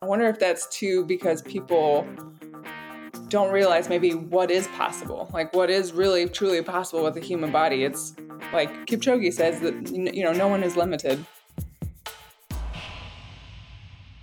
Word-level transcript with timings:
I 0.00 0.06
wonder 0.06 0.28
if 0.28 0.38
that's 0.38 0.68
too 0.68 1.04
because 1.06 1.42
people 1.42 2.06
don't 3.26 3.52
realize 3.52 3.88
maybe 3.88 4.14
what 4.14 4.48
is 4.48 4.68
possible, 4.68 5.28
like 5.32 5.52
what 5.52 5.70
is 5.70 5.92
really 5.92 6.28
truly 6.28 6.62
possible 6.62 7.02
with 7.02 7.14
the 7.14 7.20
human 7.20 7.50
body. 7.50 7.82
It's 7.82 8.14
like 8.52 8.70
Kipchoge 8.86 9.32
says 9.32 9.58
that 9.58 9.90
you 9.90 10.22
know 10.22 10.32
no 10.32 10.46
one 10.46 10.62
is 10.62 10.76
limited. 10.76 11.26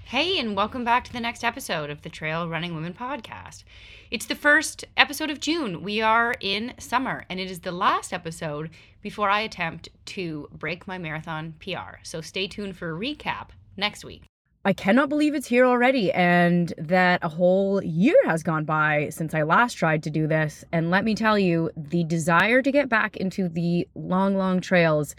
Hey, 0.06 0.40
and 0.40 0.56
welcome 0.56 0.86
back 0.86 1.04
to 1.04 1.12
the 1.12 1.20
next 1.20 1.44
episode 1.44 1.90
of 1.90 2.04
the 2.04 2.10
Trail 2.10 2.48
Running 2.48 2.74
Women 2.74 2.94
podcast. 2.94 3.66
It's 4.10 4.28
the 4.28 4.34
first 4.34 4.86
episode 4.96 5.30
of 5.30 5.42
June. 5.42 5.84
We 5.84 6.00
are 6.02 6.36
in 6.40 6.74
summer, 6.80 7.26
and 7.30 7.38
it 7.38 7.52
is 7.52 7.60
the 7.60 7.74
last 7.74 8.14
episode 8.14 8.70
before 9.02 9.30
I 9.30 9.42
attempt 9.42 9.90
to 10.06 10.48
break 10.54 10.88
my 10.88 10.98
marathon 10.98 11.56
PR. 11.60 11.98
So 12.04 12.22
stay 12.22 12.48
tuned 12.48 12.78
for 12.78 12.96
a 12.96 12.98
recap 12.98 13.50
next 13.76 14.06
week. 14.06 14.24
I 14.68 14.74
cannot 14.74 15.10
believe 15.10 15.36
it's 15.36 15.46
here 15.46 15.64
already 15.64 16.12
and 16.12 16.74
that 16.80 17.24
a 17.24 17.30
whole 17.30 17.84
year 17.84 18.16
has 18.26 18.42
gone 18.42 18.66
by 18.66 19.10
since 19.12 19.36
I 19.36 19.44
last 19.44 19.76
tried 19.76 20.02
to 20.04 20.10
do 20.10 20.26
this. 20.26 20.66
And 20.72 20.90
let 20.90 21.04
me 21.04 21.14
tell 21.14 21.38
you, 21.38 21.70
the 21.78 22.04
desire 22.04 22.64
to 22.64 22.72
get 22.72 22.90
back 22.90 23.16
into 23.16 23.48
the 23.48 23.88
long, 23.94 24.36
long 24.36 24.62
trails 24.62 25.16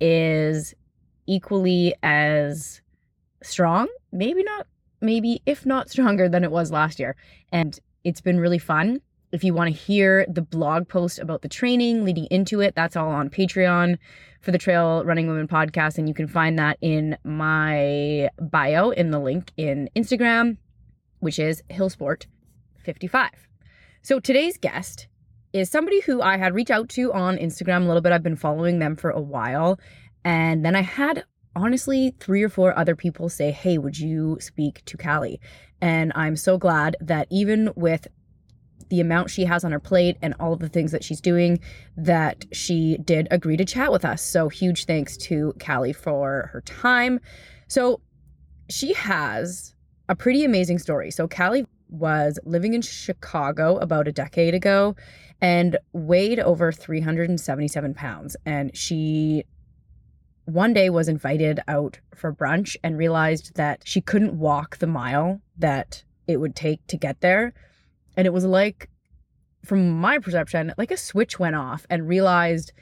is 0.00 0.72
equally 1.26 1.94
as 2.02 2.80
strong, 3.42 3.86
maybe 4.12 4.42
not, 4.42 4.66
maybe 5.02 5.42
if 5.44 5.66
not 5.66 5.90
stronger 5.90 6.26
than 6.26 6.42
it 6.42 6.50
was 6.50 6.72
last 6.72 6.98
year. 6.98 7.16
And 7.52 7.78
it's 8.02 8.22
been 8.22 8.40
really 8.40 8.58
fun. 8.58 9.02
If 9.36 9.44
you 9.44 9.52
want 9.52 9.68
to 9.68 9.78
hear 9.78 10.24
the 10.30 10.40
blog 10.40 10.88
post 10.88 11.18
about 11.18 11.42
the 11.42 11.48
training 11.50 12.06
leading 12.06 12.24
into 12.30 12.62
it, 12.62 12.74
that's 12.74 12.96
all 12.96 13.10
on 13.10 13.28
Patreon 13.28 13.98
for 14.40 14.50
the 14.50 14.56
Trail 14.56 15.04
Running 15.04 15.26
Women 15.26 15.46
podcast. 15.46 15.98
And 15.98 16.08
you 16.08 16.14
can 16.14 16.26
find 16.26 16.58
that 16.58 16.78
in 16.80 17.18
my 17.22 18.30
bio 18.40 18.88
in 18.92 19.10
the 19.10 19.18
link 19.18 19.52
in 19.58 19.90
Instagram, 19.94 20.56
which 21.18 21.38
is 21.38 21.62
hilsport55. 21.68 23.28
So 24.00 24.20
today's 24.20 24.56
guest 24.56 25.06
is 25.52 25.68
somebody 25.68 26.00
who 26.00 26.22
I 26.22 26.38
had 26.38 26.54
reached 26.54 26.70
out 26.70 26.88
to 26.88 27.12
on 27.12 27.36
Instagram 27.36 27.84
a 27.84 27.86
little 27.88 28.00
bit. 28.00 28.12
I've 28.12 28.22
been 28.22 28.36
following 28.36 28.78
them 28.78 28.96
for 28.96 29.10
a 29.10 29.20
while. 29.20 29.78
And 30.24 30.64
then 30.64 30.74
I 30.74 30.80
had 30.80 31.24
honestly 31.54 32.14
three 32.20 32.42
or 32.42 32.48
four 32.48 32.74
other 32.78 32.96
people 32.96 33.28
say, 33.28 33.50
Hey, 33.50 33.76
would 33.76 33.98
you 33.98 34.38
speak 34.40 34.82
to 34.86 34.96
Callie? 34.96 35.42
And 35.82 36.10
I'm 36.14 36.36
so 36.36 36.56
glad 36.56 36.96
that 37.02 37.26
even 37.30 37.70
with 37.76 38.08
the 38.88 39.00
amount 39.00 39.30
she 39.30 39.44
has 39.44 39.64
on 39.64 39.72
her 39.72 39.80
plate 39.80 40.16
and 40.22 40.34
all 40.38 40.52
of 40.52 40.60
the 40.60 40.68
things 40.68 40.92
that 40.92 41.04
she's 41.04 41.20
doing 41.20 41.58
that 41.96 42.44
she 42.52 42.98
did 42.98 43.28
agree 43.30 43.56
to 43.56 43.64
chat 43.64 43.92
with 43.92 44.04
us. 44.04 44.22
So 44.22 44.48
huge 44.48 44.84
thanks 44.84 45.16
to 45.18 45.54
Callie 45.64 45.92
for 45.92 46.50
her 46.52 46.60
time. 46.62 47.20
So 47.68 48.00
she 48.68 48.92
has 48.94 49.74
a 50.08 50.14
pretty 50.14 50.44
amazing 50.44 50.78
story. 50.78 51.10
So 51.10 51.26
Callie 51.26 51.66
was 51.88 52.38
living 52.44 52.74
in 52.74 52.82
Chicago 52.82 53.76
about 53.76 54.08
a 54.08 54.12
decade 54.12 54.54
ago 54.54 54.96
and 55.40 55.78
weighed 55.92 56.40
over 56.40 56.72
377 56.72 57.94
pounds. 57.94 58.36
And 58.44 58.76
she 58.76 59.44
one 60.46 60.72
day 60.72 60.90
was 60.90 61.08
invited 61.08 61.60
out 61.66 61.98
for 62.14 62.32
brunch 62.32 62.76
and 62.82 62.96
realized 62.96 63.56
that 63.56 63.82
she 63.84 64.00
couldn't 64.00 64.38
walk 64.38 64.78
the 64.78 64.86
mile 64.86 65.40
that 65.58 66.04
it 66.28 66.38
would 66.38 66.54
take 66.54 66.86
to 66.86 66.96
get 66.96 67.20
there. 67.20 67.52
And 68.16 68.26
it 68.26 68.32
was 68.32 68.44
like, 68.44 68.88
from 69.64 69.90
my 70.00 70.18
perception, 70.18 70.72
like 70.78 70.90
a 70.90 70.96
switch 70.96 71.38
went 71.38 71.56
off 71.56 71.86
and 71.90 72.08
realized 72.08 72.72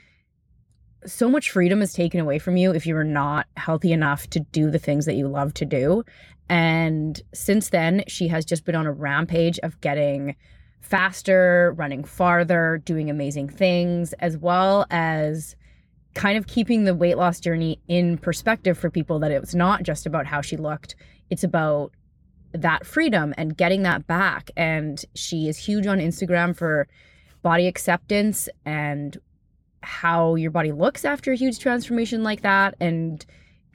so 1.05 1.29
much 1.29 1.51
freedom 1.51 1.81
is 1.81 1.93
taken 1.93 2.19
away 2.19 2.39
from 2.39 2.57
you 2.57 2.71
if 2.71 2.85
you're 2.85 3.03
not 3.03 3.47
healthy 3.57 3.91
enough 3.91 4.29
to 4.31 4.39
do 4.39 4.69
the 4.69 4.79
things 4.79 5.05
that 5.05 5.15
you 5.15 5.27
love 5.27 5.53
to 5.55 5.65
do. 5.65 6.03
And 6.49 7.19
since 7.33 7.69
then, 7.69 8.03
she 8.07 8.27
has 8.27 8.45
just 8.45 8.65
been 8.65 8.75
on 8.75 8.85
a 8.85 8.91
rampage 8.91 9.59
of 9.59 9.79
getting 9.81 10.35
faster, 10.81 11.73
running 11.77 12.03
farther, 12.03 12.81
doing 12.85 13.09
amazing 13.09 13.49
things, 13.49 14.13
as 14.13 14.37
well 14.37 14.85
as 14.91 15.55
kind 16.13 16.37
of 16.37 16.47
keeping 16.47 16.83
the 16.83 16.95
weight 16.95 17.17
loss 17.17 17.39
journey 17.39 17.79
in 17.87 18.17
perspective 18.17 18.77
for 18.77 18.89
people 18.89 19.19
that 19.19 19.31
it 19.31 19.41
was 19.41 19.55
not 19.55 19.83
just 19.83 20.05
about 20.05 20.25
how 20.25 20.41
she 20.41 20.55
looked, 20.55 20.95
it's 21.29 21.43
about 21.43 21.91
that 22.61 22.85
freedom 22.85 23.33
and 23.37 23.57
getting 23.57 23.83
that 23.83 24.07
back. 24.07 24.51
And 24.55 25.03
she 25.15 25.47
is 25.47 25.57
huge 25.57 25.87
on 25.87 25.99
Instagram 25.99 26.55
for 26.55 26.87
body 27.41 27.67
acceptance 27.67 28.49
and 28.65 29.17
how 29.81 30.35
your 30.35 30.51
body 30.51 30.71
looks 30.71 31.05
after 31.05 31.31
a 31.31 31.35
huge 31.35 31.59
transformation 31.59 32.23
like 32.23 32.41
that. 32.41 32.75
And 32.79 33.25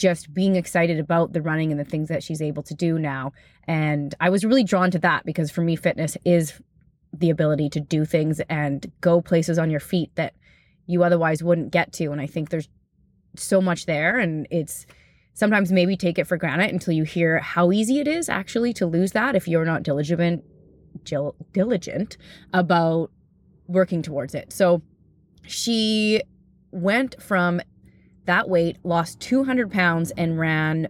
just 0.01 0.33
being 0.33 0.57
excited 0.57 0.99
about 0.99 1.35
the 1.35 1.43
running 1.43 1.71
and 1.71 1.79
the 1.79 1.85
things 1.85 2.09
that 2.09 2.23
she's 2.23 2.41
able 2.41 2.63
to 2.63 2.75
do 2.75 2.99
now. 2.99 3.33
And 3.69 4.15
I 4.19 4.31
was 4.31 4.45
really 4.45 4.65
drawn 4.65 4.91
to 4.93 4.99
that 5.01 5.27
because 5.27 5.51
for 5.51 5.61
me, 5.61 5.77
fitness 5.77 6.17
is 6.25 6.55
the 7.13 7.31
ability 7.31 7.69
to 7.71 7.81
do 7.81 8.05
things 8.05 8.41
and 8.49 8.91
go 9.03 9.21
places 9.21 9.59
on 9.59 9.71
your 9.71 9.79
feet 9.79 10.11
that 10.15 10.35
you 10.87 11.05
otherwise 11.05 11.43
wouldn't 11.43 11.71
get 11.71 11.93
to. 11.93 12.07
And 12.13 12.21
I 12.21 12.27
think 12.27 12.49
there's 12.49 12.69
so 13.37 13.61
much 13.61 13.87
there. 13.87 14.19
And 14.19 14.49
it's 14.51 14.87
sometimes 15.35 15.73
maybe 15.73 15.97
take 15.97 16.19
it 16.19 16.27
for 16.27 16.37
granted 16.37 16.71
until 16.71 16.95
you 16.95 17.05
hear 17.05 17.39
how 17.39 17.73
easy 17.73 17.99
it 17.99 18.09
is 18.09 18.29
actually 18.29 18.73
to 18.75 18.87
lose 18.87 19.13
that 19.13 19.35
if 19.35 19.49
you're 19.49 19.65
not 19.65 19.83
diligent 19.83 20.45
diligent 21.53 22.17
about 22.53 23.11
working 23.67 24.03
towards 24.03 24.35
it. 24.35 24.53
So 24.53 24.83
she 25.47 26.23
went 26.73 27.21
from 27.23 27.61
that 28.27 28.49
weight, 28.49 28.79
lost 28.85 29.21
200 29.21 29.71
pounds, 29.71 30.13
and 30.17 30.39
ran 30.39 30.89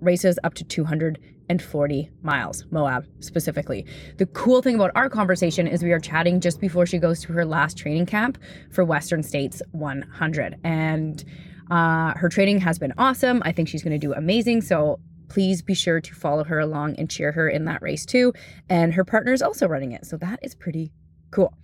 races 0.00 0.38
up 0.44 0.54
to 0.54 0.64
240 0.64 2.10
miles, 2.22 2.64
Moab 2.70 3.06
specifically. 3.20 3.84
The 4.18 4.26
cool 4.26 4.62
thing 4.62 4.76
about 4.76 4.92
our 4.94 5.10
conversation 5.10 5.66
is 5.66 5.82
we 5.82 5.92
are 5.92 6.00
chatting 6.00 6.40
just 6.40 6.60
before 6.60 6.86
she 6.86 6.98
goes 6.98 7.20
to 7.22 7.32
her 7.32 7.44
last 7.44 7.76
training 7.76 8.06
camp 8.06 8.38
for 8.70 8.84
Western 8.84 9.22
States 9.22 9.60
100. 9.72 10.56
And 10.64 11.24
uh, 11.70 12.14
her 12.16 12.28
training 12.28 12.60
has 12.60 12.78
been 12.78 12.92
awesome. 12.98 13.42
I 13.44 13.52
think 13.52 13.68
she's 13.68 13.82
going 13.82 13.98
to 13.98 14.06
do 14.06 14.12
amazing. 14.12 14.62
So 14.62 14.98
please 15.28 15.62
be 15.62 15.74
sure 15.74 16.00
to 16.00 16.14
follow 16.14 16.44
her 16.44 16.58
along 16.58 16.96
and 16.96 17.08
cheer 17.08 17.32
her 17.32 17.48
in 17.48 17.64
that 17.66 17.80
race 17.82 18.04
too. 18.04 18.32
And 18.68 18.92
her 18.94 19.04
partner 19.04 19.32
is 19.32 19.42
also 19.42 19.68
running 19.68 19.92
it. 19.92 20.04
So 20.04 20.16
that 20.16 20.40
is 20.42 20.54
pretty 20.54 20.92
cool. 21.30 21.54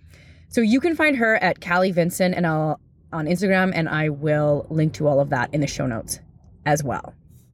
So 0.49 0.61
you 0.61 0.79
can 0.79 0.95
find 0.95 1.17
her 1.17 1.35
at 1.35 1.59
Callie 1.59 1.91
Vinson 1.91 2.33
and 2.33 2.47
I'll 2.47 2.79
on 3.13 3.25
Instagram, 3.25 3.71
and 3.73 3.87
I 3.87 4.09
will 4.09 4.65
link 4.69 4.93
to 4.93 5.07
all 5.07 5.19
of 5.19 5.29
that 5.29 5.53
in 5.53 5.61
the 5.61 5.67
show 5.67 5.85
notes 5.85 6.19
as 6.65 6.83
well. 6.83 7.13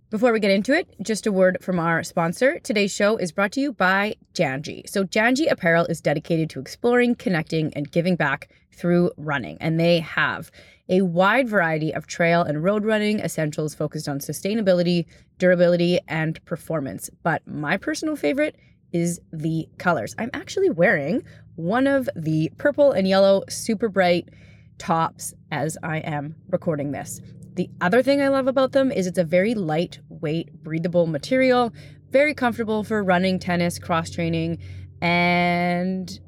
Before 0.09 0.31
we 0.31 0.39
get 0.39 0.51
into 0.51 0.73
it, 0.73 0.87
just 1.01 1.25
a 1.25 1.31
word 1.31 1.57
from 1.61 1.79
our 1.79 2.03
sponsor. 2.03 2.59
Today's 2.59 2.93
show 2.93 3.17
is 3.17 3.31
brought 3.31 3.51
to 3.53 3.61
you 3.61 3.73
by 3.73 4.15
Janji. 4.35 4.87
So, 4.87 5.03
Janji 5.03 5.51
Apparel 5.51 5.85
is 5.87 6.01
dedicated 6.01 6.51
to 6.51 6.59
exploring, 6.59 7.15
connecting, 7.15 7.73
and 7.73 7.91
giving 7.91 8.15
back 8.15 8.49
through 8.75 9.11
running, 9.17 9.57
and 9.59 9.79
they 9.79 9.99
have 9.99 10.51
a 10.89 11.01
wide 11.01 11.47
variety 11.47 11.94
of 11.94 12.07
trail 12.07 12.41
and 12.41 12.63
road 12.63 12.85
running 12.85 13.19
essentials 13.19 13.73
focused 13.73 14.09
on 14.09 14.19
sustainability, 14.19 15.05
durability, 15.38 15.99
and 16.07 16.44
performance. 16.45 17.09
But 17.23 17.45
my 17.47 17.77
personal 17.77 18.16
favorite 18.16 18.55
is 18.91 19.19
the 19.31 19.67
colors. 19.77 20.13
I'm 20.17 20.29
actually 20.33 20.69
wearing 20.69 21.23
one 21.55 21.88
of 21.88 22.09
the 22.16 22.51
purple 22.57 22.91
and 22.91 23.07
yellow 23.07 23.44
super 23.49 23.89
bright 23.89 24.29
tops 24.77 25.33
as 25.51 25.77
I 25.83 25.97
am 25.99 26.35
recording 26.49 26.91
this. 26.91 27.21
The 27.55 27.69
other 27.81 28.01
thing 28.01 28.21
I 28.21 28.29
love 28.29 28.47
about 28.47 28.71
them 28.71 28.91
is 28.91 29.07
it's 29.07 29.17
a 29.17 29.23
very 29.23 29.53
lightweight, 29.53 30.63
breathable 30.63 31.07
material, 31.07 31.71
very 32.09 32.33
comfortable 32.33 32.83
for 32.83 33.03
running, 33.03 33.39
tennis, 33.39 33.79
cross 33.79 34.09
training, 34.09 34.59
and 35.01 36.19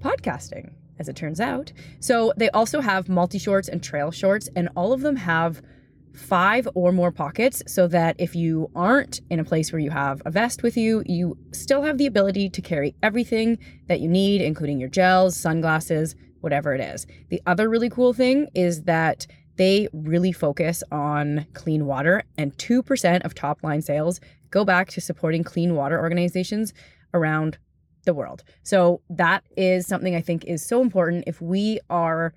podcasting 0.00 0.72
as 0.98 1.08
it 1.08 1.16
turns 1.16 1.40
out. 1.40 1.72
So 2.00 2.32
they 2.36 2.50
also 2.50 2.80
have 2.80 3.08
multi 3.08 3.38
shorts 3.38 3.68
and 3.68 3.82
trail 3.82 4.10
shorts, 4.10 4.48
and 4.56 4.68
all 4.76 4.92
of 4.92 5.00
them 5.00 5.16
have 5.16 5.62
five 6.14 6.68
or 6.74 6.92
more 6.92 7.12
pockets 7.12 7.62
so 7.66 7.86
that 7.86 8.16
if 8.18 8.34
you 8.34 8.70
aren't 8.74 9.20
in 9.30 9.38
a 9.38 9.44
place 9.44 9.72
where 9.72 9.80
you 9.80 9.90
have 9.90 10.20
a 10.26 10.30
vest 10.30 10.62
with 10.62 10.76
you, 10.76 11.02
you 11.06 11.36
still 11.52 11.82
have 11.82 11.98
the 11.98 12.06
ability 12.06 12.50
to 12.50 12.60
carry 12.60 12.94
everything 13.02 13.58
that 13.86 14.00
you 14.00 14.08
need, 14.08 14.40
including 14.40 14.80
your 14.80 14.88
gels, 14.88 15.36
sunglasses, 15.36 16.16
whatever 16.40 16.74
it 16.74 16.80
is. 16.80 17.06
The 17.30 17.40
other 17.46 17.68
really 17.68 17.90
cool 17.90 18.12
thing 18.12 18.48
is 18.54 18.82
that 18.84 19.26
they 19.56 19.88
really 19.92 20.32
focus 20.32 20.82
on 20.92 21.46
clean 21.52 21.86
water, 21.86 22.22
and 22.36 22.56
2% 22.58 23.24
of 23.24 23.34
top 23.34 23.62
line 23.62 23.82
sales 23.82 24.20
go 24.50 24.64
back 24.64 24.88
to 24.90 25.00
supporting 25.00 25.44
clean 25.44 25.74
water 25.74 25.98
organizations 25.98 26.72
around 27.12 27.58
the 28.04 28.14
world. 28.14 28.44
So 28.62 29.00
that 29.10 29.44
is 29.56 29.86
something 29.86 30.14
I 30.14 30.20
think 30.20 30.44
is 30.44 30.64
so 30.64 30.80
important. 30.80 31.24
If 31.26 31.40
we 31.40 31.80
are 31.90 32.34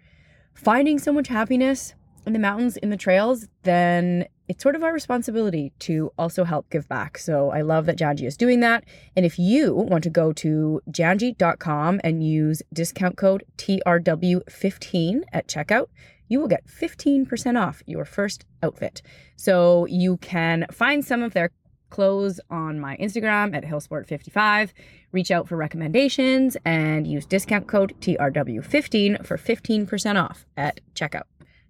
finding 0.54 1.00
so 1.00 1.14
much 1.14 1.28
happiness 1.28 1.94
in 2.26 2.34
the 2.34 2.40
mountains, 2.40 2.78
in 2.78 2.90
the 2.90 2.98
trails, 2.98 3.48
then 3.64 4.28
it's 4.48 4.62
sort 4.62 4.76
of 4.76 4.84
our 4.84 4.94
responsibility 4.94 5.72
to 5.80 6.12
also 6.18 6.44
help 6.44 6.70
give 6.70 6.88
back. 6.90 7.18
So 7.18 7.52
I 7.52 7.62
love 7.62 7.86
that 7.86 7.98
Janji 7.98 8.28
is 8.28 8.36
doing 8.36 8.60
that. 8.60 8.84
And 9.16 9.26
if 9.26 9.40
you 9.40 9.74
want 9.74 10.04
to 10.04 10.10
go 10.10 10.34
to 10.34 10.82
janji.com 10.90 12.02
and 12.04 12.24
use 12.24 12.62
discount 12.74 13.16
code 13.16 13.46
TRW15 13.58 15.22
at 15.32 15.48
checkout, 15.48 15.88
you 16.28 16.40
will 16.40 16.48
get 16.48 16.66
15% 16.68 17.62
off 17.62 17.82
your 17.86 18.06
first 18.06 18.46
outfit. 18.62 19.02
So 19.36 19.86
you 19.88 20.18
can 20.18 20.66
find 20.72 21.04
some 21.04 21.24
of 21.24 21.34
their 21.34 21.52
clothes 21.92 22.40
on 22.50 22.80
my 22.80 22.98
Instagram 22.98 23.56
at 23.56 23.64
hilsport55. 23.64 24.72
Reach 25.12 25.30
out 25.30 25.48
for 25.48 25.56
recommendations 25.58 26.58
and 26.66 27.06
use 27.06 27.26
discount 27.26 27.68
code 27.68 27.94
TRW15 28.02 29.26
for 29.26 29.38
15% 29.38 30.22
off 30.24 30.46
at 30.58 30.80
checkout. 30.96 31.24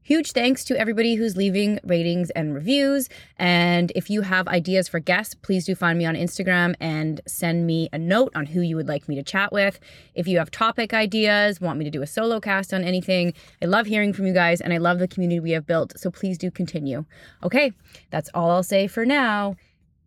Huge 0.04 0.32
thanks 0.32 0.64
to 0.66 0.78
everybody 0.80 1.14
who's 1.14 1.38
leaving 1.38 1.80
ratings 1.84 2.32
and 2.32 2.56
reviews. 2.56 3.08
And 3.38 3.92
if 3.96 4.10
you 4.10 4.24
have 4.24 4.48
ideas 4.48 4.88
for 4.88 5.00
guests, 5.00 5.36
please 5.36 5.66
do 5.66 5.76
find 5.76 5.98
me 5.98 6.06
on 6.06 6.16
Instagram 6.16 6.74
and 6.80 7.22
send 7.28 7.68
me 7.68 7.88
a 7.94 8.00
note 8.00 8.32
on 8.36 8.48
who 8.48 8.62
you 8.62 8.76
would 8.76 8.88
like 8.88 9.08
me 9.08 9.14
to 9.16 9.24
chat 9.24 9.54
with. 9.54 9.80
If 10.16 10.28
you 10.28 10.40
have 10.40 10.50
topic 10.50 10.92
ideas, 10.92 11.62
want 11.62 11.78
me 11.78 11.86
to 11.86 11.92
do 11.92 12.02
a 12.02 12.08
solo 12.08 12.40
cast 12.40 12.74
on 12.74 12.84
anything, 12.84 13.34
I 13.62 13.68
love 13.68 13.86
hearing 13.86 14.12
from 14.12 14.26
you 14.26 14.34
guys 14.34 14.60
and 14.60 14.74
I 14.74 14.78
love 14.78 14.98
the 14.98 15.08
community 15.08 15.40
we 15.40 15.52
have 15.52 15.68
built. 15.68 15.94
So 16.00 16.10
please 16.10 16.38
do 16.38 16.50
continue. 16.50 17.06
Okay, 17.44 17.72
that's 18.10 18.30
all 18.34 18.50
I'll 18.50 18.64
say 18.64 18.88
for 18.88 19.06
now. 19.06 19.56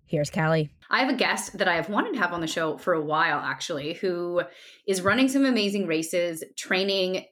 Here's 0.07 0.31
Callie. 0.31 0.71
I 0.91 1.01
have 1.01 1.09
a 1.09 1.17
guest 1.17 1.59
that 1.59 1.67
I 1.67 1.77
have 1.77 1.89
wanted 1.89 2.13
to 2.15 2.19
have 2.19 2.33
on 2.33 2.41
the 2.41 2.47
show 2.47 2.77
for 2.77 2.93
a 2.95 3.01
while, 3.01 3.39
actually, 3.39 3.95
who 3.95 4.43
is 4.87 5.03
running 5.03 5.29
some 5.29 5.45
amazing 5.45 5.87
races, 5.87 6.45
training 6.57 7.25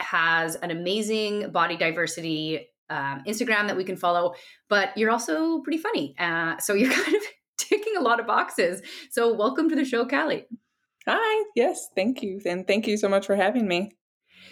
has 0.00 0.54
an 0.56 0.70
amazing 0.70 1.50
body 1.50 1.76
diversity 1.76 2.68
um, 2.90 3.22
Instagram 3.26 3.66
that 3.66 3.76
we 3.76 3.84
can 3.84 3.96
follow, 3.96 4.34
but 4.68 4.96
you're 4.96 5.10
also 5.10 5.60
pretty 5.60 5.78
funny. 5.78 6.14
Uh, 6.18 6.58
so 6.58 6.74
you're 6.74 6.92
kind 7.04 7.14
of 7.14 7.22
ticking 7.58 7.96
a 7.96 8.00
lot 8.00 8.20
of 8.20 8.26
boxes. 8.26 8.82
So 9.10 9.34
welcome 9.34 9.68
to 9.68 9.76
the 9.76 9.84
show, 9.84 10.06
Callie. 10.06 10.46
Hi. 11.06 11.44
Yes. 11.54 11.88
Thank 11.94 12.22
you. 12.22 12.40
And 12.46 12.66
thank 12.66 12.86
you 12.86 12.96
so 12.96 13.08
much 13.08 13.26
for 13.26 13.36
having 13.36 13.68
me. 13.68 13.92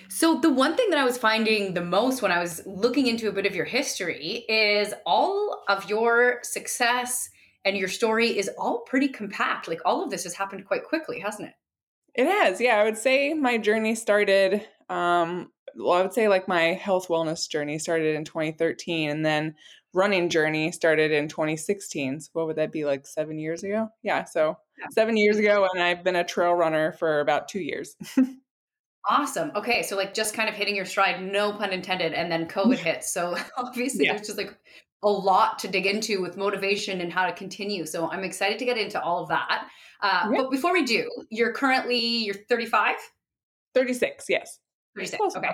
So, 0.09 0.39
the 0.41 0.51
one 0.51 0.77
thing 0.77 0.91
that 0.91 0.99
I 0.99 1.05
was 1.05 1.17
finding 1.17 1.75
the 1.75 1.85
most 1.85 2.23
when 2.23 2.33
I 2.33 2.41
was 2.41 2.63
looking 2.67 3.07
into 3.07 3.29
a 3.29 3.33
bit 3.33 3.47
of 3.47 3.55
your 3.55 3.65
history 3.65 4.45
is 4.49 4.93
all 5.07 5.63
of 5.69 5.89
your 5.89 6.41
success 6.43 7.31
and 7.65 7.77
your 7.77 7.89
story 7.89 8.37
is 8.37 8.51
all 8.59 8.81
pretty 8.81 9.09
compact. 9.09 9.69
Like, 9.69 9.81
all 9.85 10.03
of 10.03 10.11
this 10.11 10.25
has 10.25 10.35
happened 10.35 10.67
quite 10.67 10.85
quickly, 10.85 11.21
hasn't 11.21 11.49
it? 11.49 11.55
It 12.15 12.27
has. 12.27 12.61
Yeah. 12.61 12.77
I 12.77 12.85
would 12.85 12.99
say 12.99 13.33
my 13.35 13.57
journey 13.57 13.95
started 13.95 14.67
um, 14.91 15.51
well, 15.77 15.93
I 15.93 16.03
would 16.03 16.13
say 16.13 16.29
like 16.29 16.49
my 16.49 16.75
health 16.75 17.09
wellness 17.09 17.49
journey 17.49 17.79
started 17.79 18.15
in 18.15 18.25
2013 18.25 19.11
and 19.11 19.25
then 19.25 19.55
running 19.95 20.29
journey 20.29 20.73
started 20.73 21.13
in 21.13 21.29
2016. 21.29 22.21
So 22.21 22.31
what 22.33 22.47
would 22.47 22.57
that 22.57 22.73
be 22.73 22.85
like 22.85 23.07
seven 23.07 23.39
years 23.39 23.63
ago? 23.63 23.89
Yeah. 24.03 24.25
So 24.25 24.57
yeah. 24.79 24.87
seven 24.91 25.17
years 25.17 25.39
ago. 25.39 25.69
And 25.73 25.83
I've 25.83 26.05
been 26.05 26.17
a 26.17 26.25
trail 26.25 26.53
runner 26.53 26.93
for 26.93 27.21
about 27.21 27.49
two 27.49 27.61
years. 27.61 27.97
awesome. 29.09 29.53
Okay. 29.55 29.83
So 29.83 29.97
like 29.97 30.15
just 30.15 30.35
kind 30.35 30.49
of 30.49 30.55
hitting 30.55 30.77
your 30.77 30.85
stride, 30.85 31.23
no 31.23 31.53
pun 31.53 31.73
intended. 31.73 32.13
And 32.13 32.31
then 32.31 32.49
COVID 32.49 32.79
hits. 32.79 33.13
So 33.13 33.37
obviously 33.57 34.07
yeah. 34.07 34.15
there's 34.15 34.27
just 34.27 34.39
like 34.39 34.57
a 35.03 35.09
lot 35.09 35.59
to 35.61 35.69
dig 35.69 35.87
into 35.87 36.23
with 36.23 36.37
motivation 36.37 37.01
and 37.01 37.13
how 37.13 37.27
to 37.27 37.33
continue. 37.33 37.87
So 37.87 38.11
I'm 38.11 38.25
excited 38.25 38.59
to 38.61 38.65
get 38.65 38.79
into 38.79 39.01
all 39.01 39.23
of 39.23 39.29
that. 39.29 39.67
Uh. 40.01 40.31
But 40.37 40.51
before 40.51 40.73
we 40.73 40.85
do, 40.85 41.09
you're 41.31 41.53
currently, 41.53 41.99
you're 41.99 42.37
35? 42.49 42.97
36, 43.75 44.27
yes. 44.29 44.59
36. 44.97 45.37
Okay. 45.37 45.49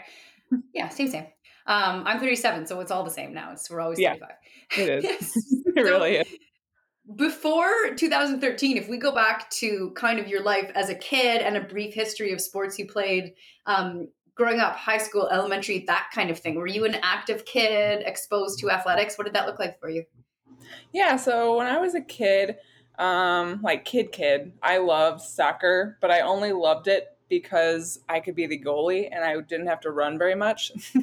Yeah, 0.72 0.88
same, 0.88 1.08
same. 1.08 1.26
Um, 1.66 2.04
I'm 2.06 2.18
37, 2.18 2.66
so 2.66 2.80
it's 2.80 2.90
all 2.90 3.04
the 3.04 3.10
same 3.10 3.34
now. 3.34 3.52
It's 3.52 3.68
we're 3.68 3.82
always 3.82 4.00
yeah, 4.00 4.14
35. 4.14 4.30
It 4.78 5.04
is. 5.04 5.54
it 5.76 5.82
really 5.82 6.16
is. 6.16 6.28
Before 7.14 7.94
2013, 7.94 8.78
if 8.78 8.88
we 8.88 8.96
go 8.96 9.14
back 9.14 9.50
to 9.50 9.92
kind 9.94 10.18
of 10.18 10.26
your 10.26 10.42
life 10.42 10.72
as 10.74 10.88
a 10.88 10.94
kid 10.94 11.42
and 11.42 11.58
a 11.58 11.60
brief 11.60 11.92
history 11.92 12.32
of 12.32 12.40
sports 12.40 12.78
you 12.78 12.86
played, 12.86 13.34
um, 13.66 14.08
growing 14.38 14.60
up, 14.60 14.76
high 14.76 14.98
school, 14.98 15.28
elementary, 15.30 15.80
that 15.80 16.10
kind 16.14 16.30
of 16.30 16.38
thing, 16.38 16.54
were 16.54 16.68
you 16.68 16.84
an 16.84 16.96
active 17.02 17.44
kid, 17.44 18.04
exposed 18.06 18.60
to 18.60 18.70
athletics? 18.70 19.18
What 19.18 19.24
did 19.24 19.34
that 19.34 19.46
look 19.46 19.58
like 19.58 19.78
for 19.80 19.90
you? 19.90 20.04
Yeah, 20.92 21.16
so 21.16 21.56
when 21.56 21.66
I 21.66 21.78
was 21.78 21.96
a 21.96 22.00
kid, 22.00 22.56
um, 22.98 23.60
like 23.62 23.84
kid, 23.84 24.12
kid, 24.12 24.52
I 24.62 24.78
loved 24.78 25.20
soccer, 25.22 25.98
but 26.00 26.12
I 26.12 26.20
only 26.20 26.52
loved 26.52 26.86
it 26.86 27.08
because 27.28 27.98
I 28.08 28.20
could 28.20 28.36
be 28.36 28.46
the 28.46 28.58
goalie 28.58 29.08
and 29.10 29.24
I 29.24 29.38
didn't 29.40 29.66
have 29.66 29.80
to 29.80 29.90
run 29.90 30.18
very 30.18 30.36
much. 30.36 30.70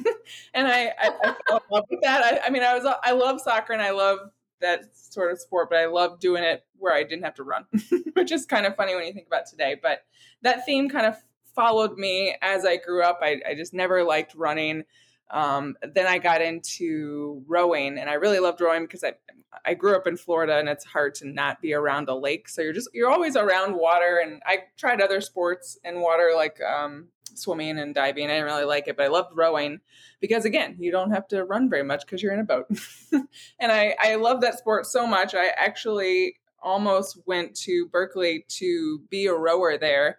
and 0.54 0.66
I, 0.66 0.86
I, 0.98 1.10
I 1.22 1.34
fell 1.46 1.58
in 1.58 1.62
love 1.70 1.84
with 1.90 2.00
that. 2.02 2.24
I, 2.24 2.46
I, 2.46 2.50
mean, 2.50 2.62
I 2.62 2.74
was 2.76 2.86
I 3.04 3.12
love 3.12 3.40
soccer 3.40 3.74
and 3.74 3.82
I 3.82 3.90
love 3.90 4.18
that 4.60 4.96
sort 4.96 5.30
of 5.30 5.38
sport, 5.38 5.68
but 5.70 5.78
I 5.78 5.86
love 5.86 6.20
doing 6.20 6.42
it 6.42 6.64
where 6.78 6.94
I 6.94 7.02
didn't 7.02 7.24
have 7.24 7.34
to 7.34 7.42
run, 7.42 7.66
which 8.14 8.32
is 8.32 8.46
kind 8.46 8.64
of 8.64 8.76
funny 8.76 8.94
when 8.94 9.06
you 9.06 9.12
think 9.12 9.26
about 9.26 9.46
today. 9.46 9.76
But 9.80 10.04
that 10.42 10.64
theme 10.64 10.88
kind 10.88 11.06
of 11.06 11.16
followed 11.56 11.98
me 11.98 12.36
as 12.42 12.64
I 12.64 12.76
grew 12.76 13.02
up. 13.02 13.18
I, 13.22 13.40
I 13.48 13.54
just 13.54 13.74
never 13.74 14.04
liked 14.04 14.34
running. 14.36 14.84
Um, 15.30 15.74
then 15.82 16.06
I 16.06 16.18
got 16.18 16.40
into 16.40 17.42
rowing, 17.48 17.98
and 17.98 18.08
I 18.08 18.14
really 18.14 18.38
loved 18.38 18.60
rowing 18.60 18.82
because 18.82 19.02
I 19.02 19.14
I 19.64 19.74
grew 19.74 19.96
up 19.96 20.06
in 20.06 20.16
Florida, 20.16 20.58
and 20.58 20.68
it's 20.68 20.84
hard 20.84 21.14
to 21.16 21.26
not 21.26 21.60
be 21.60 21.72
around 21.72 22.08
a 22.08 22.14
lake. 22.14 22.48
So 22.48 22.62
you're 22.62 22.72
just 22.72 22.90
you're 22.92 23.10
always 23.10 23.36
around 23.36 23.74
water. 23.74 24.20
And 24.22 24.40
I 24.46 24.58
tried 24.76 25.00
other 25.00 25.20
sports 25.20 25.78
in 25.82 26.00
water 26.00 26.32
like 26.36 26.60
um, 26.62 27.08
swimming 27.34 27.78
and 27.78 27.94
diving. 27.94 28.26
I 28.26 28.34
didn't 28.34 28.44
really 28.44 28.64
like 28.64 28.86
it, 28.86 28.96
but 28.96 29.06
I 29.06 29.08
loved 29.08 29.30
rowing 29.34 29.80
because 30.20 30.44
again, 30.44 30.76
you 30.78 30.92
don't 30.92 31.10
have 31.10 31.26
to 31.28 31.44
run 31.44 31.68
very 31.68 31.82
much 31.82 32.06
because 32.06 32.22
you're 32.22 32.34
in 32.34 32.40
a 32.40 32.44
boat. 32.44 32.66
and 33.12 33.72
I 33.72 33.96
I 33.98 34.14
love 34.16 34.42
that 34.42 34.58
sport 34.58 34.86
so 34.86 35.06
much. 35.06 35.34
I 35.34 35.48
actually 35.48 36.36
almost 36.62 37.18
went 37.26 37.54
to 37.54 37.86
Berkeley 37.88 38.44
to 38.48 39.00
be 39.10 39.26
a 39.26 39.34
rower 39.34 39.78
there 39.78 40.18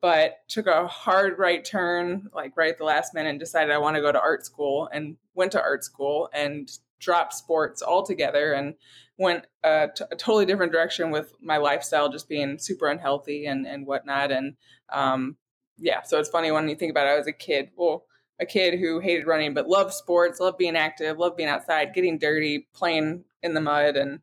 but 0.00 0.38
took 0.48 0.66
a 0.66 0.86
hard 0.86 1.38
right 1.38 1.64
turn 1.64 2.28
like 2.34 2.56
right 2.56 2.70
at 2.70 2.78
the 2.78 2.84
last 2.84 3.14
minute 3.14 3.30
and 3.30 3.38
decided 3.38 3.70
I 3.70 3.78
want 3.78 3.96
to 3.96 4.02
go 4.02 4.12
to 4.12 4.20
art 4.20 4.44
school 4.46 4.88
and 4.92 5.16
went 5.34 5.52
to 5.52 5.60
art 5.60 5.84
school 5.84 6.28
and 6.32 6.70
dropped 6.98 7.34
sports 7.34 7.82
altogether 7.82 8.52
and 8.52 8.74
went 9.18 9.46
a, 9.62 9.88
t- 9.94 10.04
a 10.10 10.16
totally 10.16 10.46
different 10.46 10.72
direction 10.72 11.10
with 11.10 11.32
my 11.42 11.58
lifestyle 11.58 12.08
just 12.08 12.28
being 12.28 12.58
super 12.58 12.88
unhealthy 12.88 13.46
and, 13.46 13.66
and 13.66 13.86
whatnot 13.86 14.30
and 14.30 14.54
um, 14.90 15.36
yeah 15.78 16.02
so 16.02 16.18
it's 16.18 16.28
funny 16.28 16.50
when 16.50 16.68
you 16.68 16.74
think 16.74 16.90
about 16.90 17.06
it 17.06 17.10
I 17.10 17.18
was 17.18 17.26
a 17.26 17.32
kid 17.32 17.70
well 17.76 18.04
a 18.40 18.46
kid 18.46 18.78
who 18.78 19.00
hated 19.00 19.26
running 19.26 19.52
but 19.52 19.68
loved 19.68 19.92
sports 19.92 20.40
loved 20.40 20.56
being 20.56 20.76
active 20.76 21.18
loved 21.18 21.36
being 21.36 21.48
outside 21.48 21.92
getting 21.94 22.18
dirty 22.18 22.68
playing 22.72 23.24
in 23.42 23.52
the 23.52 23.60
mud 23.60 23.96
and 23.96 24.20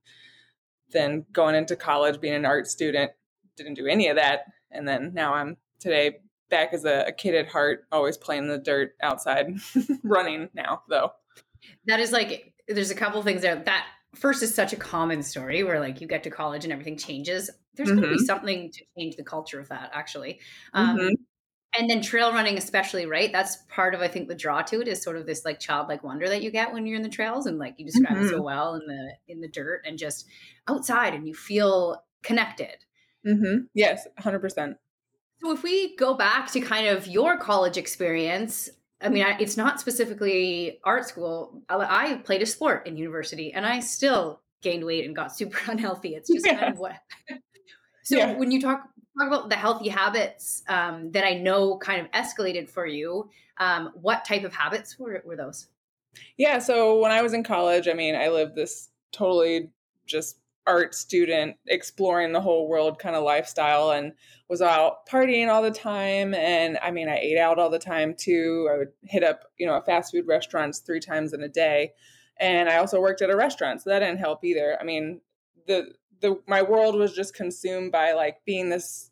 then 0.92 1.26
going 1.32 1.54
into 1.54 1.76
college 1.76 2.20
being 2.20 2.34
an 2.34 2.46
art 2.46 2.68
student 2.68 3.12
didn't 3.56 3.76
do 3.76 3.86
any 3.86 4.08
of 4.08 4.16
that 4.16 4.46
and 4.72 4.88
then 4.88 5.12
now 5.14 5.34
i'm 5.34 5.58
today 5.80 6.18
back 6.50 6.74
as 6.74 6.86
a, 6.86 7.06
a 7.08 7.12
kid 7.12 7.36
at 7.36 7.48
heart, 7.48 7.86
always 7.92 8.18
playing 8.18 8.44
in 8.44 8.50
the 8.50 8.58
dirt 8.58 8.96
outside, 9.02 9.48
running 10.04 10.50
now 10.54 10.84
though. 10.90 11.12
That 11.86 12.00
is 12.00 12.12
like 12.12 12.54
there's 12.68 12.92
a 12.92 12.96
couple 12.96 13.22
things 13.24 13.42
there. 13.42 13.56
That 13.56 13.86
first 14.16 14.42
is 14.44 14.54
such 14.54 14.74
a 14.74 14.78
common 14.78 15.24
story 15.24 15.64
where 15.64 15.80
like 15.80 16.02
you 16.02 16.08
get 16.08 16.24
to 16.24 16.30
college 16.30 16.64
and 16.64 16.74
everything 16.74 16.98
changes. 16.98 17.50
There's 17.76 17.90
mm-hmm. 17.90 18.00
going 18.00 18.14
to 18.14 18.18
be 18.18 18.26
something 18.26 18.72
to 18.72 18.84
change 18.98 19.16
the 19.16 19.24
culture 19.24 19.60
of 19.60 19.70
that 19.70 19.92
actually. 19.94 20.40
Um, 20.74 20.98
mm-hmm. 20.98 21.14
And 21.78 21.90
then 21.90 22.02
trail 22.02 22.32
running, 22.32 22.58
especially, 22.58 23.06
right? 23.06 23.32
That's 23.32 23.58
part 23.70 23.94
of 23.94 24.02
I 24.02 24.08
think 24.08 24.30
the 24.30 24.36
draw 24.36 24.62
to 24.64 24.82
it 24.82 24.88
is 24.88 25.04
sort 25.04 25.18
of 25.18 25.28
this 25.28 25.46
like 25.46 25.60
childlike 25.60 26.04
wonder 26.04 26.28
that 26.30 26.42
you 26.42 26.50
get 26.50 26.74
when 26.74 26.88
you're 26.88 26.96
in 26.96 27.04
the 27.04 27.10
trails, 27.10 27.46
and 27.46 27.60
like 27.60 27.76
you 27.78 27.86
describe 27.86 28.16
mm-hmm. 28.16 28.26
it 28.26 28.30
so 28.30 28.36
mm-hmm. 28.36 28.44
well 28.44 28.76
in 28.76 28.88
the 28.88 29.12
in 29.28 29.42
the 29.42 29.50
dirt 29.50 29.82
and 29.86 30.00
just 30.00 30.26
outside, 30.68 31.14
and 31.14 31.28
you 31.28 31.36
feel 31.36 32.02
connected. 32.24 32.78
Mm-hmm. 33.28 33.66
Yes, 33.76 34.08
hundred 34.18 34.40
percent. 34.40 34.78
So 35.42 35.52
if 35.52 35.64
we 35.64 35.96
go 35.96 36.16
back 36.16 36.52
to 36.52 36.60
kind 36.60 36.88
of 36.88 37.08
your 37.08 37.38
college 37.38 37.78
experience, 37.78 38.70
I 39.02 39.10
mean, 39.10 39.26
it's 39.40 39.58
not 39.58 39.80
specifically 39.80 40.80
art 40.84 41.08
school. 41.08 41.62
I 41.70 42.16
played 42.24 42.42
a 42.42 42.46
sport 42.46 42.88
in 42.88 42.98
university 42.98 43.54
and 43.54 43.66
I 43.66 43.80
still 43.80 44.42
gained 44.62 44.84
weight 44.84 45.06
and 45.06 45.16
got 45.16 45.36
super 45.36 45.60
unhealthy. 45.72 46.16
It's 46.16 46.30
just 46.30 46.46
yeah. 46.46 46.60
kind 46.60 46.74
of 46.74 46.80
what. 46.80 46.98
so 48.04 48.18
yeah. 48.18 48.34
when 48.34 48.52
you 48.52 48.62
talk 48.62 48.90
talk 49.18 49.28
about 49.28 49.50
the 49.50 49.56
healthy 49.56 49.90
habits 49.90 50.64
um, 50.68 51.12
that 51.12 51.24
I 51.24 51.34
know 51.34 51.78
kind 51.78 52.02
of 52.02 52.12
escalated 52.12 52.70
for 52.70 52.86
you, 52.86 53.30
um, 53.60 53.92
what 53.96 54.26
type 54.26 54.44
of 54.44 54.54
habits 54.54 54.98
were, 55.00 55.24
were 55.26 55.36
those? 55.36 55.68
Yeah. 56.38 56.60
So 56.60 57.00
when 57.00 57.12
I 57.12 57.22
was 57.22 57.34
in 57.34 57.44
college, 57.44 57.88
I 57.88 57.94
mean, 57.94 58.16
I 58.16 58.30
lived 58.30 58.56
this 58.56 58.90
totally 59.12 59.70
just 60.06 60.38
art 60.68 60.94
student 60.94 61.56
exploring 61.68 62.34
the 62.34 62.42
whole 62.42 62.68
world 62.68 63.00
kind 63.00 63.16
of 63.16 63.24
lifestyle 63.24 63.92
and 63.92 64.12
was 64.50 64.62
out 64.62 65.08
partying 65.08 65.48
all 65.48 65.62
the 65.62 65.72
time. 65.72 66.34
And 66.34 66.78
i 66.84 66.92
mean 66.92 67.10
i 67.10 67.18
ate 67.18 67.38
out 67.38 67.58
all 67.58 67.70
the 67.70 67.80
time 67.80 68.14
too. 68.16 68.70
I 68.72 68.78
would 68.78 68.92
hit 69.04 69.24
up 69.24 69.46
you 69.58 69.66
know 69.66 69.82
fast 69.82 70.12
food 70.12 70.28
restaurants 70.28 70.80
three 70.80 71.00
times 71.00 71.34
in 71.34 71.42
a 71.42 71.50
day. 71.50 71.94
And 72.40 72.70
i 72.70 72.78
also 72.78 73.02
worked 73.02 73.22
at 73.22 73.30
a 73.30 73.36
restaurant 73.36 73.82
so 73.82 73.90
that 73.90 74.00
didn't 74.00 74.20
help 74.20 74.44
either. 74.44 74.78
I 74.80 74.84
mean 74.84 75.22
the 75.66 75.94
the 76.22 76.40
my 76.48 76.62
world 76.62 76.96
was 76.96 77.14
just 77.14 77.34
consumed 77.34 77.92
by 77.92 78.14
like 78.14 78.38
being 78.46 78.70
this 78.70 79.12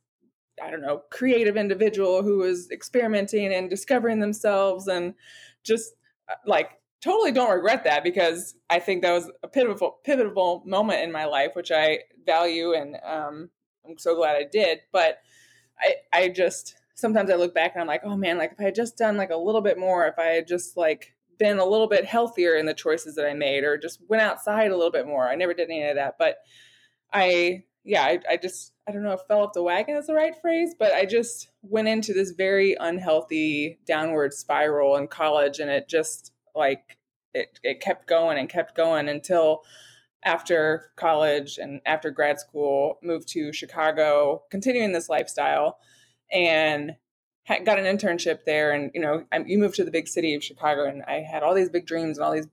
i 0.64 0.72
don't 0.72 0.82
know 0.82 1.02
creative 1.12 1.58
individual 1.58 2.24
who 2.24 2.40
was 2.40 2.70
experimenting 2.72 3.54
and 3.54 3.70
discovering 3.70 4.20
themselves 4.20 4.88
and 4.88 5.14
just 5.64 5.94
uh, 6.30 6.36
like 6.46 6.80
totally 7.06 7.32
don't 7.32 7.52
regret 7.52 7.84
that 7.84 8.04
because 8.04 8.56
I 8.68 8.80
think 8.80 9.04
that 9.04 9.12
was 9.12 9.30
a 9.44 9.48
pivotal 9.48 10.00
pivotal 10.04 10.64
moment 10.66 11.04
in 11.04 11.12
my 11.12 11.26
life, 11.26 11.52
which 11.54 11.72
I 11.72 12.00
value 12.26 12.74
and 12.74 12.98
um, 13.06 13.50
I'm 13.88 14.00
so 14.00 14.16
glad 14.16 14.36
I 14.36 14.46
did. 14.52 14.80
But 14.92 15.20
I 15.80 15.96
I 16.12 16.30
just 16.30 16.76
sometimes 16.96 17.30
I 17.30 17.36
look 17.36 17.54
back 17.54 17.74
and 17.76 17.82
I'm 17.82 17.88
like, 17.88 18.02
oh 18.04 18.18
man, 18.18 18.40
like 18.40 18.54
if 18.54 18.60
I 18.60 18.64
had 18.64 18.76
just 18.76 18.98
done 18.98 19.18
like 19.18 19.30
a 19.30 19.38
little 19.38 19.62
bit 19.62 19.78
more, 19.78 20.08
if 20.08 20.18
I 20.18 20.26
had 20.26 20.48
just 20.48 20.78
like 20.78 21.14
been 21.38 21.60
a 21.60 21.66
little 21.66 21.88
bit 21.88 22.06
healthier 22.06 22.56
in 22.56 22.66
the 22.66 22.74
choices 22.74 23.16
that 23.16 23.28
I 23.28 23.34
made, 23.36 23.64
or 23.64 23.78
just 23.78 24.00
went 24.10 24.24
outside 24.24 24.72
a 24.72 24.76
little 24.76 24.92
bit 24.92 25.06
more. 25.06 25.30
I 25.30 25.36
never 25.36 25.54
did 25.54 25.70
any 25.70 25.84
of 25.84 25.96
that, 25.98 26.16
but 26.18 26.38
I 27.14 27.66
yeah, 27.84 28.04
I, 28.04 28.20
I 28.32 28.38
just 28.38 28.74
I 28.88 28.92
don't 28.92 29.04
know 29.04 29.12
if 29.12 29.22
fell 29.28 29.44
off 29.44 29.54
the 29.54 29.62
wagon 29.62 29.96
is 29.96 30.08
the 30.08 30.16
right 30.16 30.34
phrase, 30.42 30.74
but 30.78 30.92
I 30.92 31.06
just 31.06 31.50
went 31.62 31.88
into 31.88 32.14
this 32.14 32.32
very 32.32 32.76
unhealthy 32.80 33.78
downward 33.86 34.34
spiral 34.34 34.96
in 34.96 35.08
college 35.08 35.60
and 35.60 35.70
it 35.70 35.88
just 35.88 36.32
like 36.56 36.98
it, 37.34 37.60
it 37.64 37.82
kept 37.82 38.08
going 38.08 38.38
and 38.38 38.50
kept 38.50 38.76
going 38.76 39.10
until 39.10 39.64
after 40.24 40.92
college 40.96 41.58
and 41.58 41.82
after 41.86 42.10
grad 42.10 42.40
school 42.40 42.98
moved 43.04 43.28
to 43.30 43.54
Chicago, 43.54 44.44
continuing 44.50 44.92
this 44.92 45.10
lifestyle 45.10 45.78
and 46.32 46.96
got 47.48 47.80
an 47.80 47.86
internship 47.86 48.40
there 48.46 48.72
and 48.72 48.92
you 48.94 49.02
know 49.02 49.24
I, 49.32 49.44
you 49.46 49.60
moved 49.60 49.76
to 49.76 49.84
the 49.84 49.92
big 49.92 50.08
city 50.08 50.34
of 50.34 50.44
chicago 50.44 50.86
and 50.86 51.04
i 51.04 51.20
had 51.20 51.44
all 51.44 51.54
these 51.54 51.70
big 51.70 51.86
dreams 51.86 52.18
and 52.18 52.26
all 52.26 52.34
these 52.34 52.48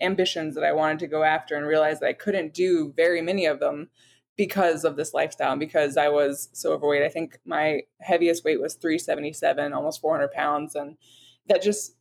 ambitions 0.00 0.54
that 0.54 0.64
i 0.64 0.72
wanted 0.72 0.98
to 1.00 1.06
go 1.06 1.22
after 1.22 1.56
and 1.56 1.66
realized 1.66 2.00
that 2.00 2.08
i 2.08 2.12
couldn't 2.12 2.52
do 2.52 2.92
very 2.96 3.22
many 3.22 3.46
of 3.46 3.60
them 3.60 3.90
because 4.36 4.84
of 4.84 4.96
this 4.96 5.14
lifestyle 5.14 5.52
and 5.52 5.60
because 5.60 5.96
i 5.96 6.08
was 6.08 6.48
so 6.52 6.72
overweight. 6.72 7.02
I 7.04 7.08
think 7.08 7.38
my 7.44 7.82
heaviest 8.00 8.44
weight 8.44 8.60
was 8.60 8.74
377 8.74 9.72
almost 9.72 10.00
400 10.00 10.32
pounds 10.32 10.74
and 10.74 10.96
that 11.46 11.62
just 11.62 11.94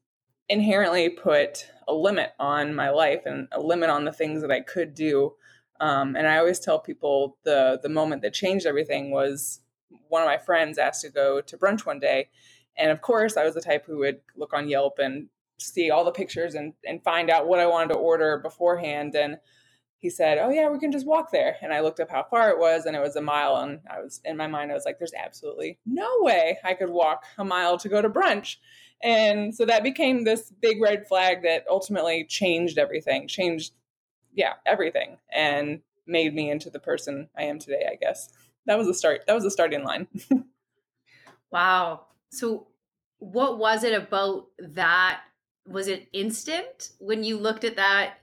inherently 0.49 1.09
put 1.09 1.67
a 1.87 1.93
limit 1.93 2.31
on 2.39 2.75
my 2.75 2.89
life 2.89 3.21
and 3.25 3.47
a 3.51 3.59
limit 3.59 3.89
on 3.89 4.05
the 4.05 4.11
things 4.11 4.41
that 4.41 4.51
i 4.51 4.59
could 4.59 4.93
do 4.93 5.33
um, 5.79 6.15
and 6.15 6.27
i 6.27 6.37
always 6.37 6.59
tell 6.59 6.79
people 6.79 7.37
the 7.43 7.79
the 7.81 7.89
moment 7.89 8.21
that 8.21 8.33
changed 8.33 8.65
everything 8.65 9.11
was 9.11 9.61
one 10.09 10.21
of 10.21 10.27
my 10.27 10.37
friends 10.37 10.77
asked 10.77 11.01
to 11.01 11.09
go 11.09 11.41
to 11.41 11.57
brunch 11.57 11.85
one 11.85 11.99
day. 11.99 12.29
And 12.77 12.91
of 12.91 13.01
course, 13.01 13.37
I 13.37 13.43
was 13.43 13.53
the 13.55 13.61
type 13.61 13.85
who 13.85 13.97
would 13.99 14.19
look 14.35 14.53
on 14.53 14.69
Yelp 14.69 14.99
and 14.99 15.27
see 15.59 15.89
all 15.89 16.03
the 16.03 16.11
pictures 16.11 16.55
and, 16.55 16.73
and 16.85 17.03
find 17.03 17.29
out 17.29 17.47
what 17.47 17.59
I 17.59 17.67
wanted 17.67 17.93
to 17.93 17.99
order 17.99 18.37
beforehand. 18.37 19.15
And 19.15 19.37
he 19.97 20.09
said, 20.09 20.37
Oh, 20.39 20.49
yeah, 20.49 20.69
we 20.69 20.79
can 20.79 20.91
just 20.91 21.05
walk 21.05 21.31
there. 21.31 21.55
And 21.61 21.73
I 21.73 21.81
looked 21.81 21.99
up 21.99 22.09
how 22.09 22.23
far 22.29 22.49
it 22.49 22.59
was, 22.59 22.85
and 22.85 22.95
it 22.95 23.01
was 23.01 23.15
a 23.15 23.21
mile. 23.21 23.57
And 23.57 23.79
I 23.89 24.01
was 24.01 24.21
in 24.25 24.37
my 24.37 24.47
mind, 24.47 24.71
I 24.71 24.75
was 24.75 24.85
like, 24.85 24.99
There's 24.99 25.13
absolutely 25.13 25.79
no 25.85 26.09
way 26.19 26.57
I 26.63 26.73
could 26.73 26.89
walk 26.89 27.23
a 27.37 27.45
mile 27.45 27.77
to 27.77 27.89
go 27.89 28.01
to 28.01 28.09
brunch. 28.09 28.57
And 29.03 29.53
so 29.53 29.65
that 29.65 29.83
became 29.83 30.23
this 30.23 30.51
big 30.61 30.81
red 30.81 31.07
flag 31.07 31.43
that 31.43 31.65
ultimately 31.69 32.23
changed 32.23 32.77
everything, 32.77 33.27
changed, 33.27 33.73
yeah, 34.33 34.53
everything, 34.65 35.17
and 35.31 35.81
made 36.07 36.33
me 36.33 36.49
into 36.49 36.69
the 36.69 36.79
person 36.79 37.27
I 37.37 37.43
am 37.43 37.59
today, 37.59 37.87
I 37.91 37.95
guess 37.95 38.29
that 38.65 38.77
was 38.77 38.87
a 38.87 38.93
start. 38.93 39.21
That 39.27 39.33
was 39.33 39.45
a 39.45 39.51
starting 39.51 39.83
line. 39.83 40.07
wow. 41.51 42.05
So, 42.31 42.67
what 43.19 43.57
was 43.57 43.83
it 43.83 43.93
about 43.93 44.47
that? 44.59 45.21
Was 45.67 45.87
it 45.87 46.09
instant 46.13 46.91
when 46.99 47.23
you 47.23 47.37
looked 47.37 47.63
at 47.63 47.77
that 47.77 48.15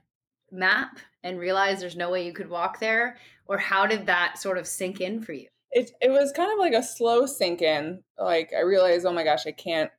map 0.50 0.98
and 1.22 1.38
realized 1.38 1.80
there's 1.80 1.96
no 1.96 2.10
way 2.10 2.26
you 2.26 2.32
could 2.32 2.50
walk 2.50 2.80
there, 2.80 3.16
or 3.46 3.58
how 3.58 3.86
did 3.86 4.06
that 4.06 4.38
sort 4.38 4.58
of 4.58 4.66
sink 4.66 5.00
in 5.00 5.22
for 5.22 5.32
you? 5.32 5.48
It 5.70 5.92
it 6.00 6.10
was 6.10 6.32
kind 6.32 6.52
of 6.52 6.58
like 6.58 6.74
a 6.74 6.82
slow 6.82 7.26
sink 7.26 7.62
in. 7.62 8.02
Like 8.18 8.52
I 8.56 8.60
realized, 8.60 9.06
oh 9.06 9.12
my 9.12 9.24
gosh, 9.24 9.46
I 9.46 9.52
can't 9.52 9.90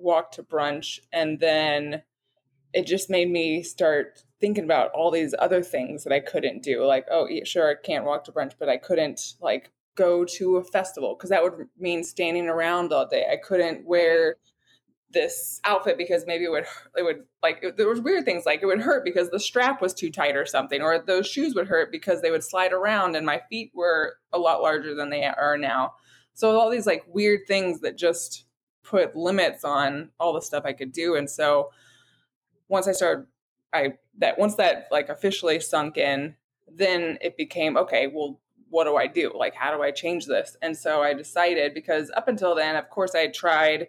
walk 0.00 0.32
to 0.32 0.42
brunch, 0.42 0.98
and 1.12 1.40
then 1.40 2.02
it 2.72 2.86
just 2.86 3.10
made 3.10 3.30
me 3.30 3.62
start 3.62 4.22
thinking 4.40 4.64
about 4.64 4.90
all 4.92 5.10
these 5.10 5.34
other 5.38 5.62
things 5.62 6.04
that 6.04 6.12
I 6.12 6.20
couldn't 6.20 6.62
do. 6.62 6.84
Like, 6.84 7.06
oh, 7.10 7.28
sure, 7.44 7.70
I 7.70 7.74
can't 7.74 8.04
walk 8.04 8.24
to 8.24 8.32
brunch, 8.32 8.52
but 8.58 8.68
I 8.68 8.76
couldn't 8.76 9.34
like 9.40 9.70
go 9.96 10.24
to 10.24 10.56
a 10.56 10.64
festival 10.64 11.14
because 11.14 11.30
that 11.30 11.42
would 11.42 11.68
mean 11.78 12.04
standing 12.04 12.48
around 12.48 12.92
all 12.92 13.06
day. 13.06 13.26
I 13.30 13.36
couldn't 13.36 13.84
wear 13.84 14.36
this 15.12 15.60
outfit 15.64 15.98
because 15.98 16.24
maybe 16.26 16.44
it 16.44 16.50
would 16.50 16.66
it 16.96 17.02
would 17.02 17.24
like 17.42 17.58
it, 17.62 17.76
there 17.76 17.88
was 17.88 18.00
weird 18.00 18.24
things 18.24 18.46
like 18.46 18.62
it 18.62 18.66
would 18.66 18.80
hurt 18.80 19.04
because 19.04 19.28
the 19.30 19.40
strap 19.40 19.82
was 19.82 19.92
too 19.92 20.10
tight 20.10 20.36
or 20.36 20.46
something 20.46 20.80
or 20.80 21.00
those 21.00 21.26
shoes 21.26 21.54
would 21.54 21.66
hurt 21.66 21.90
because 21.90 22.22
they 22.22 22.30
would 22.30 22.44
slide 22.44 22.72
around 22.72 23.16
and 23.16 23.26
my 23.26 23.40
feet 23.50 23.72
were 23.74 24.14
a 24.32 24.38
lot 24.38 24.62
larger 24.62 24.94
than 24.94 25.10
they 25.10 25.24
are 25.24 25.58
now. 25.58 25.92
So 26.34 26.58
all 26.58 26.70
these 26.70 26.86
like 26.86 27.04
weird 27.08 27.40
things 27.48 27.80
that 27.80 27.98
just 27.98 28.46
put 28.82 29.14
limits 29.16 29.64
on 29.64 30.10
all 30.18 30.32
the 30.32 30.42
stuff 30.42 30.64
I 30.64 30.72
could 30.72 30.92
do 30.92 31.16
and 31.16 31.28
so 31.28 31.70
once 32.68 32.88
I 32.88 32.92
started 32.92 33.26
I 33.72 33.94
that 34.18 34.38
once 34.38 34.56
that 34.56 34.88
like 34.90 35.08
officially 35.08 35.60
sunk 35.60 35.96
in 35.96 36.34
then 36.72 37.18
it 37.20 37.36
became 37.36 37.76
okay 37.76 38.06
well 38.12 38.40
what 38.70 38.84
do 38.84 38.96
I 38.96 39.06
do? 39.08 39.32
Like, 39.34 39.54
how 39.54 39.76
do 39.76 39.82
I 39.82 39.90
change 39.90 40.26
this? 40.26 40.56
And 40.62 40.76
so 40.76 41.02
I 41.02 41.12
decided 41.12 41.74
because 41.74 42.10
up 42.16 42.28
until 42.28 42.54
then, 42.54 42.76
of 42.76 42.88
course, 42.88 43.14
I 43.14 43.26
tried 43.26 43.88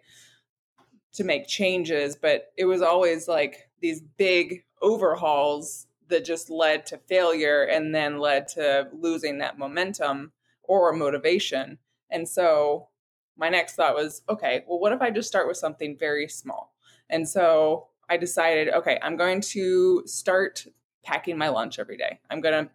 to 1.14 1.24
make 1.24 1.48
changes, 1.48 2.16
but 2.16 2.52
it 2.58 2.66
was 2.66 2.82
always 2.82 3.28
like 3.28 3.70
these 3.80 4.02
big 4.02 4.64
overhauls 4.82 5.88
that 6.08 6.26
just 6.26 6.50
led 6.50 6.86
to 6.88 6.98
failure 6.98 7.64
and 7.64 7.94
then 7.94 8.18
led 8.18 8.48
to 8.50 8.90
losing 8.92 9.38
that 9.38 9.58
momentum 9.58 10.32
or 10.64 10.94
motivation. 10.94 11.78
And 12.10 12.28
so 12.28 12.90
my 13.38 13.50
next 13.50 13.76
thought 13.76 13.96
was, 13.96 14.22
okay, 14.30 14.64
well, 14.68 14.80
what 14.80 14.94
if 14.94 15.02
I 15.02 15.10
just 15.10 15.28
start 15.28 15.48
with 15.48 15.58
something 15.58 15.98
very 15.98 16.28
small? 16.28 16.74
And 17.10 17.28
so 17.28 17.88
I 18.10 18.18
decided, 18.18 18.70
okay, 18.70 19.00
I'm 19.02 19.18
going 19.18 19.42
to 19.42 20.04
start 20.06 20.66
packing 21.04 21.38
my 21.38 21.50
lunch 21.50 21.80
every 21.80 21.98
day. 21.98 22.20
I'm 22.30 22.42
going 22.42 22.66
to 22.66 22.72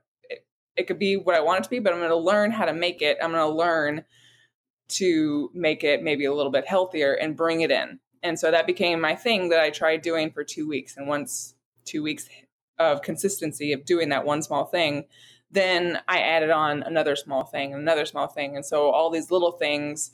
it 0.76 0.86
could 0.86 0.98
be 0.98 1.16
what 1.16 1.34
I 1.34 1.40
want 1.40 1.60
it 1.60 1.64
to 1.64 1.70
be, 1.70 1.78
but 1.78 1.92
I'm 1.92 1.98
going 1.98 2.10
to 2.10 2.16
learn 2.16 2.50
how 2.50 2.66
to 2.66 2.74
make 2.74 3.02
it. 3.02 3.16
I'm 3.22 3.32
going 3.32 3.42
to 3.50 3.56
learn 3.56 4.04
to 4.88 5.50
make 5.54 5.82
it 5.82 6.02
maybe 6.02 6.26
a 6.26 6.34
little 6.34 6.52
bit 6.52 6.66
healthier 6.66 7.14
and 7.14 7.36
bring 7.36 7.62
it 7.62 7.70
in. 7.70 7.98
And 8.22 8.38
so 8.38 8.50
that 8.50 8.66
became 8.66 9.00
my 9.00 9.14
thing 9.14 9.48
that 9.48 9.60
I 9.60 9.70
tried 9.70 10.02
doing 10.02 10.30
for 10.30 10.44
two 10.44 10.68
weeks. 10.68 10.96
And 10.96 11.08
once 11.08 11.54
two 11.84 12.02
weeks 12.02 12.28
of 12.78 13.02
consistency 13.02 13.72
of 13.72 13.84
doing 13.84 14.10
that 14.10 14.24
one 14.24 14.42
small 14.42 14.66
thing, 14.66 15.06
then 15.50 16.00
I 16.08 16.18
added 16.18 16.50
on 16.50 16.82
another 16.82 17.16
small 17.16 17.44
thing, 17.44 17.72
another 17.72 18.04
small 18.04 18.26
thing. 18.26 18.56
And 18.56 18.64
so 18.64 18.90
all 18.90 19.10
these 19.10 19.30
little 19.30 19.52
things 19.52 20.12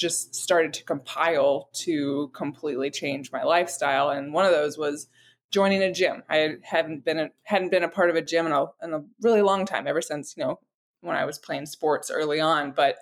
just 0.00 0.34
started 0.34 0.72
to 0.72 0.84
compile 0.84 1.68
to 1.74 2.30
completely 2.34 2.90
change 2.90 3.30
my 3.30 3.42
lifestyle. 3.42 4.08
And 4.08 4.32
one 4.32 4.46
of 4.46 4.50
those 4.50 4.78
was 4.78 5.08
joining 5.50 5.82
a 5.82 5.92
gym. 5.92 6.22
I 6.30 6.56
hadn't 6.62 7.04
been 7.04 7.18
a, 7.18 7.28
hadn't 7.42 7.70
been 7.70 7.84
a 7.84 7.88
part 7.88 8.08
of 8.08 8.16
a 8.16 8.22
gym 8.22 8.46
in 8.46 8.52
a, 8.52 8.64
in 8.82 8.94
a 8.94 9.04
really 9.20 9.42
long 9.42 9.66
time, 9.66 9.86
ever 9.86 10.00
since 10.00 10.34
you 10.36 10.42
know 10.42 10.58
when 11.02 11.16
I 11.16 11.26
was 11.26 11.38
playing 11.38 11.66
sports 11.66 12.10
early 12.10 12.40
on. 12.40 12.72
But 12.72 12.96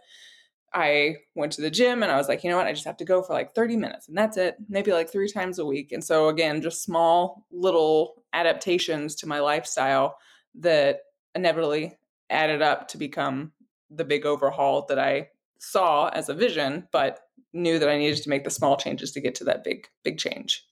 I 0.74 1.18
went 1.36 1.52
to 1.52 1.62
the 1.62 1.70
gym 1.70 2.02
and 2.02 2.10
I 2.10 2.16
was 2.16 2.28
like, 2.28 2.42
you 2.42 2.50
know 2.50 2.56
what, 2.56 2.66
I 2.66 2.72
just 2.72 2.84
have 2.84 2.96
to 2.96 3.04
go 3.04 3.22
for 3.22 3.32
like 3.32 3.54
30 3.54 3.76
minutes 3.76 4.08
and 4.08 4.18
that's 4.18 4.36
it, 4.36 4.56
maybe 4.68 4.92
like 4.92 5.10
three 5.10 5.30
times 5.30 5.58
a 5.58 5.64
week. 5.64 5.92
And 5.92 6.02
so 6.02 6.28
again, 6.28 6.60
just 6.60 6.82
small 6.82 7.46
little 7.50 8.22
adaptations 8.32 9.14
to 9.16 9.28
my 9.28 9.40
lifestyle 9.40 10.18
that 10.56 11.00
inevitably 11.34 11.96
added 12.28 12.60
up 12.60 12.88
to 12.88 12.98
become 12.98 13.52
the 13.90 14.04
big 14.04 14.26
overhaul 14.26 14.84
that 14.88 14.98
I 14.98 15.28
saw 15.58 16.08
as 16.08 16.28
a 16.28 16.34
vision, 16.34 16.88
but 16.92 17.20
knew 17.52 17.78
that 17.78 17.88
I 17.88 17.98
needed 17.98 18.22
to 18.22 18.30
make 18.30 18.44
the 18.44 18.50
small 18.50 18.76
changes 18.76 19.12
to 19.12 19.20
get 19.20 19.34
to 19.36 19.44
that 19.44 19.64
big, 19.64 19.86
big 20.04 20.18
change. 20.18 20.64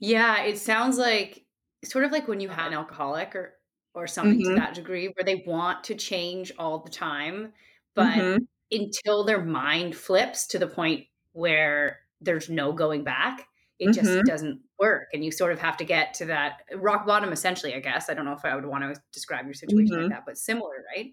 Yeah, 0.00 0.42
it 0.42 0.58
sounds 0.58 0.98
like 0.98 1.44
sort 1.84 2.04
of 2.04 2.12
like 2.12 2.28
when 2.28 2.40
you 2.40 2.48
have 2.48 2.66
an 2.66 2.74
alcoholic 2.74 3.34
or 3.34 3.54
or 3.94 4.06
something 4.06 4.40
mm-hmm. 4.40 4.54
to 4.54 4.60
that 4.60 4.74
degree 4.74 5.06
where 5.08 5.24
they 5.24 5.42
want 5.46 5.82
to 5.84 5.94
change 5.94 6.52
all 6.58 6.78
the 6.78 6.90
time, 6.90 7.52
but 7.96 8.14
mm-hmm. 8.14 8.44
until 8.70 9.24
their 9.24 9.44
mind 9.44 9.96
flips 9.96 10.46
to 10.48 10.58
the 10.58 10.66
point 10.66 11.06
where 11.32 11.98
there's 12.20 12.48
no 12.48 12.72
going 12.72 13.02
back, 13.02 13.46
it 13.78 13.88
mm-hmm. 13.88 13.92
just 13.92 14.24
doesn't 14.24 14.60
work. 14.78 15.08
And 15.12 15.24
you 15.24 15.32
sort 15.32 15.52
of 15.52 15.58
have 15.58 15.76
to 15.78 15.84
get 15.84 16.14
to 16.14 16.26
that 16.26 16.60
rock 16.76 17.06
bottom 17.06 17.32
essentially, 17.32 17.74
I 17.74 17.80
guess. 17.80 18.08
I 18.08 18.14
don't 18.14 18.24
know 18.24 18.34
if 18.34 18.44
I 18.44 18.54
would 18.54 18.66
want 18.66 18.84
to 18.84 19.00
describe 19.12 19.46
your 19.46 19.54
situation 19.54 19.90
like 19.90 20.00
mm-hmm. 20.02 20.10
that, 20.10 20.24
but 20.26 20.38
similar, 20.38 20.84
right? 20.94 21.12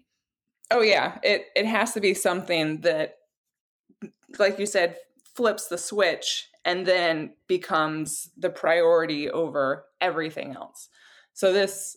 Oh 0.70 0.80
yeah. 0.82 1.18
It 1.22 1.46
it 1.54 1.66
has 1.66 1.92
to 1.92 2.00
be 2.00 2.14
something 2.14 2.80
that 2.80 3.16
like 4.38 4.58
you 4.58 4.66
said, 4.66 4.96
flips 5.34 5.68
the 5.68 5.78
switch 5.78 6.48
and 6.64 6.86
then 6.86 7.32
becomes 7.46 8.30
the 8.36 8.50
priority 8.50 9.30
over 9.30 9.84
everything 10.00 10.54
else. 10.54 10.88
So 11.34 11.52
this 11.52 11.96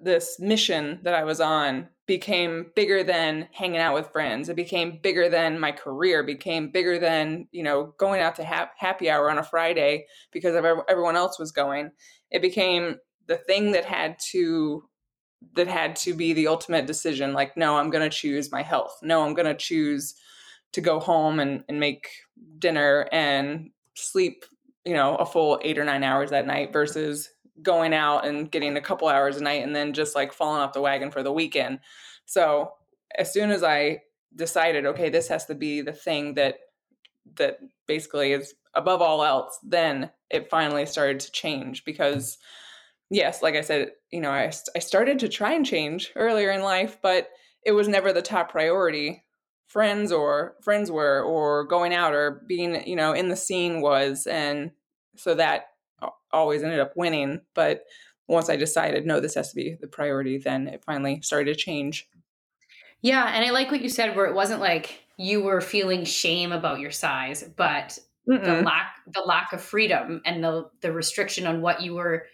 this 0.00 0.38
mission 0.38 1.00
that 1.02 1.14
I 1.14 1.24
was 1.24 1.40
on 1.40 1.88
became 2.06 2.72
bigger 2.76 3.04
than 3.04 3.48
hanging 3.52 3.80
out 3.80 3.94
with 3.94 4.10
friends. 4.12 4.48
It 4.48 4.56
became 4.56 5.00
bigger 5.02 5.28
than 5.28 5.60
my 5.60 5.72
career, 5.72 6.22
became 6.22 6.70
bigger 6.70 6.98
than, 6.98 7.48
you 7.52 7.62
know, 7.64 7.94
going 7.98 8.20
out 8.20 8.36
to 8.36 8.44
ha- 8.44 8.70
happy 8.76 9.10
hour 9.10 9.30
on 9.30 9.38
a 9.38 9.42
Friday 9.42 10.06
because 10.32 10.54
of 10.54 10.64
everyone 10.88 11.16
else 11.16 11.38
was 11.38 11.52
going. 11.52 11.90
It 12.30 12.42
became 12.42 12.96
the 13.26 13.36
thing 13.38 13.72
that 13.72 13.84
had 13.84 14.16
to 14.30 14.84
that 15.54 15.68
had 15.68 15.96
to 15.96 16.14
be 16.14 16.32
the 16.32 16.48
ultimate 16.48 16.86
decision 16.86 17.32
like 17.32 17.56
no, 17.56 17.76
I'm 17.76 17.90
going 17.90 18.08
to 18.08 18.14
choose 18.14 18.50
my 18.50 18.62
health. 18.62 18.98
No, 19.02 19.22
I'm 19.22 19.34
going 19.34 19.46
to 19.46 19.54
choose 19.54 20.14
to 20.72 20.80
go 20.80 21.00
home 21.00 21.40
and, 21.40 21.64
and 21.68 21.80
make 21.80 22.08
dinner 22.58 23.08
and 23.12 23.70
sleep, 23.94 24.44
you 24.84 24.94
know, 24.94 25.16
a 25.16 25.26
full 25.26 25.58
eight 25.62 25.78
or 25.78 25.84
nine 25.84 26.04
hours 26.04 26.30
that 26.30 26.46
night 26.46 26.72
versus 26.72 27.30
going 27.62 27.94
out 27.94 28.26
and 28.26 28.50
getting 28.50 28.76
a 28.76 28.80
couple 28.80 29.08
hours 29.08 29.36
a 29.36 29.42
night 29.42 29.62
and 29.62 29.74
then 29.74 29.92
just 29.92 30.14
like 30.14 30.32
falling 30.32 30.60
off 30.60 30.72
the 30.72 30.80
wagon 30.80 31.10
for 31.10 31.22
the 31.22 31.32
weekend. 31.32 31.80
So 32.26 32.74
as 33.16 33.32
soon 33.32 33.50
as 33.50 33.62
I 33.62 34.02
decided, 34.36 34.86
okay, 34.86 35.08
this 35.08 35.28
has 35.28 35.46
to 35.46 35.54
be 35.54 35.80
the 35.80 35.92
thing 35.92 36.34
that 36.34 36.56
that 37.36 37.58
basically 37.86 38.32
is 38.32 38.54
above 38.74 39.02
all 39.02 39.24
else, 39.24 39.58
then 39.62 40.10
it 40.30 40.50
finally 40.50 40.86
started 40.86 41.20
to 41.20 41.32
change 41.32 41.84
because 41.84 42.38
yes, 43.10 43.42
like 43.42 43.54
I 43.54 43.60
said, 43.62 43.92
you 44.10 44.20
know, 44.20 44.30
I 44.30 44.52
I 44.74 44.78
started 44.78 45.18
to 45.20 45.28
try 45.28 45.52
and 45.52 45.64
change 45.64 46.12
earlier 46.16 46.50
in 46.50 46.62
life, 46.62 46.98
but 47.02 47.28
it 47.64 47.72
was 47.72 47.88
never 47.88 48.12
the 48.12 48.22
top 48.22 48.50
priority. 48.50 49.24
Friends 49.66 50.12
or 50.12 50.54
friends 50.62 50.90
were, 50.90 51.22
or 51.22 51.64
going 51.64 51.92
out 51.92 52.14
or 52.14 52.42
being, 52.46 52.86
you 52.86 52.96
know, 52.96 53.12
in 53.12 53.28
the 53.28 53.36
scene 53.36 53.82
was. 53.82 54.26
And 54.26 54.70
so 55.16 55.34
that 55.34 55.66
always 56.32 56.62
ended 56.62 56.80
up 56.80 56.96
winning. 56.96 57.42
But 57.54 57.84
once 58.28 58.48
I 58.48 58.56
decided, 58.56 59.04
no, 59.04 59.20
this 59.20 59.34
has 59.34 59.50
to 59.50 59.56
be 59.56 59.76
the 59.78 59.86
priority, 59.86 60.38
then 60.38 60.68
it 60.68 60.82
finally 60.84 61.20
started 61.20 61.52
to 61.52 61.58
change. 61.58 62.08
Yeah. 63.02 63.30
And 63.34 63.44
I 63.44 63.50
like 63.50 63.70
what 63.70 63.82
you 63.82 63.88
said, 63.88 64.16
where 64.16 64.26
it 64.26 64.34
wasn't 64.34 64.60
like 64.60 65.00
you 65.18 65.42
were 65.42 65.60
feeling 65.60 66.04
shame 66.04 66.52
about 66.52 66.80
your 66.80 66.90
size, 66.90 67.44
but 67.56 67.98
Mm-mm. 68.28 68.44
the 68.44 68.62
lack 68.62 68.96
the 69.12 69.20
lack 69.20 69.52
of 69.52 69.60
freedom 69.62 70.20
and 70.24 70.42
the 70.42 70.70
the 70.80 70.92
restriction 70.92 71.46
on 71.46 71.60
what 71.62 71.82
you 71.82 71.94
were 71.94 72.26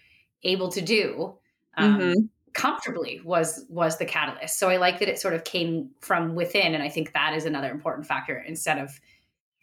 able 0.45 0.69
to 0.69 0.81
do 0.81 1.35
um, 1.77 1.99
mm-hmm. 1.99 2.21
comfortably 2.53 3.19
was 3.23 3.65
was 3.69 3.97
the 3.97 4.05
catalyst. 4.05 4.57
So 4.57 4.69
I 4.69 4.77
like 4.77 4.99
that 4.99 5.09
it 5.09 5.19
sort 5.19 5.33
of 5.33 5.43
came 5.43 5.89
from 5.99 6.35
within, 6.35 6.73
and 6.73 6.83
I 6.83 6.89
think 6.89 7.13
that 7.13 7.33
is 7.33 7.45
another 7.45 7.71
important 7.71 8.07
factor 8.07 8.37
instead 8.47 8.77
of 8.77 8.99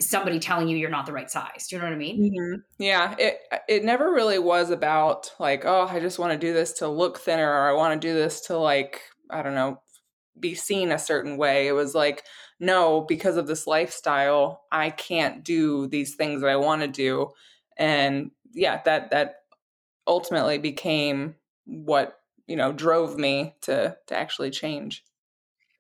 somebody 0.01 0.41
telling 0.41 0.69
you 0.69 0.77
you're 0.77 0.91
not 0.91 1.07
the 1.07 1.13
right 1.13 1.31
size. 1.31 1.69
Do 1.69 1.77
you 1.77 1.83
know 1.83 1.89
what 1.89 1.95
I 1.95 1.99
mean? 1.99 2.33
Mm-hmm. 2.33 2.61
Yeah, 2.79 3.15
it 3.19 3.39
it 3.69 3.85
never 3.85 4.13
really 4.13 4.39
was 4.39 4.71
about 4.71 5.33
like, 5.39 5.65
oh, 5.65 5.87
I 5.89 6.01
just 6.01 6.19
want 6.19 6.33
to 6.33 6.47
do 6.47 6.53
this 6.53 6.73
to 6.75 6.89
look 6.89 7.19
thinner, 7.19 7.49
or 7.49 7.69
I 7.69 7.73
want 7.73 8.01
to 8.01 8.09
do 8.09 8.15
this 8.15 8.43
to 8.43 8.59
like, 8.59 9.01
I 9.31 9.43
don't 9.43 9.55
know, 9.55 9.81
be 10.39 10.55
seen 10.55 10.93
a 10.93 10.99
certain 10.99 11.37
way. 11.37 11.69
It 11.69 11.73
was 11.73 11.95
like, 11.95 12.25
no, 12.59 13.03
because 13.03 13.37
of 13.37 13.47
this 13.47 13.67
lifestyle, 13.67 14.65
I 14.71 14.91
can't 14.91 15.45
do 15.45 15.87
these 15.87 16.15
things 16.15 16.41
that 16.41 16.51
I 16.51 16.57
want 16.57 16.83
to 16.83 16.89
do. 16.89 17.31
And 17.77 18.31
yeah, 18.53 18.83
that 18.85 19.11
that 19.11 19.42
ultimately 20.07 20.59
became 20.59 21.37
what, 21.65 22.19
you 22.47 22.57
know, 22.57 22.73
drove 22.73 23.19
me 23.19 23.55
to 23.63 23.97
to 24.07 24.17
actually 24.17 24.51
change. 24.51 25.05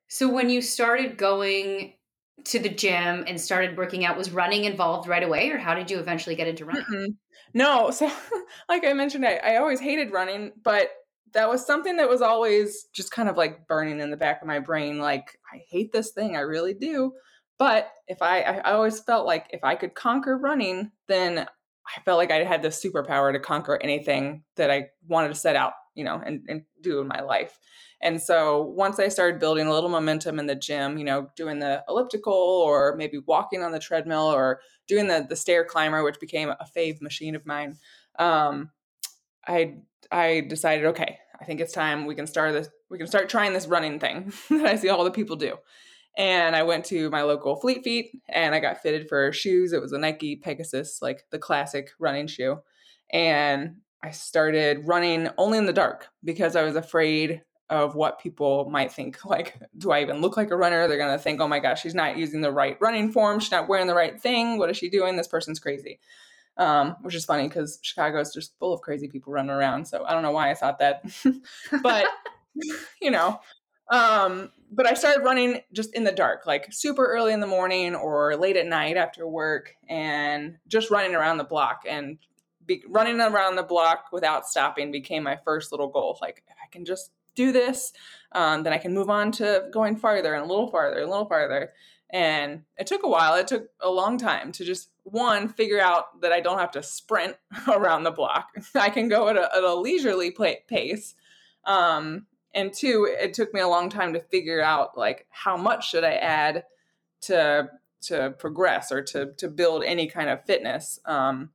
So 0.08 0.28
when 0.28 0.50
you 0.50 0.60
started 0.60 1.16
going 1.16 1.94
to 2.44 2.58
the 2.58 2.68
gym 2.68 3.24
and 3.26 3.40
started 3.40 3.76
working 3.76 4.04
out, 4.04 4.16
was 4.16 4.30
running 4.30 4.64
involved 4.64 5.08
right 5.08 5.22
away, 5.22 5.50
or 5.50 5.58
how 5.58 5.74
did 5.74 5.90
you 5.90 5.98
eventually 5.98 6.34
get 6.34 6.48
into 6.48 6.64
running? 6.64 6.84
Mm-mm. 6.84 7.16
No, 7.54 7.90
so 7.92 8.10
like 8.68 8.84
I 8.84 8.92
mentioned, 8.92 9.24
I, 9.24 9.36
I 9.36 9.56
always 9.56 9.80
hated 9.80 10.12
running, 10.12 10.52
but 10.62 10.90
that 11.32 11.48
was 11.48 11.66
something 11.66 11.96
that 11.96 12.08
was 12.08 12.20
always 12.20 12.86
just 12.92 13.10
kind 13.10 13.28
of 13.28 13.36
like 13.36 13.66
burning 13.66 14.00
in 14.00 14.10
the 14.10 14.16
back 14.16 14.42
of 14.42 14.48
my 14.48 14.58
brain. 14.58 14.98
Like, 14.98 15.38
I 15.52 15.62
hate 15.70 15.92
this 15.92 16.10
thing, 16.10 16.36
I 16.36 16.40
really 16.40 16.74
do. 16.74 17.12
But 17.58 17.90
if 18.08 18.20
I, 18.22 18.42
I 18.42 18.72
always 18.72 19.00
felt 19.00 19.26
like 19.26 19.46
if 19.50 19.64
I 19.64 19.76
could 19.76 19.94
conquer 19.94 20.36
running, 20.36 20.90
then 21.08 21.46
I 21.86 22.00
felt 22.02 22.18
like 22.18 22.30
I 22.30 22.44
had 22.44 22.62
the 22.62 22.68
superpower 22.68 23.32
to 23.32 23.40
conquer 23.40 23.78
anything 23.82 24.44
that 24.56 24.70
I 24.70 24.88
wanted 25.08 25.28
to 25.28 25.34
set 25.34 25.56
out, 25.56 25.72
you 25.94 26.04
know, 26.04 26.22
and, 26.24 26.42
and 26.48 26.62
do 26.80 27.00
in 27.00 27.08
my 27.08 27.20
life. 27.20 27.58
And 28.00 28.20
so 28.20 28.62
once 28.62 28.98
I 28.98 29.08
started 29.08 29.40
building 29.40 29.66
a 29.66 29.72
little 29.72 29.88
momentum 29.88 30.38
in 30.38 30.46
the 30.46 30.56
gym, 30.56 30.98
you 30.98 31.04
know, 31.04 31.28
doing 31.36 31.60
the 31.60 31.84
elliptical 31.88 32.32
or 32.32 32.96
maybe 32.96 33.18
walking 33.18 33.62
on 33.62 33.72
the 33.72 33.78
treadmill 33.78 34.32
or 34.32 34.60
doing 34.88 35.06
the 35.06 35.24
the 35.28 35.36
stair 35.36 35.64
climber, 35.64 36.02
which 36.02 36.18
became 36.18 36.48
a 36.50 36.66
fave 36.76 37.00
machine 37.00 37.36
of 37.36 37.46
mine, 37.46 37.76
um, 38.18 38.70
I 39.46 39.76
I 40.10 40.46
decided, 40.48 40.86
okay, 40.86 41.18
I 41.40 41.44
think 41.44 41.60
it's 41.60 41.72
time 41.72 42.06
we 42.06 42.14
can 42.14 42.26
start 42.26 42.52
this. 42.52 42.68
We 42.90 42.98
can 42.98 43.06
start 43.06 43.28
trying 43.28 43.52
this 43.52 43.66
running 43.66 43.98
thing 43.98 44.32
that 44.50 44.66
I 44.66 44.76
see 44.76 44.88
all 44.88 45.04
the 45.04 45.10
people 45.10 45.36
do. 45.36 45.56
And 46.16 46.54
I 46.54 46.62
went 46.62 46.84
to 46.86 47.10
my 47.10 47.22
local 47.22 47.56
Fleet 47.56 47.82
Feet 47.82 48.10
and 48.28 48.54
I 48.54 48.60
got 48.60 48.82
fitted 48.82 49.08
for 49.08 49.32
shoes. 49.32 49.72
It 49.72 49.80
was 49.80 49.92
a 49.92 49.98
Nike 49.98 50.36
Pegasus, 50.36 51.00
like 51.00 51.24
the 51.30 51.38
classic 51.38 51.90
running 51.98 52.26
shoe. 52.26 52.58
And 53.10 53.76
I 54.02 54.10
started 54.10 54.86
running 54.86 55.28
only 55.38 55.58
in 55.58 55.66
the 55.66 55.72
dark 55.72 56.08
because 56.24 56.56
I 56.56 56.62
was 56.62 56.76
afraid 56.76 57.42
of 57.70 57.94
what 57.94 58.20
people 58.20 58.68
might 58.68 58.92
think. 58.92 59.18
Like, 59.24 59.58
do 59.78 59.90
I 59.90 60.02
even 60.02 60.20
look 60.20 60.36
like 60.36 60.50
a 60.50 60.56
runner? 60.56 60.86
They're 60.86 60.98
going 60.98 61.16
to 61.16 61.22
think, 61.22 61.40
oh 61.40 61.48
my 61.48 61.58
gosh, 61.58 61.82
she's 61.82 61.94
not 61.94 62.18
using 62.18 62.42
the 62.42 62.52
right 62.52 62.76
running 62.80 63.10
form. 63.10 63.40
She's 63.40 63.50
not 63.50 63.68
wearing 63.68 63.86
the 63.86 63.94
right 63.94 64.20
thing. 64.20 64.58
What 64.58 64.68
is 64.68 64.76
she 64.76 64.90
doing? 64.90 65.16
This 65.16 65.28
person's 65.28 65.58
crazy 65.58 65.98
um, 66.56 66.96
which 67.02 67.14
is 67.14 67.24
funny 67.24 67.48
because 67.48 67.78
Chicago 67.82 68.20
is 68.20 68.32
just 68.32 68.58
full 68.58 68.72
of 68.72 68.82
crazy 68.82 69.08
people 69.08 69.32
running 69.32 69.50
around. 69.50 69.86
So 69.86 70.04
I 70.04 70.12
don't 70.12 70.22
know 70.22 70.32
why 70.32 70.50
I 70.50 70.54
thought 70.54 70.78
that, 70.78 71.02
but 71.82 72.06
you 73.00 73.10
know, 73.10 73.40
um, 73.90 74.50
but 74.74 74.86
I 74.86 74.94
started 74.94 75.22
running 75.22 75.60
just 75.72 75.94
in 75.94 76.04
the 76.04 76.12
dark, 76.12 76.46
like 76.46 76.72
super 76.72 77.04
early 77.04 77.32
in 77.32 77.40
the 77.40 77.46
morning 77.46 77.94
or 77.94 78.36
late 78.36 78.56
at 78.56 78.66
night 78.66 78.96
after 78.96 79.28
work, 79.28 79.76
and 79.88 80.56
just 80.66 80.90
running 80.90 81.14
around 81.14 81.36
the 81.36 81.44
block. 81.44 81.82
And 81.88 82.18
be, 82.64 82.82
running 82.88 83.20
around 83.20 83.56
the 83.56 83.62
block 83.62 84.06
without 84.12 84.46
stopping 84.46 84.90
became 84.90 85.22
my 85.22 85.38
first 85.44 85.72
little 85.72 85.88
goal. 85.88 86.18
Like 86.22 86.42
if 86.48 86.56
I 86.62 86.68
can 86.70 86.86
just 86.86 87.10
do 87.34 87.52
this, 87.52 87.92
um, 88.32 88.62
then 88.62 88.72
I 88.72 88.78
can 88.78 88.94
move 88.94 89.10
on 89.10 89.30
to 89.32 89.68
going 89.70 89.96
farther 89.96 90.34
and 90.34 90.44
a 90.44 90.48
little 90.48 90.70
farther, 90.70 91.00
a 91.00 91.06
little 91.06 91.26
farther. 91.26 91.72
And 92.10 92.62
it 92.78 92.86
took 92.86 93.04
a 93.04 93.08
while. 93.08 93.34
It 93.34 93.48
took 93.48 93.68
a 93.80 93.90
long 93.90 94.18
time 94.18 94.52
to 94.52 94.64
just 94.64 94.90
one 95.02 95.48
figure 95.48 95.80
out 95.80 96.20
that 96.20 96.32
I 96.32 96.40
don't 96.40 96.58
have 96.58 96.70
to 96.72 96.82
sprint 96.82 97.36
around 97.68 98.04
the 98.04 98.10
block. 98.10 98.48
I 98.74 98.88
can 98.88 99.08
go 99.08 99.28
at 99.28 99.36
a, 99.36 99.54
at 99.54 99.64
a 99.64 99.74
leisurely 99.74 100.34
pace. 100.68 101.14
Um, 101.64 102.26
and 102.54 102.72
two, 102.72 103.08
it 103.10 103.34
took 103.34 103.52
me 103.54 103.60
a 103.60 103.68
long 103.68 103.88
time 103.88 104.12
to 104.12 104.20
figure 104.20 104.62
out 104.62 104.96
like 104.96 105.26
how 105.30 105.56
much 105.56 105.90
should 105.90 106.04
I 106.04 106.14
add 106.14 106.64
to 107.22 107.68
to 108.02 108.34
progress 108.38 108.90
or 108.90 109.02
to 109.02 109.32
to 109.34 109.48
build 109.48 109.84
any 109.84 110.08
kind 110.08 110.28
of 110.28 110.44
fitness. 110.44 110.98
Um, 111.04 111.50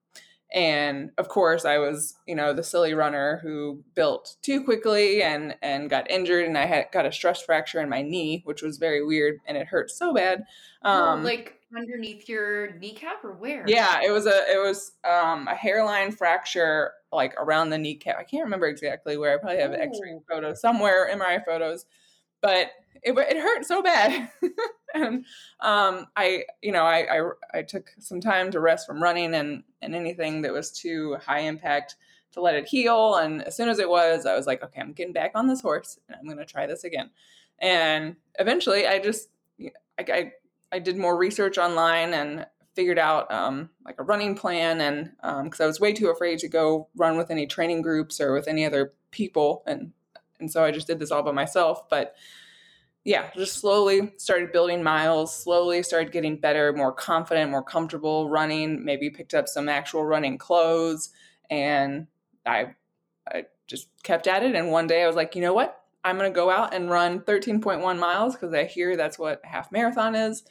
and 0.53 1.11
of 1.17 1.27
course 1.27 1.65
i 1.65 1.77
was 1.77 2.15
you 2.25 2.33
know 2.33 2.53
the 2.53 2.63
silly 2.63 2.93
runner 2.93 3.39
who 3.43 3.83
built 3.95 4.37
too 4.41 4.63
quickly 4.63 5.21
and 5.21 5.55
and 5.61 5.89
got 5.89 6.09
injured 6.09 6.45
and 6.45 6.57
i 6.57 6.65
had 6.65 6.85
got 6.93 7.05
a 7.05 7.11
stress 7.11 7.41
fracture 7.41 7.81
in 7.81 7.89
my 7.89 8.01
knee 8.01 8.41
which 8.45 8.61
was 8.61 8.77
very 8.77 9.05
weird 9.05 9.39
and 9.45 9.57
it 9.57 9.67
hurt 9.67 9.91
so 9.91 10.13
bad 10.13 10.43
um, 10.83 11.23
like 11.23 11.56
underneath 11.75 12.29
your 12.29 12.73
kneecap 12.77 13.23
or 13.23 13.33
where? 13.33 13.65
Yeah 13.67 14.01
it 14.03 14.11
was 14.11 14.25
a 14.25 14.43
it 14.51 14.61
was 14.61 14.93
um, 15.03 15.47
a 15.47 15.55
hairline 15.55 16.11
fracture 16.11 16.93
like 17.11 17.33
around 17.37 17.69
the 17.69 17.77
kneecap. 17.77 18.17
I 18.17 18.23
can't 18.23 18.43
remember 18.43 18.67
exactly 18.67 19.17
where 19.17 19.33
i 19.33 19.37
probably 19.37 19.61
have 19.61 19.71
oh. 19.71 19.75
x-ray 19.75 20.19
photos 20.29 20.61
somewhere 20.61 21.09
mri 21.13 21.43
photos 21.45 21.85
but 22.41 22.71
it, 23.03 23.17
it 23.17 23.37
hurt 23.37 23.65
so 23.65 23.81
bad. 23.81 24.29
And 24.93 25.25
um, 25.59 26.05
i 26.15 26.45
you 26.61 26.71
know 26.71 26.83
I, 26.83 27.19
I 27.19 27.29
i 27.53 27.61
took 27.61 27.91
some 27.99 28.21
time 28.21 28.49
to 28.51 28.61
rest 28.61 28.87
from 28.87 29.03
running 29.03 29.35
and 29.35 29.63
and 29.81 29.93
anything 29.93 30.41
that 30.43 30.53
was 30.53 30.71
too 30.71 31.17
high 31.23 31.41
impact 31.41 31.97
to 32.31 32.41
let 32.41 32.55
it 32.55 32.67
heal. 32.67 33.15
And 33.15 33.43
as 33.43 33.55
soon 33.55 33.67
as 33.67 33.79
it 33.79 33.89
was 33.89 34.25
i 34.25 34.33
was 34.33 34.47
like 34.47 34.63
okay 34.63 34.79
i'm 34.79 34.93
getting 34.93 35.13
back 35.13 35.31
on 35.35 35.45
this 35.45 35.59
horse 35.59 35.99
and 36.07 36.15
i'm 36.17 36.25
going 36.25 36.37
to 36.37 36.45
try 36.45 36.65
this 36.65 36.85
again. 36.85 37.09
And 37.59 38.15
eventually 38.39 38.87
i 38.87 38.97
just 38.97 39.27
I, 39.99 40.05
I, 40.07 40.31
I 40.71 40.79
did 40.79 40.97
more 40.97 41.17
research 41.17 41.57
online 41.57 42.13
and 42.13 42.45
figured 42.75 42.99
out 42.99 43.31
um, 43.31 43.69
like 43.85 43.99
a 43.99 44.03
running 44.03 44.35
plan 44.35 44.79
and 44.81 45.11
because 45.43 45.59
um, 45.59 45.63
i 45.63 45.65
was 45.65 45.79
way 45.79 45.93
too 45.93 46.09
afraid 46.09 46.37
to 46.37 46.47
go 46.47 46.87
run 46.95 47.17
with 47.17 47.31
any 47.31 47.47
training 47.47 47.81
groups 47.81 48.21
or 48.21 48.33
with 48.33 48.47
any 48.47 48.63
other 48.63 48.93
people 49.09 49.63
and 49.65 49.93
and 50.39 50.51
so 50.51 50.63
i 50.63 50.69
just 50.69 50.85
did 50.85 50.99
this 50.99 51.09
all 51.09 51.23
by 51.23 51.31
myself 51.31 51.89
but 51.89 52.13
yeah, 53.07 53.29
just 53.37 53.53
slowly 53.61 54.11
started 54.17 54.51
building 54.51 54.83
miles, 54.83 55.33
slowly 55.33 55.81
started 55.81 56.11
getting 56.11 56.41
better, 56.41 56.73
more 56.73 56.91
confident, 56.91 57.49
more 57.49 57.63
comfortable 57.63 58.29
running, 58.29 58.83
maybe 58.83 59.09
picked 59.09 59.33
up 59.33 59.47
some 59.47 59.69
actual 59.69 60.03
running 60.03 60.37
clothes. 60.37 61.11
And 61.49 62.07
I, 62.45 62.75
I 63.25 63.45
just 63.65 63.87
kept 64.03 64.27
at 64.27 64.43
it. 64.43 64.55
And 64.55 64.71
one 64.71 64.87
day 64.87 65.03
I 65.03 65.07
was 65.07 65.15
like, 65.15 65.37
you 65.37 65.41
know 65.41 65.53
what? 65.53 65.81
I'm 66.07 66.17
going 66.17 66.31
to 66.31 66.35
go 66.35 66.49
out 66.49 66.73
and 66.73 66.89
run 66.89 67.21
13.1 67.21 67.99
miles 67.99 68.35
because 68.35 68.53
I 68.53 68.65
hear 68.65 68.95
that's 68.95 69.19
what 69.19 69.41
half 69.43 69.71
marathon 69.71 70.15
is. 70.15 70.43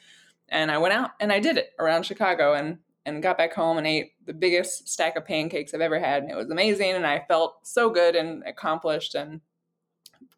And 0.49 0.71
I 0.71 0.77
went 0.77 0.93
out 0.93 1.11
and 1.19 1.31
I 1.31 1.39
did 1.39 1.57
it 1.57 1.71
around 1.79 2.03
Chicago 2.03 2.53
and, 2.53 2.77
and 3.05 3.23
got 3.23 3.37
back 3.37 3.53
home 3.53 3.77
and 3.77 3.87
ate 3.87 4.11
the 4.25 4.33
biggest 4.33 4.87
stack 4.87 5.15
of 5.15 5.25
pancakes 5.25 5.73
I've 5.73 5.81
ever 5.81 5.99
had. 5.99 6.23
And 6.23 6.31
it 6.31 6.37
was 6.37 6.49
amazing. 6.49 6.91
And 6.91 7.05
I 7.05 7.25
felt 7.27 7.67
so 7.67 7.89
good 7.89 8.15
and 8.15 8.43
accomplished. 8.43 9.15
And 9.15 9.41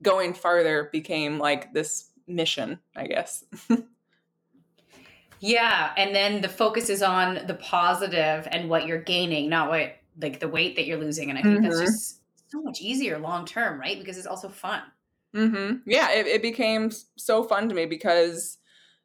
going 0.01 0.34
farther 0.34 0.89
became 0.91 1.38
like 1.38 1.73
this 1.73 2.10
mission, 2.27 2.79
I 2.95 3.08
guess. 3.08 3.43
yeah, 5.39 5.91
and 5.97 6.15
then 6.15 6.41
the 6.41 6.49
focus 6.49 6.89
is 6.89 7.01
on 7.01 7.45
the 7.47 7.55
positive 7.55 8.47
and 8.51 8.69
what 8.69 8.88
you're 8.88 9.01
gaining, 9.01 9.49
not 9.49 9.69
what 9.69 9.95
like 10.21 10.39
the 10.39 10.47
weight 10.47 10.75
that 10.75 10.86
you're 10.86 10.99
losing. 10.99 11.29
And 11.29 11.39
I 11.39 11.41
think 11.41 11.60
mm-hmm. 11.60 11.69
that's 11.69 11.82
just 11.82 12.21
so 12.47 12.62
much 12.62 12.82
easier 12.82 13.19
long 13.19 13.45
term, 13.45 13.79
right? 13.79 13.97
Because 13.97 14.17
it's 14.17 14.27
also 14.27 14.49
fun. 14.49 14.82
Mm-hmm. 15.36 15.78
Yeah, 15.86 16.12
it, 16.12 16.28
it 16.28 16.42
became 16.42 16.92
so 17.18 17.44
fun 17.44 17.70
to 17.70 17.76
me 17.76 17.86
because 17.86 18.58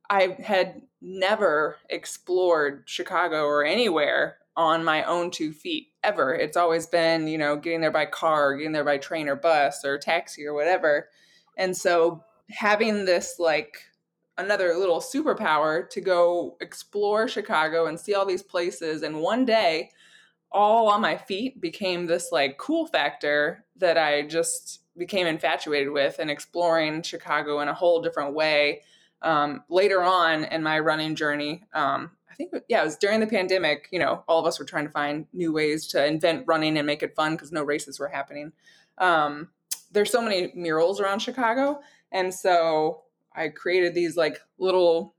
I 0.09 0.37
had 0.43 0.83
never 1.01 1.77
explored 1.91 2.85
Chicago 2.87 3.45
or 3.45 3.65
anywhere 3.65 4.39
on 4.57 4.85
my 4.85 5.03
own 5.05 5.31
two 5.31 5.53
feet 5.53 5.89
ever. 6.03 6.35
It's 6.35 6.57
always 6.57 6.87
been, 6.87 7.27
you 7.27 7.39
know, 7.39 7.57
getting 7.57 7.81
there 7.81 7.91
by 7.91 8.07
car, 8.07 8.57
getting 8.57 8.73
there 8.73 8.85
by 8.85 8.99
train 8.99 9.29
or 9.29 9.37
bus 9.37 9.85
or 9.85 9.99
taxi 9.99 10.47
or 10.47 10.55
whatever. 10.55 11.09
And 11.59 11.77
so 11.77 12.23
having 12.51 13.05
this 13.05 13.37
like 13.39 13.79
another 14.39 14.75
little 14.77 15.01
superpower 15.01 15.89
to 15.91 16.01
go 16.01 16.57
explore 16.61 17.29
Chicago 17.29 17.87
and 17.87 17.99
see 17.99 18.15
all 18.15 18.27
these 18.27 18.43
places 18.43 19.03
and 19.03 19.21
one 19.21 19.45
day 19.45 19.91
all 20.51 20.89
on 20.89 21.01
my 21.01 21.17
feet 21.17 21.61
became 21.61 22.07
this 22.07 22.31
like 22.33 22.59
cool 22.59 22.87
factor 22.87 23.65
that 23.77 23.99
I 23.99 24.23
just 24.23 24.84
became 24.97 25.27
infatuated 25.27 25.91
with 25.91 26.19
and 26.19 26.31
exploring 26.31 27.03
Chicago 27.03 27.61
in 27.61 27.69
a 27.69 27.75
whole 27.75 28.01
different 28.03 28.35
way. 28.35 28.83
Um, 29.23 29.65
later 29.69 30.03
on 30.03 30.45
in 30.45 30.63
my 30.63 30.79
running 30.79 31.15
journey, 31.15 31.65
um, 31.73 32.11
I 32.31 32.35
think, 32.35 32.53
yeah, 32.69 32.83
it 32.83 32.85
was 32.85 32.97
during 32.97 33.21
the 33.21 33.27
pandemic, 33.27 33.89
you 33.91 33.99
know, 33.99 34.25
all 34.29 34.41
of 34.41 34.47
us 34.47 34.59
were 34.59 34.65
trying 34.65 34.87
to 34.87 34.91
find 34.91 35.27
new 35.33 35.53
ways 35.53 35.87
to 35.89 36.05
invent 36.05 36.45
running 36.47 36.77
and 36.77 36.87
make 36.87 37.03
it 37.03 37.15
fun 37.15 37.33
because 37.33 37.53
no 37.53 37.63
races 37.63 37.99
were 37.99 38.09
happening. 38.09 38.53
Um, 38.99 39.51
there's 39.93 40.11
so 40.11 40.21
many 40.21 40.53
murals 40.55 41.01
around 41.01 41.21
Chicago. 41.21 41.81
And 42.11 42.35
so 42.35 43.03
I 43.35 43.49
created 43.49 43.95
these 43.95 44.17
like 44.17 44.41
little 44.59 45.15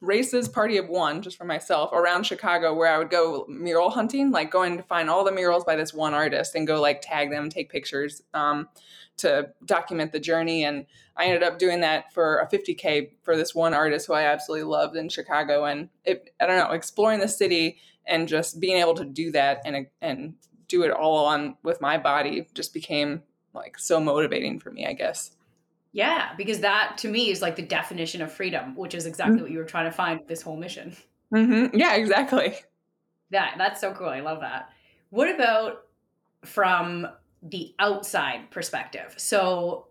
races 0.00 0.48
party 0.48 0.76
of 0.76 0.88
one 0.88 1.20
just 1.20 1.36
for 1.36 1.44
myself 1.44 1.90
around 1.92 2.22
chicago 2.22 2.72
where 2.72 2.94
i 2.94 2.96
would 2.96 3.10
go 3.10 3.44
mural 3.48 3.90
hunting 3.90 4.30
like 4.30 4.52
going 4.52 4.76
to 4.76 4.84
find 4.84 5.10
all 5.10 5.24
the 5.24 5.32
murals 5.32 5.64
by 5.64 5.74
this 5.74 5.92
one 5.92 6.14
artist 6.14 6.54
and 6.54 6.64
go 6.66 6.80
like 6.80 7.00
tag 7.02 7.28
them 7.30 7.50
take 7.50 7.68
pictures 7.68 8.22
um, 8.34 8.68
to 9.18 9.50
document 9.64 10.12
the 10.12 10.20
journey. 10.20 10.64
And 10.64 10.86
i 11.16 11.26
ended 11.26 11.42
up 11.42 11.58
doing 11.58 11.80
that 11.80 12.12
for 12.12 12.38
a 12.38 12.48
50k 12.48 13.10
for 13.22 13.36
this 13.36 13.54
one 13.54 13.74
artist 13.74 14.06
who 14.06 14.14
i 14.14 14.22
absolutely 14.22 14.68
loved 14.68 14.96
in 14.96 15.08
chicago. 15.08 15.64
And 15.64 15.90
it, 16.04 16.32
i 16.40 16.46
don't 16.46 16.56
know 16.56 16.72
exploring 16.72 17.20
the 17.20 17.28
city 17.28 17.78
and 18.06 18.26
just 18.26 18.58
being 18.58 18.78
able 18.78 18.94
to 18.94 19.04
do 19.04 19.30
that 19.32 19.60
and 19.64 19.86
and 20.00 20.34
do 20.68 20.82
it 20.82 20.90
all 20.90 21.26
on 21.26 21.56
with 21.62 21.80
my 21.80 21.98
body 21.98 22.46
just 22.54 22.72
became 22.72 23.22
like 23.54 23.78
so 23.78 24.00
motivating 24.00 24.60
for 24.60 24.70
me 24.70 24.86
i 24.86 24.92
guess 24.92 25.32
yeah, 25.92 26.30
because 26.36 26.60
that 26.60 26.98
to 26.98 27.08
me 27.08 27.30
is 27.30 27.42
like 27.42 27.56
the 27.56 27.62
definition 27.62 28.22
of 28.22 28.32
freedom, 28.32 28.76
which 28.76 28.94
is 28.94 29.06
exactly 29.06 29.36
mm-hmm. 29.36 29.42
what 29.44 29.50
you 29.50 29.58
were 29.58 29.64
trying 29.64 29.86
to 29.86 29.92
find 29.92 30.20
this 30.28 30.42
whole 30.42 30.56
mission. 30.56 30.94
Mm-hmm. 31.32 31.76
Yeah, 31.76 31.96
exactly. 31.96 32.56
Yeah, 33.30 33.50
that's 33.56 33.80
so 33.80 33.92
cool. 33.92 34.08
I 34.08 34.20
love 34.20 34.40
that. 34.40 34.70
What 35.10 35.34
about 35.34 35.84
from 36.44 37.06
the 37.42 37.74
outside 37.78 38.50
perspective? 38.50 39.14
So 39.16 39.88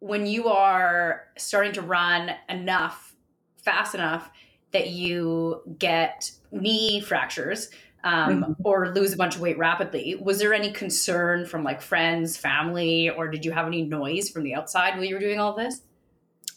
when 0.00 0.26
you 0.26 0.48
are 0.48 1.24
starting 1.36 1.72
to 1.72 1.82
run 1.82 2.32
enough, 2.48 3.14
fast 3.56 3.94
enough 3.94 4.30
that 4.72 4.90
you 4.90 5.62
get 5.78 6.30
knee 6.52 7.00
fractures, 7.00 7.70
um, 8.06 8.42
mm-hmm. 8.42 8.52
or 8.64 8.94
lose 8.94 9.12
a 9.12 9.16
bunch 9.16 9.34
of 9.34 9.40
weight 9.40 9.58
rapidly. 9.58 10.16
Was 10.20 10.38
there 10.38 10.54
any 10.54 10.70
concern 10.70 11.44
from 11.44 11.64
like 11.64 11.82
friends, 11.82 12.36
family, 12.36 13.10
or 13.10 13.26
did 13.26 13.44
you 13.44 13.50
have 13.50 13.66
any 13.66 13.82
noise 13.82 14.30
from 14.30 14.44
the 14.44 14.54
outside 14.54 14.94
while 14.94 15.04
you 15.04 15.14
were 15.14 15.20
doing 15.20 15.40
all 15.40 15.54
this? 15.54 15.82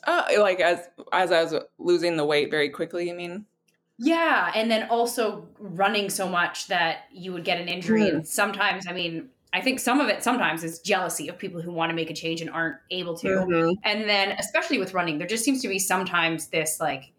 Uh, 0.05 0.25
like 0.37 0.59
as 0.59 0.87
as 1.11 1.31
I 1.31 1.43
was 1.43 1.55
losing 1.79 2.17
the 2.17 2.25
weight 2.25 2.51
very 2.51 2.69
quickly, 2.69 3.09
you 3.09 3.15
mean? 3.15 3.45
Yeah, 3.97 4.51
and 4.55 4.69
then 4.69 4.89
also 4.89 5.47
running 5.57 6.11
so 6.11 6.29
much 6.29 6.67
that 6.67 7.05
you 7.11 7.33
would 7.33 7.43
get 7.43 7.59
an 7.59 7.67
injury, 7.67 8.03
mm. 8.03 8.13
and 8.13 8.27
sometimes, 8.27 8.87
I 8.87 8.93
mean, 8.93 9.29
I 9.51 9.59
think 9.59 9.79
some 9.79 9.99
of 9.99 10.07
it 10.07 10.23
sometimes 10.23 10.63
is 10.63 10.79
jealousy 10.79 11.27
of 11.29 11.39
people 11.39 11.61
who 11.61 11.71
want 11.71 11.89
to 11.89 11.95
make 11.95 12.11
a 12.11 12.13
change 12.13 12.41
and 12.41 12.49
aren't 12.51 12.77
able 12.91 13.17
to. 13.17 13.27
Mm-hmm. 13.27 13.71
And 13.83 14.07
then, 14.07 14.33
especially 14.33 14.77
with 14.77 14.93
running, 14.93 15.17
there 15.17 15.27
just 15.27 15.43
seems 15.43 15.63
to 15.63 15.67
be 15.67 15.79
sometimes 15.79 16.47
this 16.47 16.79
like 16.79 17.11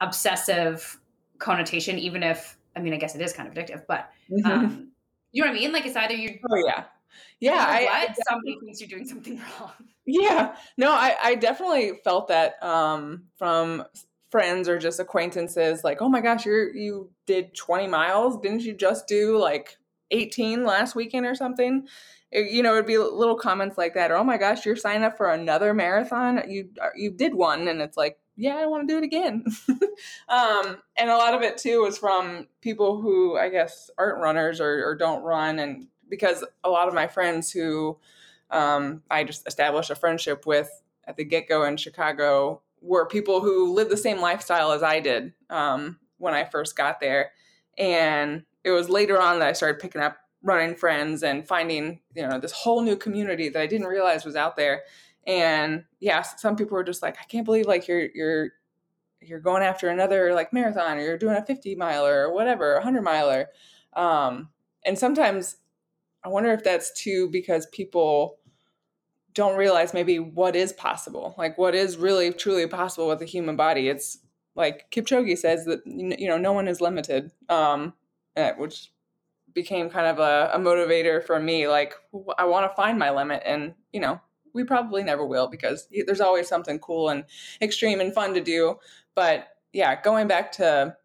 obsessive 0.00 0.98
connotation, 1.38 1.98
even 1.98 2.22
if 2.22 2.56
I 2.76 2.80
mean, 2.80 2.92
I 2.92 2.96
guess 2.96 3.14
it 3.14 3.20
is 3.20 3.32
kind 3.32 3.48
of 3.48 3.54
addictive, 3.54 3.84
but 3.86 4.10
mm-hmm. 4.30 4.50
um, 4.50 4.92
you 5.32 5.42
know 5.42 5.48
what 5.50 5.56
I 5.56 5.60
mean? 5.60 5.72
Like 5.72 5.86
it's 5.86 5.96
either 5.96 6.14
you. 6.14 6.38
Oh 6.50 6.62
yeah, 6.66 6.84
yeah. 7.40 7.64
I, 7.66 7.84
what? 7.84 8.10
I 8.10 8.14
somebody 8.28 8.58
thinks 8.60 8.80
you're 8.80 8.88
doing 8.88 9.06
something 9.06 9.40
wrong. 9.60 9.72
Yeah, 10.06 10.56
no, 10.76 10.92
I 10.92 11.16
I 11.22 11.34
definitely 11.34 12.00
felt 12.04 12.28
that 12.28 12.62
um, 12.62 13.24
from 13.36 13.84
friends 14.30 14.68
or 14.68 14.78
just 14.78 14.98
acquaintances. 14.98 15.84
Like, 15.84 16.02
oh 16.02 16.08
my 16.08 16.20
gosh, 16.20 16.44
you 16.44 16.70
you 16.74 17.10
did 17.26 17.54
20 17.54 17.86
miles. 17.86 18.40
Didn't 18.40 18.62
you 18.62 18.74
just 18.74 19.06
do 19.06 19.38
like 19.38 19.76
18 20.10 20.64
last 20.64 20.94
weekend 20.94 21.26
or 21.26 21.34
something? 21.34 21.86
It, 22.32 22.50
you 22.50 22.62
know, 22.62 22.72
it'd 22.72 22.86
be 22.86 22.98
little 22.98 23.36
comments 23.36 23.78
like 23.78 23.94
that, 23.94 24.10
or 24.10 24.16
oh 24.16 24.24
my 24.24 24.36
gosh, 24.36 24.66
you're 24.66 24.74
signing 24.74 25.04
up 25.04 25.16
for 25.16 25.30
another 25.30 25.72
marathon. 25.72 26.42
You 26.48 26.70
uh, 26.82 26.88
you 26.96 27.12
did 27.12 27.34
one, 27.34 27.68
and 27.68 27.80
it's 27.80 27.96
like 27.96 28.18
yeah, 28.36 28.56
I 28.56 28.66
want 28.66 28.88
to 28.88 28.92
do 28.92 28.98
it 28.98 29.04
again. 29.04 29.44
um, 30.28 30.78
and 30.96 31.10
a 31.10 31.16
lot 31.16 31.34
of 31.34 31.42
it 31.42 31.58
too 31.58 31.82
was 31.82 31.98
from 31.98 32.48
people 32.60 33.00
who 33.00 33.36
I 33.36 33.48
guess 33.48 33.90
aren't 33.96 34.20
runners 34.20 34.60
or, 34.60 34.86
or 34.86 34.96
don't 34.96 35.22
run. 35.22 35.58
And 35.58 35.86
because 36.08 36.44
a 36.62 36.70
lot 36.70 36.88
of 36.88 36.94
my 36.94 37.06
friends 37.06 37.50
who 37.50 37.96
um, 38.50 39.02
I 39.10 39.24
just 39.24 39.46
established 39.46 39.90
a 39.90 39.94
friendship 39.94 40.46
with 40.46 40.68
at 41.06 41.16
the 41.16 41.24
get 41.24 41.48
go 41.48 41.64
in 41.64 41.76
Chicago 41.76 42.60
were 42.80 43.06
people 43.06 43.40
who 43.40 43.72
lived 43.72 43.90
the 43.90 43.96
same 43.96 44.20
lifestyle 44.20 44.72
as 44.72 44.82
I 44.82 45.00
did 45.00 45.32
um, 45.48 45.98
when 46.18 46.34
I 46.34 46.44
first 46.44 46.76
got 46.76 47.00
there. 47.00 47.32
And 47.78 48.44
it 48.64 48.70
was 48.70 48.88
later 48.88 49.20
on 49.20 49.38
that 49.38 49.48
I 49.48 49.52
started 49.52 49.80
picking 49.80 50.02
up 50.02 50.16
running 50.42 50.74
friends 50.74 51.22
and 51.22 51.46
finding, 51.46 52.00
you 52.14 52.26
know, 52.26 52.38
this 52.38 52.52
whole 52.52 52.82
new 52.82 52.96
community 52.96 53.48
that 53.48 53.62
I 53.62 53.66
didn't 53.66 53.86
realize 53.86 54.24
was 54.24 54.36
out 54.36 54.56
there 54.56 54.82
and 55.26 55.84
yeah 56.00 56.22
some 56.22 56.56
people 56.56 56.74
were 56.74 56.84
just 56.84 57.02
like 57.02 57.16
i 57.20 57.24
can't 57.24 57.44
believe 57.44 57.66
like 57.66 57.88
you're 57.88 58.08
you're 58.14 58.50
you're 59.26 59.40
going 59.40 59.62
after 59.62 59.88
another 59.88 60.34
like 60.34 60.52
marathon 60.52 60.98
or 60.98 61.00
you're 61.00 61.18
doing 61.18 61.36
a 61.36 61.44
50 61.44 61.74
miler 61.76 62.26
or 62.26 62.34
whatever 62.34 62.72
a 62.72 62.76
100 62.76 63.02
miler. 63.02 63.46
Um, 63.94 64.50
and 64.84 64.98
sometimes 64.98 65.56
i 66.24 66.28
wonder 66.28 66.52
if 66.52 66.64
that's 66.64 66.92
too 67.00 67.28
because 67.30 67.66
people 67.66 68.38
don't 69.34 69.56
realize 69.56 69.94
maybe 69.94 70.18
what 70.18 70.56
is 70.56 70.72
possible 70.72 71.34
like 71.38 71.56
what 71.58 71.74
is 71.74 71.96
really 71.96 72.32
truly 72.32 72.66
possible 72.66 73.08
with 73.08 73.18
the 73.18 73.24
human 73.24 73.56
body. 73.56 73.88
It's 73.88 74.18
like 74.54 74.90
kipchoge 74.90 75.36
says 75.38 75.64
that 75.64 75.80
you 75.86 76.28
know 76.28 76.38
no 76.38 76.52
one 76.52 76.68
is 76.68 76.80
limited 76.80 77.30
um, 77.48 77.94
eh, 78.36 78.52
which 78.56 78.92
became 79.52 79.88
kind 79.88 80.06
of 80.06 80.18
a, 80.18 80.50
a 80.52 80.58
motivator 80.58 81.24
for 81.24 81.38
me 81.38 81.68
like 81.68 81.94
i 82.38 82.44
want 82.44 82.68
to 82.68 82.74
find 82.74 82.98
my 82.98 83.10
limit 83.10 83.42
and 83.46 83.74
you 83.92 84.00
know 84.00 84.20
we 84.54 84.64
probably 84.64 85.02
never 85.02 85.26
will 85.26 85.48
because 85.48 85.88
there's 86.06 86.20
always 86.20 86.48
something 86.48 86.78
cool 86.78 87.10
and 87.10 87.24
extreme 87.60 88.00
and 88.00 88.14
fun 88.14 88.32
to 88.34 88.40
do. 88.40 88.76
But 89.14 89.48
yeah, 89.72 90.00
going 90.00 90.28
back 90.28 90.52
to 90.52 90.96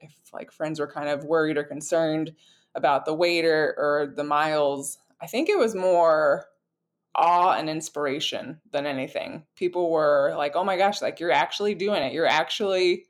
if 0.00 0.12
like 0.32 0.52
friends 0.52 0.78
were 0.78 0.86
kind 0.86 1.08
of 1.08 1.24
worried 1.24 1.56
or 1.56 1.64
concerned 1.64 2.32
about 2.74 3.04
the 3.04 3.14
weight 3.14 3.44
or, 3.44 3.74
or 3.76 4.12
the 4.14 4.24
miles, 4.24 4.98
I 5.20 5.26
think 5.26 5.48
it 5.48 5.58
was 5.58 5.74
more 5.74 6.46
awe 7.14 7.52
and 7.52 7.68
inspiration 7.68 8.60
than 8.70 8.86
anything. 8.86 9.44
People 9.56 9.90
were 9.90 10.34
like, 10.36 10.52
"Oh 10.54 10.64
my 10.64 10.76
gosh, 10.76 11.02
like 11.02 11.20
you're 11.20 11.32
actually 11.32 11.74
doing 11.74 12.02
it. 12.02 12.12
You're 12.12 12.26
actually 12.26 13.06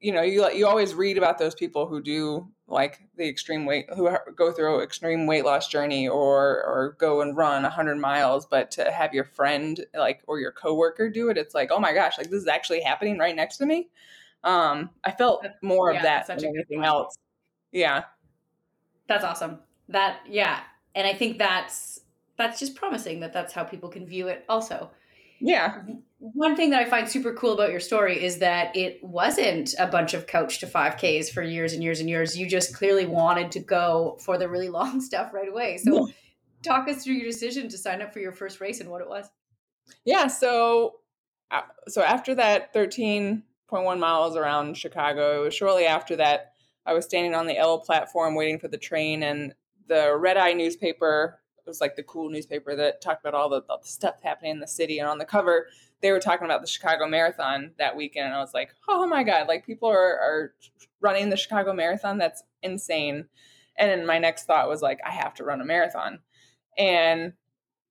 you 0.00 0.12
know, 0.12 0.22
you 0.22 0.48
you 0.52 0.66
always 0.66 0.94
read 0.94 1.18
about 1.18 1.38
those 1.38 1.54
people 1.54 1.86
who 1.86 2.02
do 2.02 2.48
like 2.70 3.00
the 3.16 3.28
extreme 3.28 3.66
weight 3.66 3.86
who 3.94 4.10
go 4.36 4.52
through 4.52 4.80
extreme 4.80 5.26
weight 5.26 5.44
loss 5.44 5.68
journey 5.68 6.08
or 6.08 6.64
or 6.64 6.96
go 6.98 7.20
and 7.20 7.36
run 7.36 7.62
100 7.62 7.96
miles 7.96 8.46
but 8.46 8.70
to 8.70 8.90
have 8.90 9.12
your 9.12 9.24
friend 9.24 9.84
like 9.94 10.22
or 10.26 10.38
your 10.38 10.52
coworker 10.52 11.10
do 11.10 11.28
it 11.28 11.36
it's 11.36 11.54
like 11.54 11.70
oh 11.72 11.80
my 11.80 11.92
gosh 11.92 12.16
like 12.16 12.30
this 12.30 12.40
is 12.40 12.48
actually 12.48 12.80
happening 12.80 13.18
right 13.18 13.36
next 13.36 13.56
to 13.56 13.66
me. 13.66 13.88
Um 14.44 14.90
i 15.04 15.10
felt 15.10 15.44
more 15.62 15.90
yeah, 15.90 15.98
of 15.98 16.02
that 16.04 16.26
than 16.26 16.44
anything 16.44 16.84
else. 16.84 17.16
Yeah. 17.72 18.04
That's 19.08 19.24
awesome. 19.24 19.58
That 19.88 20.20
yeah 20.28 20.60
and 20.94 21.06
i 21.06 21.12
think 21.12 21.38
that's 21.38 22.00
that's 22.36 22.58
just 22.58 22.74
promising 22.74 23.20
that 23.20 23.32
that's 23.32 23.52
how 23.52 23.64
people 23.64 23.88
can 23.88 24.06
view 24.06 24.28
it 24.28 24.44
also. 24.48 24.90
Yeah. 25.40 25.82
One 26.22 26.54
thing 26.54 26.70
that 26.70 26.80
I 26.80 26.84
find 26.84 27.08
super 27.08 27.32
cool 27.32 27.54
about 27.54 27.70
your 27.70 27.80
story 27.80 28.22
is 28.22 28.38
that 28.38 28.76
it 28.76 29.02
wasn't 29.02 29.74
a 29.78 29.86
bunch 29.86 30.12
of 30.12 30.26
coach 30.26 30.60
to 30.60 30.66
5Ks 30.66 31.30
for 31.30 31.42
years 31.42 31.72
and 31.72 31.82
years 31.82 31.98
and 31.98 32.10
years. 32.10 32.38
You 32.38 32.46
just 32.46 32.74
clearly 32.74 33.06
wanted 33.06 33.50
to 33.52 33.60
go 33.60 34.18
for 34.20 34.36
the 34.36 34.46
really 34.48 34.68
long 34.68 35.00
stuff 35.00 35.32
right 35.32 35.48
away. 35.48 35.78
So, 35.78 36.06
yeah. 36.06 36.12
talk 36.62 36.88
us 36.88 37.04
through 37.04 37.14
your 37.14 37.26
decision 37.26 37.68
to 37.70 37.78
sign 37.78 38.02
up 38.02 38.12
for 38.12 38.20
your 38.20 38.32
first 38.32 38.60
race 38.60 38.80
and 38.80 38.90
what 38.90 39.00
it 39.00 39.08
was. 39.08 39.30
Yeah. 40.04 40.26
So, 40.26 40.96
so 41.88 42.02
after 42.02 42.34
that 42.34 42.74
13.1 42.74 43.42
miles 43.98 44.36
around 44.36 44.76
Chicago, 44.76 45.40
it 45.40 45.44
was 45.44 45.54
shortly 45.54 45.86
after 45.86 46.16
that 46.16 46.52
I 46.84 46.92
was 46.92 47.04
standing 47.06 47.34
on 47.34 47.46
the 47.46 47.56
L 47.56 47.78
platform 47.78 48.34
waiting 48.34 48.58
for 48.58 48.68
the 48.68 48.78
train, 48.78 49.22
and 49.22 49.54
the 49.86 50.16
Red 50.16 50.36
Eye 50.36 50.52
newspaper 50.52 51.40
was 51.66 51.80
like 51.80 51.96
the 51.96 52.02
cool 52.02 52.28
newspaper 52.30 52.74
that 52.76 53.00
talked 53.00 53.24
about 53.24 53.34
all 53.34 53.48
the, 53.48 53.62
all 53.68 53.78
the 53.78 53.86
stuff 53.86 54.16
happening 54.22 54.52
in 54.52 54.60
the 54.60 54.66
city. 54.66 54.98
And 54.98 55.08
on 55.08 55.18
the 55.18 55.24
cover, 55.24 55.68
they 56.02 56.12
were 56.12 56.20
talking 56.20 56.44
about 56.44 56.60
the 56.62 56.66
Chicago 56.66 57.06
Marathon 57.06 57.72
that 57.78 57.96
weekend. 57.96 58.26
And 58.26 58.34
I 58.34 58.40
was 58.40 58.54
like, 58.54 58.74
oh 58.88 59.06
my 59.06 59.22
God, 59.22 59.48
like 59.48 59.66
people 59.66 59.88
are, 59.88 60.18
are 60.18 60.54
running 61.00 61.30
the 61.30 61.36
Chicago 61.36 61.72
Marathon. 61.72 62.18
That's 62.18 62.42
insane. 62.62 63.26
And 63.76 63.90
then 63.90 64.06
my 64.06 64.18
next 64.18 64.44
thought 64.44 64.68
was 64.68 64.82
like, 64.82 65.00
I 65.04 65.10
have 65.10 65.34
to 65.34 65.44
run 65.44 65.60
a 65.60 65.64
marathon. 65.64 66.20
And 66.76 67.34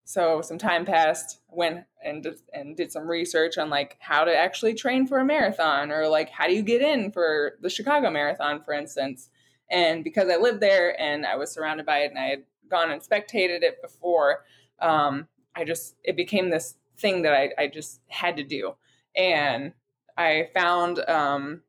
so 0.09 0.41
some 0.41 0.57
time 0.57 0.85
passed, 0.85 1.39
went 1.49 1.85
and 2.03 2.25
and 2.51 2.75
did 2.75 2.91
some 2.91 3.07
research 3.07 3.57
on 3.59 3.69
like 3.69 3.97
how 3.99 4.23
to 4.23 4.35
actually 4.35 4.73
train 4.73 5.05
for 5.05 5.19
a 5.19 5.25
marathon 5.25 5.91
or 5.91 6.07
like 6.07 6.29
how 6.29 6.47
do 6.47 6.53
you 6.53 6.63
get 6.63 6.81
in 6.81 7.11
for 7.11 7.57
the 7.61 7.69
Chicago 7.69 8.09
Marathon, 8.09 8.63
for 8.63 8.73
instance. 8.73 9.29
And 9.69 10.03
because 10.03 10.27
I 10.29 10.37
lived 10.37 10.61
there 10.61 10.99
and 10.99 11.27
I 11.27 11.35
was 11.35 11.51
surrounded 11.51 11.85
by 11.85 11.99
it 11.99 12.09
and 12.09 12.17
I 12.17 12.25
had 12.25 12.43
gone 12.67 12.89
and 12.89 13.03
spectated 13.03 13.61
it 13.61 13.83
before, 13.83 14.45
um, 14.81 15.27
I 15.55 15.63
just 15.63 15.95
it 16.03 16.15
became 16.15 16.49
this 16.49 16.75
thing 16.99 17.23
that 17.23 17.33
I, 17.33 17.51
I 17.57 17.67
just 17.67 18.01
had 18.07 18.37
to 18.37 18.43
do, 18.43 18.75
and 19.15 19.73
I 20.17 20.49
found 20.53 20.99
um, 20.99 21.61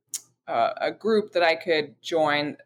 a, 0.46 0.70
a 0.80 0.90
group 0.90 1.32
that 1.32 1.42
I 1.42 1.54
could 1.54 1.94
join 2.02 2.56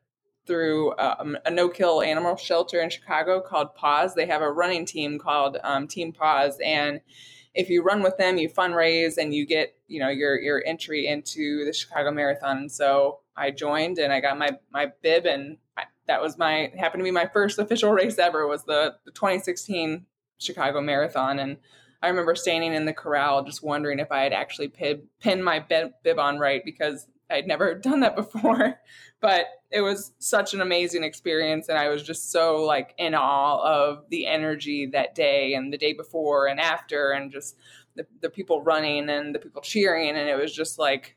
through 0.47 0.95
um, 0.99 1.39
a 1.47 1.51
no-kill 1.51 2.03
animal 2.03 2.37
shelter 2.37 2.81
in 2.81 2.91
Chicago 2.91 3.41
called 3.41 3.75
Paws. 3.75 4.15
They 4.15 4.27
have 4.27 4.43
a 4.43 4.51
running 4.51 4.85
team 4.85 5.19
called 5.19 5.59
um, 5.65 5.87
Team 5.87 6.13
Paws, 6.13 6.59
and 6.65 7.01
if 7.55 7.71
you 7.71 7.83
run 7.83 8.03
with 8.03 8.17
them, 8.19 8.37
you 8.37 8.49
fundraise 8.49 9.17
and 9.17 9.33
you 9.33 9.47
get 9.47 9.75
you 9.87 10.01
know 10.01 10.09
your 10.09 10.39
your 10.41 10.63
entry 10.67 11.07
into 11.07 11.65
the 11.65 11.73
Chicago 11.73 12.11
Marathon. 12.11 12.69
So 12.69 13.21
I 13.37 13.51
joined 13.51 13.99
and 13.99 14.13
I 14.13 14.21
got 14.21 14.39
my 14.39 14.51
my 14.73 14.93
bib, 15.03 15.27
and 15.27 15.59
I, 15.77 15.85
that 16.07 16.21
was 16.21 16.37
my 16.37 16.73
happened 16.77 17.01
to 17.01 17.05
be 17.05 17.11
my 17.11 17.27
first 17.27 17.59
official 17.59 17.93
race 17.93 18.19
ever 18.19 18.47
was 18.47 18.65
the, 18.65 18.97
the 19.05 19.13
2016 19.13 20.05
Chicago 20.39 20.81
Marathon, 20.81 21.39
and 21.39 21.59
I 22.05 22.09
remember 22.09 22.35
standing 22.35 22.75
in 22.75 22.85
the 22.85 22.93
corral 22.93 23.45
just 23.45 23.63
wondering 23.63 23.99
if 23.99 24.13
I 24.13 24.25
had 24.25 24.35
actually 24.35 24.69
pin, 24.69 25.05
pinned 25.21 25.43
my 25.43 25.59
bib, 25.59 25.93
bib 26.03 26.19
on 26.19 26.39
right 26.39 26.63
because 26.63 27.07
I'd 27.31 27.47
never 27.47 27.75
done 27.81 28.01
that 28.01 28.15
before. 28.15 28.79
But 29.21 29.47
it 29.71 29.81
was 29.81 30.13
such 30.19 30.53
an 30.53 30.61
amazing 30.61 31.03
experience. 31.03 31.71
And 31.71 31.79
I 31.79 31.89
was 31.89 32.03
just 32.03 32.31
so 32.31 32.63
like 32.63 32.95
in 32.99 33.15
awe 33.15 33.59
of 33.63 34.05
the 34.11 34.27
energy 34.27 34.85
that 34.93 35.15
day 35.15 35.55
and 35.55 35.73
the 35.73 35.79
day 35.79 35.95
before 35.95 36.47
and 36.47 36.61
after, 36.61 37.13
and 37.13 37.33
just 37.33 37.57
the, 37.97 38.07
the 38.21 38.29
people 38.29 38.61
running 38.61 39.09
and 39.09 39.35
the 39.35 39.39
people 39.39 39.63
cheering. 39.63 40.11
And 40.11 40.29
it 40.29 40.39
was 40.39 40.55
just 40.55 40.79
like, 40.79 41.17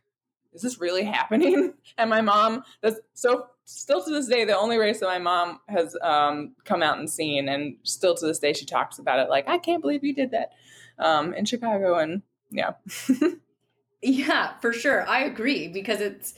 is 0.53 0.61
this 0.61 0.79
really 0.79 1.03
happening? 1.03 1.73
And 1.97 2.09
my 2.09 2.21
mom, 2.21 2.63
that's 2.81 2.99
so 3.13 3.47
still 3.65 4.03
to 4.03 4.09
this 4.11 4.27
day, 4.27 4.45
the 4.45 4.57
only 4.57 4.77
race 4.77 4.99
that 4.99 5.07
my 5.07 5.17
mom 5.17 5.59
has 5.67 5.97
um, 6.01 6.53
come 6.63 6.81
out 6.81 6.99
and 6.99 7.09
seen. 7.09 7.49
And 7.49 7.75
still 7.83 8.15
to 8.15 8.25
this 8.25 8.39
day, 8.39 8.53
she 8.53 8.65
talks 8.65 8.99
about 8.99 9.19
it 9.19 9.29
like, 9.29 9.49
I 9.49 9.57
can't 9.57 9.81
believe 9.81 10.03
you 10.03 10.13
did 10.13 10.31
that 10.31 10.51
um, 10.99 11.33
in 11.33 11.45
Chicago. 11.45 11.95
And 11.95 12.21
yeah. 12.51 12.73
yeah, 14.01 14.57
for 14.59 14.73
sure. 14.73 15.07
I 15.07 15.23
agree 15.23 15.67
because 15.67 16.01
it's, 16.01 16.33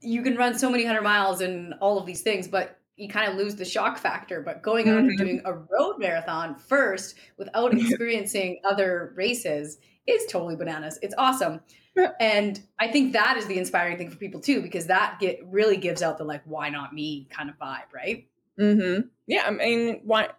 you 0.00 0.22
can 0.22 0.36
run 0.36 0.58
so 0.58 0.70
many 0.70 0.84
hundred 0.84 1.02
miles 1.02 1.40
and 1.40 1.74
all 1.80 1.98
of 1.98 2.06
these 2.06 2.22
things, 2.22 2.46
but 2.48 2.78
you 2.96 3.08
kind 3.08 3.30
of 3.30 3.36
lose 3.36 3.56
the 3.56 3.64
shock 3.64 3.98
factor. 3.98 4.40
But 4.40 4.62
going 4.62 4.88
out 4.88 4.98
mm-hmm. 4.98 5.08
and 5.08 5.18
doing 5.18 5.42
a 5.44 5.52
road 5.54 5.98
marathon 5.98 6.56
first 6.56 7.16
without 7.36 7.74
experiencing 7.78 8.60
other 8.64 9.12
races 9.16 9.78
is 10.06 10.26
totally 10.30 10.56
bananas. 10.56 10.98
It's 11.02 11.14
awesome. 11.16 11.60
Yeah. 11.96 12.10
And 12.20 12.60
I 12.78 12.88
think 12.88 13.12
that 13.12 13.36
is 13.36 13.46
the 13.46 13.56
inspiring 13.56 13.96
thing 13.96 14.10
for 14.10 14.16
people 14.16 14.40
too, 14.40 14.60
because 14.60 14.86
that 14.86 15.18
get 15.20 15.40
really 15.46 15.76
gives 15.76 16.02
out 16.02 16.18
the 16.18 16.24
like, 16.24 16.42
why 16.44 16.68
not 16.68 16.92
me 16.92 17.28
kind 17.30 17.48
of 17.48 17.58
vibe, 17.58 17.92
right? 17.94 18.26
Mm-hmm. 18.58 19.08
Yeah. 19.26 19.44
I 19.46 19.50
mean, 19.50 20.00
why 20.04 20.30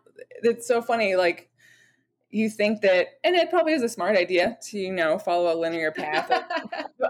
it's 0.43 0.67
so 0.67 0.81
funny. 0.81 1.15
Like 1.15 1.49
you 2.31 2.49
think 2.49 2.81
that, 2.81 3.07
and 3.23 3.35
it 3.35 3.49
probably 3.49 3.73
is 3.73 3.81
a 3.81 3.89
smart 3.89 4.17
idea 4.17 4.57
to, 4.63 4.77
you 4.77 4.91
know, 4.91 5.17
follow 5.17 5.53
a 5.53 5.57
linear 5.57 5.91
path 5.91 6.29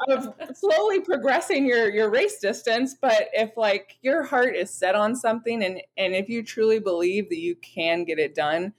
of, 0.07 0.27
of, 0.39 0.57
slowly 0.57 1.01
progressing 1.01 1.65
your, 1.65 1.89
your 1.89 2.09
race 2.09 2.39
distance. 2.39 2.95
But 2.99 3.29
if 3.33 3.57
like 3.57 3.97
your 4.01 4.23
heart 4.23 4.55
is 4.55 4.69
set 4.69 4.93
on 4.93 5.15
something 5.15 5.63
and, 5.63 5.81
and 5.97 6.13
if 6.13 6.29
you 6.29 6.43
truly 6.43 6.79
believe 6.79 7.29
that 7.29 7.39
you 7.39 7.55
can 7.55 8.03
get 8.03 8.19
it 8.19 8.35
done, 8.35 8.73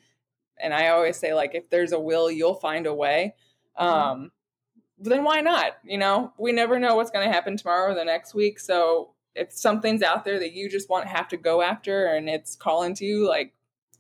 and 0.59 0.73
I 0.73 0.89
always 0.89 1.17
say 1.17 1.35
like, 1.35 1.55
if 1.55 1.69
there's 1.69 1.93
a 1.93 2.01
will, 2.01 2.31
you'll 2.31 2.55
find 2.55 2.87
a 2.87 2.95
way. 2.95 3.35
Mm-hmm. 3.79 3.89
Um, 3.89 4.33
then 4.99 5.25
why 5.25 5.41
not? 5.41 5.73
You 5.85 5.99
know, 5.99 6.33
we 6.39 6.53
never 6.53 6.79
know 6.79 6.97
what's 6.97 7.11
going 7.11 7.27
to 7.27 7.33
happen 7.33 7.57
tomorrow 7.57 7.93
or 7.93 7.95
the 7.95 8.05
next 8.05 8.35
week. 8.35 8.59
So 8.59 9.11
if 9.35 9.53
something's 9.53 10.03
out 10.03 10.25
there 10.25 10.39
that 10.39 10.55
you 10.55 10.71
just 10.71 10.89
want 10.89 11.07
have 11.07 11.29
to 11.29 11.37
go 11.37 11.61
after 11.61 12.07
and 12.07 12.29
it's 12.29 12.57
calling 12.57 12.95
to 12.95 13.05
you, 13.05 13.29
like 13.29 13.53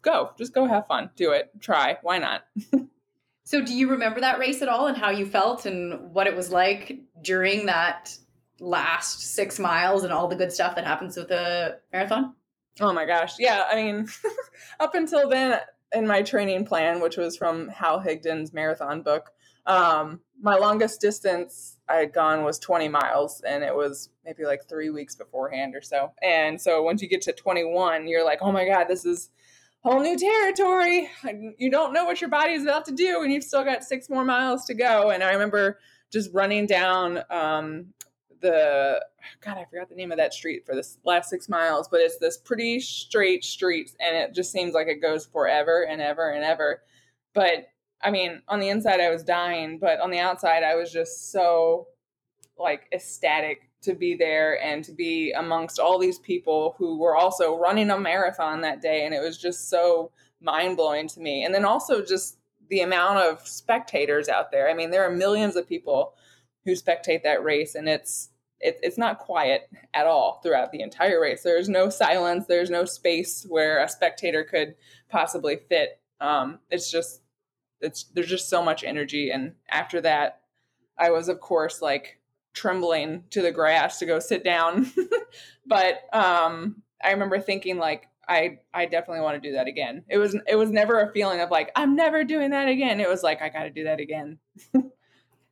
go, 0.06 0.30
just 0.38 0.54
go 0.54 0.64
have 0.66 0.86
fun, 0.86 1.10
do 1.16 1.32
it, 1.32 1.50
try. 1.60 1.98
Why 2.02 2.18
not? 2.18 2.44
so, 3.44 3.62
do 3.62 3.74
you 3.74 3.90
remember 3.90 4.20
that 4.20 4.38
race 4.38 4.62
at 4.62 4.68
all 4.68 4.86
and 4.86 4.96
how 4.96 5.10
you 5.10 5.26
felt 5.26 5.66
and 5.66 6.14
what 6.14 6.26
it 6.26 6.36
was 6.36 6.50
like 6.50 6.98
during 7.22 7.66
that 7.66 8.16
last 8.60 9.34
six 9.34 9.58
miles 9.58 10.04
and 10.04 10.12
all 10.12 10.28
the 10.28 10.36
good 10.36 10.52
stuff 10.52 10.76
that 10.76 10.86
happens 10.86 11.16
with 11.16 11.30
a 11.30 11.78
marathon? 11.92 12.34
Oh 12.80 12.92
my 12.92 13.04
gosh. 13.04 13.34
Yeah. 13.38 13.64
I 13.70 13.76
mean, 13.76 14.08
up 14.80 14.94
until 14.94 15.28
then, 15.28 15.60
in 15.92 16.06
my 16.06 16.22
training 16.22 16.66
plan, 16.66 17.00
which 17.00 17.16
was 17.16 17.36
from 17.36 17.68
Hal 17.68 18.00
Higdon's 18.00 18.52
marathon 18.52 19.02
book, 19.02 19.32
um, 19.66 20.20
my 20.40 20.56
longest 20.56 21.00
distance 21.00 21.78
I 21.88 21.96
had 21.96 22.12
gone 22.12 22.44
was 22.44 22.58
20 22.58 22.88
miles, 22.88 23.40
and 23.46 23.64
it 23.64 23.74
was 23.74 24.10
maybe 24.24 24.44
like 24.44 24.68
three 24.68 24.90
weeks 24.90 25.14
beforehand 25.14 25.74
or 25.74 25.82
so. 25.82 26.12
And 26.22 26.60
so 26.60 26.82
once 26.82 27.02
you 27.02 27.08
get 27.08 27.22
to 27.22 27.32
21, 27.32 28.06
you're 28.06 28.24
like, 28.24 28.38
oh 28.42 28.52
my 28.52 28.66
God, 28.66 28.84
this 28.88 29.04
is 29.04 29.30
whole 29.86 30.00
new 30.00 30.16
territory. 30.16 31.08
You 31.58 31.70
don't 31.70 31.92
know 31.92 32.04
what 32.04 32.20
your 32.20 32.28
body 32.28 32.54
is 32.54 32.64
about 32.64 32.84
to 32.86 32.92
do, 32.92 33.22
and 33.22 33.32
you've 33.32 33.44
still 33.44 33.62
got 33.62 33.84
six 33.84 34.10
more 34.10 34.24
miles 34.24 34.64
to 34.64 34.74
go. 34.74 35.10
And 35.10 35.22
I 35.22 35.32
remember 35.32 35.78
just 36.12 36.30
running 36.32 36.66
down 36.66 37.20
um, 37.30 37.86
the 38.40 39.00
God, 39.40 39.58
I 39.58 39.64
forgot 39.64 39.88
the 39.88 39.94
name 39.94 40.10
of 40.10 40.18
that 40.18 40.34
street 40.34 40.66
for 40.66 40.74
this 40.74 40.98
last 41.04 41.30
six 41.30 41.48
miles, 41.48 41.86
but 41.88 42.00
it's 42.00 42.18
this 42.18 42.36
pretty 42.36 42.80
straight 42.80 43.44
street, 43.44 43.92
and 44.00 44.16
it 44.16 44.34
just 44.34 44.50
seems 44.50 44.74
like 44.74 44.88
it 44.88 45.00
goes 45.00 45.24
forever 45.24 45.86
and 45.88 46.00
ever 46.00 46.30
and 46.30 46.44
ever. 46.44 46.82
But 47.32 47.68
I 48.02 48.10
mean, 48.10 48.42
on 48.48 48.58
the 48.58 48.68
inside, 48.68 49.00
I 49.00 49.10
was 49.10 49.22
dying, 49.22 49.78
but 49.78 50.00
on 50.00 50.10
the 50.10 50.18
outside, 50.18 50.64
I 50.64 50.74
was 50.74 50.92
just 50.92 51.30
so 51.30 51.86
like 52.58 52.88
ecstatic 52.92 53.70
to 53.86 53.94
be 53.94 54.14
there 54.14 54.62
and 54.62 54.84
to 54.84 54.92
be 54.92 55.32
amongst 55.32 55.80
all 55.80 55.98
these 55.98 56.18
people 56.18 56.74
who 56.78 56.98
were 56.98 57.16
also 57.16 57.58
running 57.58 57.90
a 57.90 57.98
marathon 57.98 58.60
that 58.60 58.82
day. 58.82 59.04
And 59.04 59.14
it 59.14 59.22
was 59.22 59.38
just 59.38 59.70
so 59.70 60.10
mind 60.40 60.76
blowing 60.76 61.08
to 61.08 61.20
me. 61.20 61.44
And 61.44 61.54
then 61.54 61.64
also 61.64 62.04
just 62.04 62.38
the 62.68 62.80
amount 62.80 63.18
of 63.18 63.46
spectators 63.46 64.28
out 64.28 64.50
there. 64.50 64.68
I 64.68 64.74
mean, 64.74 64.90
there 64.90 65.04
are 65.04 65.10
millions 65.10 65.56
of 65.56 65.68
people 65.68 66.14
who 66.64 66.72
spectate 66.72 67.22
that 67.22 67.44
race, 67.44 67.74
and 67.74 67.88
it's 67.88 68.30
it, 68.58 68.78
it's 68.82 68.98
not 68.98 69.18
quiet 69.18 69.68
at 69.94 70.06
all 70.06 70.40
throughout 70.42 70.72
the 70.72 70.80
entire 70.80 71.20
race. 71.20 71.42
There's 71.42 71.68
no 71.68 71.90
silence. 71.90 72.46
There's 72.46 72.70
no 72.70 72.84
space 72.84 73.44
where 73.48 73.82
a 73.82 73.88
spectator 73.88 74.44
could 74.44 74.74
possibly 75.08 75.56
fit. 75.68 76.00
Um, 76.20 76.58
it's 76.70 76.90
just 76.90 77.20
it's 77.80 78.04
there's 78.14 78.28
just 78.28 78.48
so 78.48 78.62
much 78.62 78.82
energy. 78.82 79.30
And 79.30 79.54
after 79.68 80.00
that, 80.00 80.40
I 80.98 81.10
was 81.10 81.28
of 81.28 81.40
course 81.40 81.80
like 81.80 82.18
trembling 82.56 83.22
to 83.30 83.42
the 83.42 83.52
grass 83.52 84.00
to 84.00 84.06
go 84.06 84.18
sit 84.18 84.42
down. 84.42 84.90
but 85.66 86.02
um, 86.12 86.82
I 87.04 87.12
remember 87.12 87.38
thinking 87.38 87.78
like 87.78 88.08
I 88.28 88.58
I 88.74 88.86
definitely 88.86 89.20
want 89.20 89.40
to 89.40 89.48
do 89.48 89.54
that 89.54 89.68
again. 89.68 90.02
It 90.08 90.18
was 90.18 90.36
it 90.48 90.56
was 90.56 90.70
never 90.70 91.00
a 91.00 91.12
feeling 91.12 91.40
of 91.40 91.50
like 91.50 91.70
I'm 91.76 91.94
never 91.94 92.24
doing 92.24 92.50
that 92.50 92.68
again. 92.68 92.98
It 92.98 93.08
was 93.08 93.22
like 93.22 93.42
I 93.42 93.50
got 93.50 93.64
to 93.64 93.70
do 93.70 93.84
that 93.84 94.00
again. 94.00 94.38
that's 94.72 94.88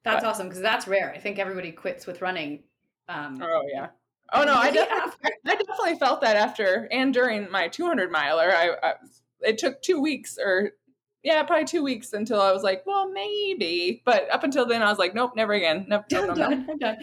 but, 0.03 0.25
awesome 0.25 0.49
because 0.49 0.63
that's 0.63 0.89
rare. 0.89 1.13
I 1.15 1.21
think 1.21 1.39
everybody 1.39 1.71
quits 1.71 2.07
with 2.07 2.23
running. 2.23 2.65
Um, 3.09 3.41
oh 3.43 3.63
yeah. 3.73 3.89
Oh 4.33 4.43
no, 4.45 4.55
I 4.55 4.71
definitely, 4.73 5.31
I 5.47 5.55
definitely 5.55 5.99
felt 5.99 6.23
that 6.23 6.37
after 6.37 6.89
and 6.91 7.15
during 7.15 7.51
my 7.51 7.69
200 7.69 8.11
miler. 8.11 8.51
I, 8.51 8.71
I 8.83 8.95
it 9.43 9.59
took 9.59 9.83
two 9.83 10.01
weeks 10.01 10.39
or 10.43 10.73
yeah, 11.25 11.43
probably 11.43 11.65
two 11.65 11.83
weeks 11.83 12.13
until 12.13 12.41
I 12.41 12.53
was 12.53 12.63
like, 12.63 12.85
well, 12.87 13.11
maybe. 13.11 14.03
But 14.05 14.31
up 14.31 14.45
until 14.45 14.67
then, 14.67 14.83
I 14.83 14.91
was 14.91 14.99
like, 14.99 15.15
nope, 15.15 15.33
never 15.35 15.55
again. 15.55 15.87
Nope, 15.89 16.05
nope, 16.13 16.27
nope, 16.29 16.37
done, 16.37 16.67
I'm 16.69 16.79
done. 16.79 16.99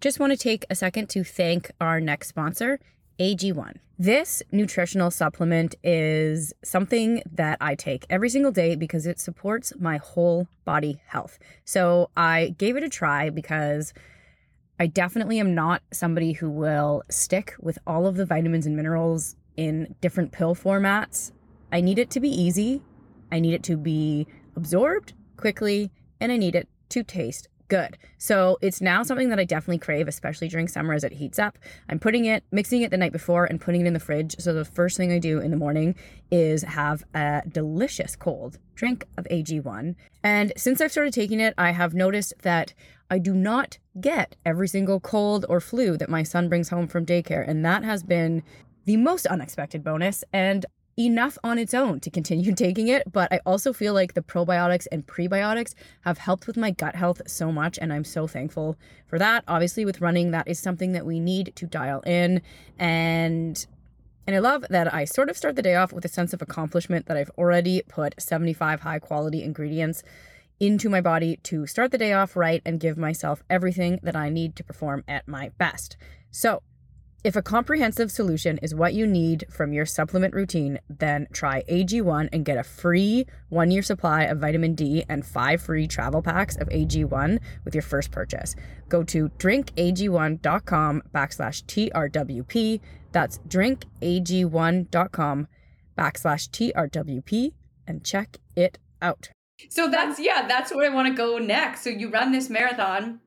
Just 0.00 0.18
want 0.18 0.32
to 0.32 0.36
take 0.36 0.66
a 0.68 0.74
second 0.74 1.08
to 1.10 1.22
thank 1.22 1.70
our 1.80 2.00
next 2.00 2.26
sponsor, 2.26 2.80
AG1. 3.20 3.76
This 4.00 4.42
nutritional 4.50 5.12
supplement 5.12 5.76
is 5.84 6.52
something 6.64 7.22
that 7.30 7.58
I 7.60 7.76
take 7.76 8.04
every 8.10 8.28
single 8.28 8.50
day 8.50 8.74
because 8.74 9.06
it 9.06 9.20
supports 9.20 9.72
my 9.78 9.98
whole 9.98 10.48
body 10.64 11.00
health. 11.06 11.38
So 11.64 12.10
I 12.16 12.56
gave 12.58 12.76
it 12.76 12.82
a 12.82 12.88
try 12.88 13.30
because 13.30 13.94
I 14.80 14.88
definitely 14.88 15.38
am 15.38 15.54
not 15.54 15.82
somebody 15.92 16.32
who 16.32 16.50
will 16.50 17.04
stick 17.08 17.54
with 17.60 17.78
all 17.86 18.08
of 18.08 18.16
the 18.16 18.26
vitamins 18.26 18.66
and 18.66 18.74
minerals 18.74 19.36
in 19.56 19.94
different 20.00 20.32
pill 20.32 20.56
formats. 20.56 21.30
I 21.70 21.80
need 21.80 22.00
it 22.00 22.10
to 22.10 22.18
be 22.18 22.28
easy 22.28 22.82
I 23.32 23.40
need 23.40 23.54
it 23.54 23.64
to 23.64 23.76
be 23.76 24.26
absorbed 24.54 25.14
quickly, 25.36 25.90
and 26.20 26.30
I 26.30 26.36
need 26.36 26.54
it 26.54 26.68
to 26.90 27.02
taste 27.02 27.48
good. 27.72 27.96
So 28.18 28.58
it's 28.60 28.82
now 28.82 29.02
something 29.02 29.30
that 29.30 29.40
I 29.40 29.44
definitely 29.44 29.78
crave, 29.78 30.06
especially 30.06 30.46
during 30.48 30.68
summer 30.68 30.92
as 30.92 31.04
it 31.04 31.12
heats 31.12 31.38
up. 31.38 31.58
I'm 31.88 31.98
putting 31.98 32.26
it, 32.26 32.44
mixing 32.50 32.82
it 32.82 32.90
the 32.90 32.98
night 32.98 33.12
before 33.12 33.46
and 33.46 33.58
putting 33.58 33.80
it 33.80 33.86
in 33.86 33.94
the 33.94 33.98
fridge. 33.98 34.36
So 34.38 34.52
the 34.52 34.66
first 34.66 34.98
thing 34.98 35.10
I 35.10 35.18
do 35.18 35.40
in 35.40 35.50
the 35.50 35.56
morning 35.56 35.94
is 36.30 36.64
have 36.64 37.02
a 37.14 37.40
delicious 37.50 38.14
cold 38.14 38.58
drink 38.74 39.06
of 39.16 39.24
AG1. 39.30 39.94
And 40.22 40.52
since 40.54 40.82
I've 40.82 40.92
started 40.92 41.14
taking 41.14 41.40
it, 41.40 41.54
I 41.56 41.70
have 41.70 41.94
noticed 41.94 42.34
that 42.42 42.74
I 43.10 43.18
do 43.18 43.32
not 43.32 43.78
get 43.98 44.36
every 44.44 44.68
single 44.68 45.00
cold 45.00 45.46
or 45.48 45.58
flu 45.58 45.96
that 45.96 46.10
my 46.10 46.24
son 46.24 46.50
brings 46.50 46.68
home 46.68 46.88
from 46.88 47.06
daycare. 47.06 47.48
And 47.48 47.64
that 47.64 47.84
has 47.84 48.02
been 48.02 48.42
the 48.84 48.98
most 48.98 49.26
unexpected 49.26 49.82
bonus. 49.82 50.24
And 50.30 50.66
enough 50.98 51.38
on 51.42 51.58
its 51.58 51.74
own 51.74 52.00
to 52.00 52.10
continue 52.10 52.54
taking 52.56 52.88
it, 52.88 53.10
but 53.10 53.32
I 53.32 53.40
also 53.46 53.72
feel 53.72 53.94
like 53.94 54.14
the 54.14 54.22
probiotics 54.22 54.86
and 54.92 55.06
prebiotics 55.06 55.74
have 56.02 56.18
helped 56.18 56.46
with 56.46 56.56
my 56.56 56.70
gut 56.70 56.96
health 56.96 57.22
so 57.26 57.52
much, 57.52 57.78
and 57.80 57.92
I'm 57.92 58.04
so 58.04 58.26
thankful 58.26 58.76
for 59.06 59.18
that. 59.18 59.44
Obviously, 59.48 59.84
with 59.84 60.00
running, 60.00 60.30
that 60.30 60.48
is 60.48 60.58
something 60.58 60.92
that 60.92 61.06
we 61.06 61.20
need 61.20 61.52
to 61.56 61.66
dial 61.66 62.00
in, 62.00 62.42
and 62.78 63.66
and 64.26 64.36
I 64.36 64.38
love 64.38 64.64
that 64.70 64.92
I 64.94 65.04
sort 65.04 65.30
of 65.30 65.36
start 65.36 65.56
the 65.56 65.62
day 65.62 65.74
off 65.74 65.92
with 65.92 66.04
a 66.04 66.08
sense 66.08 66.32
of 66.32 66.40
accomplishment 66.40 67.06
that 67.06 67.16
I've 67.16 67.30
already 67.36 67.82
put 67.88 68.20
75 68.20 68.80
high 68.80 69.00
quality 69.00 69.42
ingredients 69.42 70.04
into 70.60 70.88
my 70.88 71.00
body 71.00 71.40
to 71.42 71.66
start 71.66 71.90
the 71.90 71.98
day 71.98 72.12
off 72.12 72.36
right 72.36 72.62
and 72.64 72.78
give 72.78 72.96
myself 72.96 73.42
everything 73.50 73.98
that 74.04 74.14
I 74.14 74.28
need 74.28 74.54
to 74.56 74.62
perform 74.64 75.02
at 75.08 75.26
my 75.26 75.50
best. 75.58 75.96
So, 76.30 76.62
If 77.24 77.36
a 77.36 77.42
comprehensive 77.42 78.10
solution 78.10 78.58
is 78.58 78.74
what 78.74 78.94
you 78.94 79.06
need 79.06 79.44
from 79.48 79.72
your 79.72 79.86
supplement 79.86 80.34
routine, 80.34 80.80
then 80.88 81.28
try 81.32 81.62
AG1 81.68 82.30
and 82.32 82.44
get 82.44 82.58
a 82.58 82.64
free 82.64 83.26
one 83.48 83.70
year 83.70 83.82
supply 83.82 84.24
of 84.24 84.40
vitamin 84.40 84.74
D 84.74 85.04
and 85.08 85.24
five 85.24 85.62
free 85.62 85.86
travel 85.86 86.20
packs 86.20 86.56
of 86.56 86.68
AG1 86.70 87.38
with 87.64 87.76
your 87.76 87.82
first 87.82 88.10
purchase. 88.10 88.56
Go 88.88 89.04
to 89.04 89.28
drinkag1.com 89.38 91.02
backslash 91.14 91.62
TRWP. 91.66 92.80
That's 93.12 93.38
drinkag1.com 93.38 95.46
backslash 95.96 96.50
TRWP 96.50 97.52
and 97.86 98.04
check 98.04 98.38
it 98.56 98.78
out. 99.00 99.30
So 99.70 99.88
that's, 99.88 100.18
yeah, 100.18 100.48
that's 100.48 100.74
where 100.74 100.90
I 100.90 100.94
want 100.94 101.06
to 101.06 101.14
go 101.14 101.38
next. 101.38 101.84
So 101.84 101.90
you 101.90 102.10
run 102.10 102.32
this 102.32 102.50
marathon 102.50 103.20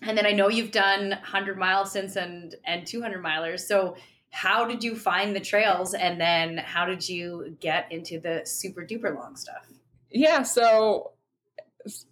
and 0.00 0.16
then 0.16 0.26
I 0.26 0.32
know 0.32 0.48
you've 0.48 0.72
done 0.72 1.10
100 1.10 1.58
miles 1.58 1.92
since 1.92 2.16
and 2.16 2.54
and 2.64 2.86
200 2.86 3.22
milers. 3.22 3.60
So 3.60 3.96
how 4.30 4.66
did 4.66 4.82
you 4.82 4.96
find 4.96 5.36
the 5.36 5.40
trails 5.40 5.94
and 5.94 6.20
then 6.20 6.56
how 6.56 6.86
did 6.86 7.06
you 7.06 7.56
get 7.60 7.92
into 7.92 8.18
the 8.18 8.42
super 8.44 8.82
duper 8.82 9.14
long 9.14 9.36
stuff? 9.36 9.68
Yeah, 10.10 10.42
so 10.42 11.12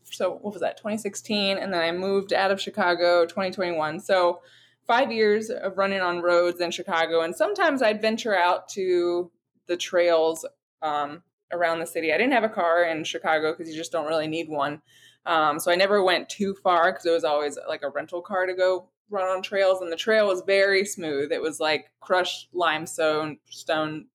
so 0.04 0.32
what 0.40 0.52
was 0.52 0.60
that? 0.60 0.76
2016 0.76 1.58
and 1.58 1.72
then 1.72 1.80
I 1.80 1.92
moved 1.92 2.32
out 2.32 2.50
of 2.50 2.60
Chicago 2.60 3.24
2021. 3.24 4.00
So 4.00 4.40
5 4.86 5.12
years 5.12 5.50
of 5.50 5.78
running 5.78 6.00
on 6.00 6.20
roads 6.20 6.60
in 6.60 6.70
Chicago 6.70 7.22
and 7.22 7.34
sometimes 7.34 7.80
I'd 7.82 8.02
venture 8.02 8.36
out 8.36 8.68
to 8.70 9.30
the 9.66 9.76
trails 9.76 10.44
um, 10.82 11.22
around 11.52 11.78
the 11.78 11.86
city. 11.86 12.12
I 12.12 12.18
didn't 12.18 12.32
have 12.32 12.44
a 12.44 12.48
car 12.48 12.84
in 12.84 13.04
Chicago 13.04 13.52
because 13.52 13.70
you 13.70 13.76
just 13.76 13.92
don't 13.92 14.06
really 14.06 14.28
need 14.28 14.48
one. 14.48 14.82
Um, 15.26 15.58
so 15.60 15.70
I 15.70 15.76
never 15.76 16.02
went 16.02 16.28
too 16.28 16.54
far 16.62 16.92
because 16.92 17.06
it 17.06 17.10
was 17.10 17.24
always 17.24 17.58
like 17.68 17.82
a 17.82 17.90
rental 17.90 18.22
car 18.22 18.46
to 18.46 18.54
go 18.54 18.88
run 19.10 19.28
on 19.28 19.42
trails, 19.42 19.80
and 19.80 19.92
the 19.92 19.96
trail 19.96 20.26
was 20.26 20.42
very 20.46 20.84
smooth. 20.84 21.32
It 21.32 21.42
was 21.42 21.60
like 21.60 21.90
crushed 22.00 22.48
limestone, 22.52 23.38
stone, 23.48 24.06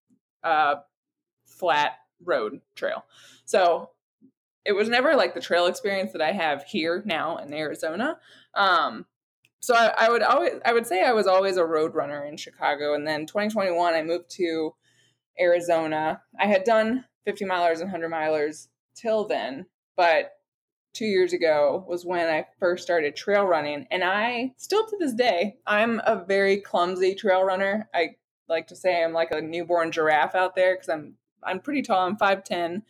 uh, 0.42 0.76
flat 1.46 1.92
road 2.24 2.60
trail. 2.74 3.04
So 3.44 3.90
it 4.64 4.72
was 4.72 4.88
never 4.88 5.14
like 5.14 5.34
the 5.34 5.40
trail 5.40 5.66
experience 5.66 6.12
that 6.12 6.22
I 6.22 6.32
have 6.32 6.64
here 6.64 7.02
now 7.06 7.36
in 7.36 7.54
Arizona. 7.54 8.18
Um, 8.54 9.06
so 9.60 9.74
I, 9.74 9.92
I, 9.98 10.08
would 10.10 10.22
always, 10.22 10.52
I 10.64 10.72
would 10.72 10.86
say 10.86 11.04
I 11.04 11.12
was 11.12 11.26
always 11.26 11.56
a 11.56 11.64
road 11.64 11.94
runner 11.94 12.24
in 12.24 12.36
Chicago, 12.36 12.94
and 12.94 13.06
then 13.06 13.26
2021 13.26 13.94
I 13.94 14.02
moved 14.02 14.30
to 14.32 14.74
Arizona. 15.38 16.20
I 16.40 16.46
had 16.46 16.64
done 16.64 17.04
50 17.24 17.44
milers 17.44 17.80
and 17.80 17.92
100 17.92 18.10
milers 18.10 18.68
till 18.94 19.26
then, 19.26 19.66
but 19.96 20.32
two 20.96 21.04
years 21.04 21.32
ago 21.32 21.84
was 21.86 22.06
when 22.06 22.26
I 22.26 22.46
first 22.58 22.82
started 22.82 23.14
trail 23.14 23.44
running. 23.44 23.86
And 23.90 24.02
I 24.02 24.52
still 24.56 24.86
to 24.86 24.96
this 24.98 25.12
day, 25.12 25.56
I'm 25.66 26.00
a 26.06 26.24
very 26.24 26.56
clumsy 26.58 27.14
trail 27.14 27.42
runner. 27.42 27.88
I 27.94 28.16
like 28.48 28.66
to 28.68 28.76
say 28.76 29.04
I'm 29.04 29.12
like 29.12 29.30
a 29.30 29.42
newborn 29.42 29.92
giraffe 29.92 30.34
out 30.34 30.54
there 30.56 30.74
because 30.74 30.88
I'm 30.88 31.14
I'm 31.42 31.60
pretty 31.60 31.82
tall. 31.82 32.06
I'm 32.06 32.16
5'10. 32.16 32.82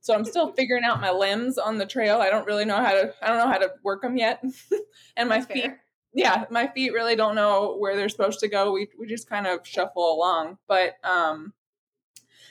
So 0.00 0.12
I'm 0.14 0.24
still 0.24 0.52
figuring 0.56 0.84
out 0.84 1.00
my 1.00 1.12
limbs 1.12 1.56
on 1.56 1.78
the 1.78 1.86
trail. 1.86 2.18
I 2.20 2.30
don't 2.30 2.46
really 2.46 2.64
know 2.64 2.76
how 2.76 2.92
to 2.92 3.14
I 3.22 3.28
don't 3.28 3.38
know 3.38 3.48
how 3.52 3.58
to 3.58 3.72
work 3.84 4.02
them 4.02 4.16
yet. 4.16 4.42
and 5.16 5.28
my 5.28 5.38
That's 5.38 5.52
feet 5.52 5.62
fair. 5.64 5.80
yeah, 6.12 6.44
my 6.50 6.66
feet 6.66 6.92
really 6.92 7.14
don't 7.14 7.36
know 7.36 7.76
where 7.78 7.94
they're 7.94 8.08
supposed 8.08 8.40
to 8.40 8.48
go. 8.48 8.72
We 8.72 8.88
we 8.98 9.06
just 9.06 9.28
kind 9.28 9.46
of 9.46 9.66
shuffle 9.66 10.12
along. 10.12 10.58
But 10.66 10.94
um 11.04 11.52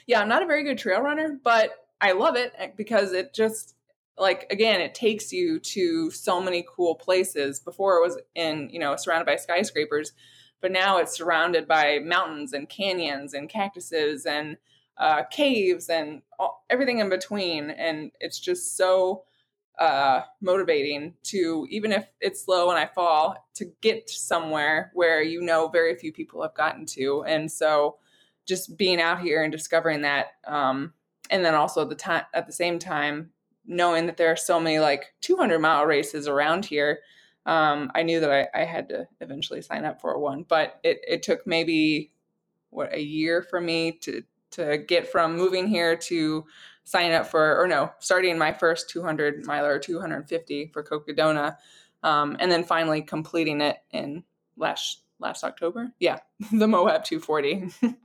yeah, 0.06 0.20
I'm 0.20 0.28
not 0.28 0.42
a 0.42 0.46
very 0.46 0.64
good 0.64 0.78
trail 0.78 1.02
runner, 1.02 1.38
but 1.44 1.72
I 2.00 2.12
love 2.12 2.34
it 2.34 2.52
eh, 2.58 2.70
because 2.76 3.12
it 3.12 3.34
just 3.34 3.76
like 4.18 4.46
again 4.50 4.80
it 4.80 4.94
takes 4.94 5.32
you 5.32 5.58
to 5.58 6.10
so 6.10 6.40
many 6.40 6.64
cool 6.68 6.94
places. 6.94 7.60
Before 7.60 7.96
it 7.96 8.02
was 8.02 8.18
in 8.34 8.68
you 8.70 8.78
know 8.78 8.96
surrounded 8.96 9.26
by 9.26 9.36
skyscrapers 9.36 10.12
but 10.62 10.72
now 10.72 10.98
it's 10.98 11.14
surrounded 11.14 11.68
by 11.68 11.98
mountains 11.98 12.54
and 12.54 12.68
canyons 12.68 13.34
and 13.34 13.50
cactuses 13.50 14.24
and 14.24 14.56
uh, 14.96 15.24
caves 15.24 15.90
and 15.90 16.22
all, 16.38 16.64
everything 16.70 17.00
in 17.00 17.10
between. 17.10 17.70
And 17.70 18.12
it's 18.20 18.38
just 18.38 18.76
so 18.76 19.24
uh, 19.78 20.22
motivating 20.40 21.14
to 21.24 21.66
even 21.68 21.90
if 21.92 22.06
it's 22.20 22.44
slow 22.44 22.70
and 22.70 22.78
i 22.78 22.86
fall 22.86 23.48
to 23.54 23.64
get 23.80 24.08
somewhere 24.08 24.90
where 24.94 25.22
you 25.22 25.40
know 25.40 25.66
very 25.66 25.96
few 25.96 26.12
people 26.12 26.40
have 26.42 26.54
gotten 26.54 26.86
to. 26.86 27.24
And 27.24 27.50
so 27.50 27.96
just 28.46 28.76
being 28.76 29.00
out 29.00 29.20
here 29.20 29.42
and 29.42 29.50
discovering 29.50 30.02
that 30.02 30.26
um, 30.46 30.92
and 31.30 31.44
then 31.44 31.54
also 31.54 31.84
the 31.84 31.94
time 31.96 32.24
at 32.34 32.46
the 32.46 32.52
same 32.52 32.78
time 32.78 33.31
knowing 33.66 34.06
that 34.06 34.16
there 34.16 34.30
are 34.30 34.36
so 34.36 34.58
many 34.60 34.78
like 34.78 35.14
200 35.20 35.58
mile 35.58 35.84
races 35.84 36.28
around 36.28 36.64
here, 36.64 37.00
um, 37.46 37.90
I 37.94 38.02
knew 38.02 38.20
that 38.20 38.30
I, 38.30 38.62
I, 38.62 38.64
had 38.64 38.88
to 38.90 39.08
eventually 39.20 39.62
sign 39.62 39.84
up 39.84 40.00
for 40.00 40.16
one. 40.18 40.44
But 40.46 40.78
it, 40.84 41.00
it 41.06 41.22
took 41.24 41.44
maybe 41.44 42.12
what 42.70 42.94
a 42.94 43.02
year 43.02 43.42
for 43.42 43.60
me 43.60 43.92
to 44.02 44.22
to 44.52 44.78
get 44.78 45.10
from 45.10 45.36
moving 45.36 45.66
here 45.66 45.96
to 45.96 46.44
signing 46.84 47.14
up 47.14 47.26
for, 47.26 47.60
or 47.60 47.66
no, 47.66 47.90
starting 48.00 48.36
my 48.38 48.52
first 48.52 48.90
200 48.90 49.46
mile 49.46 49.64
or 49.64 49.78
250 49.78 50.70
for 50.72 50.82
Cocodona, 50.82 51.56
um, 52.02 52.36
and 52.38 52.52
then 52.52 52.64
finally 52.64 53.02
completing 53.02 53.60
it 53.60 53.78
in 53.92 54.22
last 54.56 55.02
last 55.18 55.44
October. 55.44 55.92
Yeah, 55.98 56.18
the 56.52 56.68
Moab 56.68 57.04
240. 57.04 57.70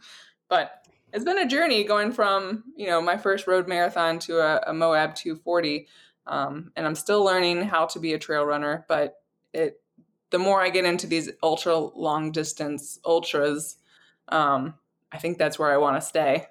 but 0.50 0.87
it's 1.14 1.24
been 1.24 1.40
a 1.40 1.48
journey 1.48 1.84
going 1.84 2.12
from 2.12 2.64
you 2.76 2.88
know 2.88 3.02
my 3.02 3.18
first 3.18 3.48
road 3.48 3.68
marathon 3.68 4.20
to 4.20 4.40
a, 4.40 4.72
a 4.72 4.74
Moab 4.74 5.16
240, 5.16 5.88
um, 6.26 6.72
and 6.76 6.86
I'm 6.86 6.96
still 6.96 7.24
learning 7.24 7.64
how 7.64 7.86
to 7.88 8.00
be 8.00 8.14
a 8.14 8.20
trail 8.20 8.44
runner. 8.44 8.86
But 8.88 9.16
it 9.54 9.82
the 10.30 10.40
more 10.40 10.62
I 10.62 10.70
get 10.70 10.86
into 10.86 11.08
these 11.08 11.32
ultra 11.42 11.78
long 11.78 12.32
distance 12.32 13.00
ultras, 13.06 13.78
um, 14.30 14.74
I 15.12 15.18
think 15.18 15.38
that's 15.38 15.58
where 15.58 15.72
I 15.72 15.78
want 15.78 15.98
to 15.98 16.02
stay. 16.02 16.48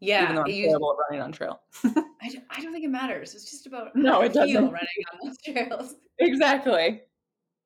Yeah, 0.00 0.24
even 0.24 0.36
though 0.36 0.42
I'm 0.42 0.50
you, 0.50 0.66
terrible 0.66 0.92
at 0.98 1.10
running 1.10 1.22
on 1.22 1.30
trail. 1.30 1.60
I, 1.84 2.28
don't, 2.28 2.44
I 2.50 2.60
don't 2.60 2.72
think 2.72 2.84
it 2.84 2.90
matters. 2.90 3.34
It's 3.34 3.48
just 3.48 3.66
about 3.66 3.94
no, 3.94 4.22
it 4.22 4.32
doesn't. 4.32 4.56
running 4.56 5.04
on 5.12 5.28
those 5.28 5.38
trails. 5.44 5.94
Exactly. 6.18 7.02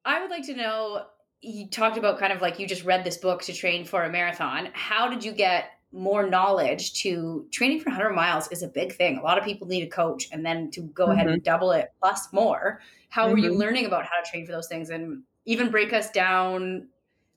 I 0.04 0.20
would 0.20 0.30
like 0.30 0.44
to 0.46 0.54
know. 0.54 1.06
You 1.42 1.68
talked 1.68 1.96
about 1.96 2.18
kind 2.18 2.32
of 2.32 2.42
like 2.42 2.58
you 2.58 2.66
just 2.66 2.84
read 2.84 3.04
this 3.04 3.18
book 3.18 3.42
to 3.42 3.52
train 3.52 3.84
for 3.84 4.04
a 4.04 4.10
marathon. 4.10 4.68
How 4.72 5.08
did 5.08 5.22
you 5.22 5.32
get 5.32 5.70
more 5.92 6.28
knowledge 6.28 6.94
to 6.94 7.46
training 7.50 7.80
for 7.80 7.90
100 7.90 8.10
miles 8.10 8.48
is 8.48 8.62
a 8.62 8.68
big 8.68 8.94
thing. 8.94 9.18
A 9.18 9.22
lot 9.22 9.38
of 9.38 9.44
people 9.44 9.66
need 9.66 9.82
a 9.82 9.90
coach 9.90 10.28
and 10.32 10.44
then 10.44 10.70
to 10.72 10.82
go 10.82 11.04
mm-hmm. 11.04 11.12
ahead 11.12 11.26
and 11.26 11.36
mm-hmm. 11.36 11.44
double 11.44 11.72
it 11.72 11.92
plus 12.00 12.32
more. 12.32 12.80
How 13.08 13.26
mm-hmm. 13.26 13.34
are 13.34 13.38
you 13.38 13.50
mm-hmm. 13.50 13.60
learning 13.60 13.86
about 13.86 14.04
how 14.04 14.22
to 14.22 14.30
train 14.30 14.44
for 14.46 14.52
those 14.52 14.68
things 14.68 14.90
and 14.90 15.22
even 15.44 15.70
break 15.70 15.92
us 15.92 16.10
down 16.10 16.88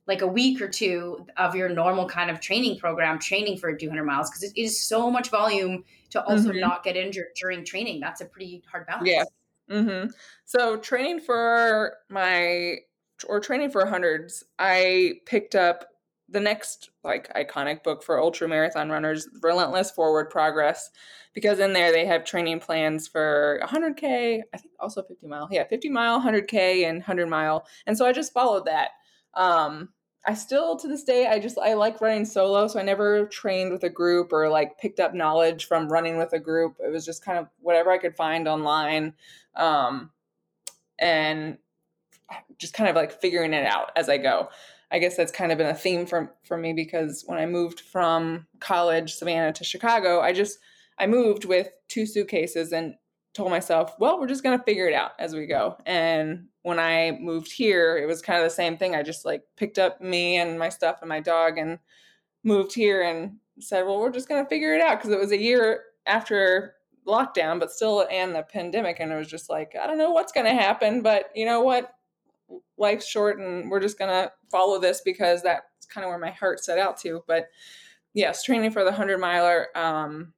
like 0.07 0.23
a 0.23 0.27
week 0.27 0.59
or 0.59 0.67
two 0.67 1.25
of 1.37 1.55
your 1.55 1.69
normal 1.69 2.07
kind 2.07 2.31
of 2.31 2.39
training 2.39 2.79
program 2.79 3.19
training 3.19 3.57
for 3.57 3.73
200 3.73 4.03
miles 4.03 4.29
because 4.29 4.43
it 4.43 4.51
is 4.59 4.81
so 4.81 5.09
much 5.11 5.29
volume 5.29 5.83
to 6.09 6.23
also 6.23 6.49
mm-hmm. 6.49 6.59
not 6.59 6.83
get 6.83 6.97
injured 6.97 7.27
during 7.35 7.63
training. 7.63 7.99
That's 7.99 8.21
a 8.21 8.25
pretty 8.25 8.63
hard 8.69 8.87
balance. 8.87 9.07
Yeah. 9.07 9.23
Mm-hmm. 9.69 10.09
So 10.45 10.77
training 10.77 11.19
for 11.19 11.97
my 12.09 12.77
or 13.27 13.39
training 13.39 13.69
for 13.69 13.85
hundreds, 13.85 14.43
I 14.57 15.15
picked 15.25 15.53
up 15.53 15.85
the 16.31 16.39
next 16.39 16.89
like 17.03 17.31
iconic 17.33 17.83
book 17.83 18.03
for 18.03 18.21
ultra 18.21 18.47
marathon 18.47 18.89
runners 18.89 19.27
relentless 19.41 19.91
forward 19.91 20.29
progress 20.29 20.91
because 21.33 21.59
in 21.59 21.73
there 21.73 21.91
they 21.91 22.05
have 22.05 22.23
training 22.23 22.59
plans 22.59 23.07
for 23.07 23.59
100k 23.63 24.41
i 24.53 24.57
think 24.57 24.73
also 24.79 25.01
50 25.01 25.27
mile 25.27 25.47
yeah 25.51 25.63
50 25.63 25.89
mile 25.89 26.19
100k 26.21 26.87
and 26.87 26.99
100 26.99 27.27
mile. 27.27 27.65
And 27.85 27.97
so 27.97 28.05
i 28.05 28.11
just 28.11 28.33
followed 28.33 28.65
that. 28.65 28.91
Um 29.33 29.89
i 30.27 30.33
still 30.33 30.75
to 30.77 30.87
this 30.87 31.05
day 31.05 31.27
i 31.27 31.39
just 31.39 31.57
i 31.57 31.73
like 31.73 32.01
running 32.01 32.25
solo 32.25 32.67
so 32.67 32.77
i 32.77 32.83
never 32.83 33.25
trained 33.27 33.71
with 33.71 33.83
a 33.83 33.89
group 33.89 34.33
or 34.33 34.49
like 34.49 34.77
picked 34.77 34.99
up 34.99 35.13
knowledge 35.13 35.65
from 35.65 35.87
running 35.91 36.17
with 36.17 36.33
a 36.33 36.39
group. 36.39 36.75
It 36.85 36.91
was 36.91 37.05
just 37.05 37.23
kind 37.23 37.37
of 37.39 37.47
whatever 37.61 37.91
i 37.91 37.97
could 37.97 38.15
find 38.15 38.47
online 38.47 39.13
um 39.55 40.11
and 40.99 41.57
just 42.57 42.73
kind 42.73 42.89
of 42.89 42.95
like 42.95 43.21
figuring 43.21 43.53
it 43.53 43.65
out 43.65 43.91
as 43.95 44.09
i 44.09 44.17
go 44.17 44.49
I 44.91 44.99
guess 44.99 45.15
that's 45.15 45.31
kind 45.31 45.51
of 45.51 45.57
been 45.57 45.67
a 45.67 45.75
theme 45.75 46.05
for 46.05 46.35
for 46.43 46.57
me 46.57 46.73
because 46.73 47.23
when 47.27 47.37
I 47.39 47.45
moved 47.45 47.79
from 47.79 48.47
college, 48.59 49.13
Savannah 49.13 49.53
to 49.53 49.63
Chicago, 49.63 50.21
I 50.21 50.33
just 50.33 50.59
I 50.97 51.07
moved 51.07 51.45
with 51.45 51.69
two 51.87 52.05
suitcases 52.05 52.71
and 52.73 52.95
told 53.33 53.51
myself, 53.51 53.93
well, 53.99 54.19
we're 54.19 54.27
just 54.27 54.43
gonna 54.43 54.63
figure 54.63 54.87
it 54.87 54.93
out 54.93 55.11
as 55.19 55.35
we 55.35 55.45
go. 55.45 55.77
And 55.85 56.47
when 56.63 56.79
I 56.79 57.17
moved 57.21 57.51
here, 57.51 57.97
it 57.97 58.07
was 58.07 58.21
kind 58.21 58.39
of 58.39 58.45
the 58.45 58.55
same 58.55 58.77
thing. 58.77 58.95
I 58.95 59.03
just 59.03 59.25
like 59.25 59.43
picked 59.57 59.77
up 59.77 60.01
me 60.01 60.37
and 60.37 60.57
my 60.57 60.69
stuff 60.69 60.97
and 61.01 61.09
my 61.09 61.19
dog 61.19 61.57
and 61.57 61.79
moved 62.43 62.73
here 62.73 63.03
and 63.03 63.37
said, 63.59 63.85
well, 63.85 63.99
we're 63.99 64.11
just 64.11 64.27
gonna 64.27 64.47
figure 64.49 64.73
it 64.73 64.81
out 64.81 64.97
because 64.99 65.11
it 65.11 65.19
was 65.19 65.31
a 65.31 65.37
year 65.41 65.83
after 66.07 66.75
lockdown, 67.07 67.59
but 67.59 67.71
still 67.71 68.07
and 68.09 68.33
the 68.33 68.43
pandemic, 68.43 68.99
and 68.99 69.11
it 69.11 69.15
was 69.15 69.27
just 69.27 69.49
like, 69.49 69.75
I 69.79 69.87
don't 69.87 69.97
know 69.97 70.11
what's 70.11 70.31
gonna 70.31 70.53
happen, 70.53 71.01
but 71.01 71.29
you 71.35 71.45
know 71.45 71.61
what? 71.61 71.93
Life's 72.77 73.07
short 73.07 73.39
and 73.39 73.69
we're 73.69 73.79
just 73.79 73.99
gonna 73.99 74.31
follow 74.51 74.79
this 74.79 75.01
because 75.01 75.41
that's 75.43 75.85
kind 75.87 76.05
of 76.05 76.09
where 76.09 76.19
my 76.19 76.31
heart 76.31 76.63
set 76.63 76.79
out 76.79 76.97
to. 76.99 77.23
But 77.27 77.47
yes, 78.13 78.43
training 78.43 78.71
for 78.71 78.83
the 78.83 78.91
hundred 78.91 79.19
miler. 79.19 79.67
Um, 79.75 80.33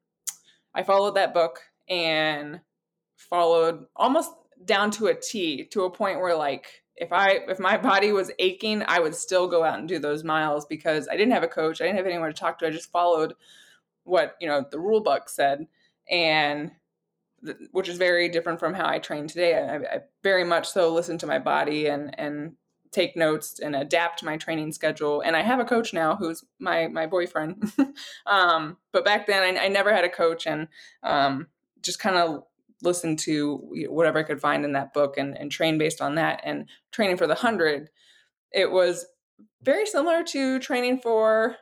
I 0.74 0.84
followed 0.84 1.16
that 1.16 1.34
book 1.34 1.60
and 1.90 2.62
followed 3.16 3.86
almost 3.96 4.32
down 4.66 4.92
to 4.92 5.08
a 5.08 5.16
T 5.16 5.66
to 5.66 5.84
a 5.84 5.90
point 5.90 6.20
where 6.20 6.36
like 6.36 6.84
if 6.96 7.12
I 7.12 7.40
if 7.48 7.60
my 7.60 7.78
body 7.78 8.12
was 8.12 8.32
aching, 8.40 8.84
I 8.88 9.00
would 9.00 9.16
still 9.16 9.48
go 9.48 9.64
out 9.64 9.80
and 9.80 9.88
do 9.88 10.00
those 10.00 10.24
miles 10.24 10.66
because 10.66 11.08
I 11.08 11.18
didn't 11.18 11.34
have 11.34 11.44
a 11.44 11.48
coach, 11.48 11.82
I 11.82 11.86
didn't 11.86 11.98
have 11.98 12.06
anyone 12.06 12.32
to 12.32 12.40
talk 12.40 12.60
to. 12.60 12.68
I 12.68 12.72
just 12.72 12.92
followed 12.92 13.34
what 14.04 14.36
you 14.40 14.48
know 14.48 14.66
the 14.70 14.80
rule 14.80 15.02
book 15.02 15.30
said, 15.30 15.68
and 16.10 16.72
which 17.72 17.90
is 17.90 17.98
very 17.98 18.30
different 18.30 18.60
from 18.60 18.74
how 18.74 18.88
I 18.88 19.00
train 19.00 19.28
today. 19.28 19.56
I, 19.56 19.76
I 19.78 20.00
very 20.24 20.44
much 20.44 20.70
so 20.70 20.94
listen 20.94 21.18
to 21.20 21.28
my 21.28 21.40
body 21.40 21.88
and 21.88 22.18
and 22.20 22.54
take 22.92 23.16
notes 23.16 23.60
and 23.60 23.76
adapt 23.76 24.24
my 24.24 24.38
training 24.38 24.72
schedule. 24.72 25.22
And 25.22 25.36
I 25.36 25.42
have 25.42 25.60
a 25.60 25.66
coach 25.66 25.94
now 25.94 26.16
who's 26.16 26.44
my 26.60 26.88
my 26.88 27.08
boyfriend. 27.08 27.72
um, 28.26 28.78
but 28.92 29.06
back 29.06 29.28
then 29.28 29.58
I, 29.58 29.66
I, 29.66 29.68
never 29.70 29.94
had 29.94 30.04
a 30.04 30.10
coach 30.10 30.46
and 30.46 30.68
um, 31.02 31.48
just 31.82 32.00
kind 32.00 32.18
of 32.18 32.44
listened 32.82 33.20
to 33.20 33.58
whatever 33.90 34.20
I 34.20 34.24
could 34.24 34.42
find 34.42 34.66
in 34.66 34.74
that 34.74 34.94
book 34.94 35.18
and, 35.18 35.38
and 35.38 35.52
train 35.52 35.78
based 35.78 36.02
on 36.02 36.16
that. 36.16 36.42
And 36.44 36.68
training 36.92 37.18
for 37.18 37.28
the 37.28 37.36
hundred, 37.36 37.90
it 38.52 38.72
was 38.72 39.06
very 39.62 39.86
similar 39.86 40.24
to 40.24 40.60
training 40.60 41.00
for. 41.00 41.56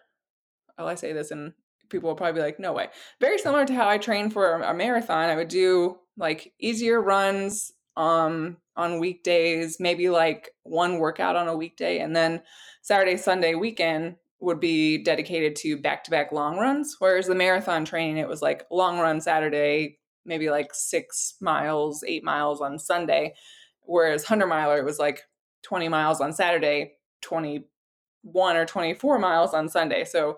Oh, 0.77 0.87
I 0.87 0.95
say 0.95 1.11
this 1.11 1.29
and 1.29 1.53
people 1.89 2.09
will 2.09 2.15
probably 2.15 2.39
be 2.39 2.45
like, 2.45 2.59
no 2.59 2.73
way. 2.73 2.89
Very 3.19 3.37
similar 3.37 3.65
to 3.65 3.73
how 3.73 3.87
I 3.87 3.97
train 3.97 4.29
for 4.29 4.61
a 4.61 4.73
marathon. 4.73 5.29
I 5.29 5.35
would 5.35 5.47
do 5.47 5.97
like 6.17 6.53
easier 6.59 7.01
runs 7.01 7.73
um 7.97 8.57
on 8.77 8.99
weekdays, 8.99 9.77
maybe 9.79 10.09
like 10.09 10.51
one 10.63 10.99
workout 10.99 11.35
on 11.35 11.49
a 11.49 11.55
weekday 11.55 11.99
and 11.99 12.15
then 12.15 12.41
Saturday, 12.81 13.17
Sunday, 13.17 13.55
weekend 13.55 14.15
would 14.39 14.59
be 14.59 15.03
dedicated 15.03 15.55
to 15.57 15.75
back-to-back 15.77 16.31
long 16.31 16.57
runs, 16.57 16.95
whereas 16.99 17.27
the 17.27 17.35
marathon 17.35 17.83
training 17.83 18.17
it 18.17 18.27
was 18.27 18.41
like 18.41 18.65
long 18.71 18.97
run 18.99 19.19
Saturday, 19.19 19.99
maybe 20.25 20.49
like 20.49 20.73
6 20.73 21.35
miles, 21.41 22.03
8 22.07 22.23
miles 22.23 22.61
on 22.61 22.79
Sunday, 22.79 23.33
whereas 23.81 24.23
100 24.23 24.47
miler 24.47 24.77
it 24.77 24.85
was 24.85 24.97
like 24.97 25.23
20 25.63 25.89
miles 25.89 26.21
on 26.21 26.31
Saturday, 26.31 26.93
21 27.21 28.55
or 28.55 28.65
24 28.65 29.19
miles 29.19 29.53
on 29.53 29.67
Sunday. 29.67 30.05
So 30.05 30.37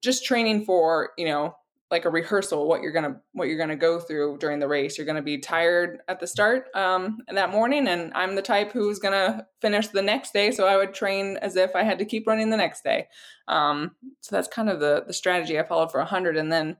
just 0.00 0.24
training 0.24 0.64
for, 0.64 1.10
you 1.16 1.26
know, 1.26 1.54
like 1.90 2.04
a 2.04 2.10
rehearsal 2.10 2.68
what 2.68 2.82
you're 2.82 2.92
gonna 2.92 3.20
what 3.32 3.48
you're 3.48 3.58
gonna 3.58 3.74
go 3.74 3.98
through 3.98 4.38
during 4.38 4.60
the 4.60 4.68
race. 4.68 4.96
You're 4.96 5.06
gonna 5.06 5.22
be 5.22 5.38
tired 5.38 6.00
at 6.08 6.20
the 6.20 6.26
start 6.26 6.66
um, 6.74 7.18
that 7.28 7.50
morning 7.50 7.88
and 7.88 8.12
i'm 8.14 8.36
the 8.36 8.42
type 8.42 8.70
who's 8.70 9.00
gonna 9.00 9.46
finish 9.60 9.88
the 9.88 10.02
next 10.02 10.32
day 10.32 10.52
so 10.52 10.66
i 10.66 10.76
would 10.76 10.94
train 10.94 11.36
as 11.38 11.56
if 11.56 11.74
i 11.74 11.82
had 11.82 11.98
to 11.98 12.04
keep 12.04 12.26
running 12.26 12.50
the 12.50 12.56
next 12.56 12.84
day. 12.84 13.08
Um, 13.48 13.92
so 14.20 14.36
that's 14.36 14.48
kind 14.48 14.70
of 14.70 14.78
the 14.78 15.04
the 15.06 15.12
strategy. 15.12 15.58
I 15.58 15.64
followed 15.64 15.90
for 15.90 15.98
100 15.98 16.36
and 16.36 16.52
then 16.52 16.76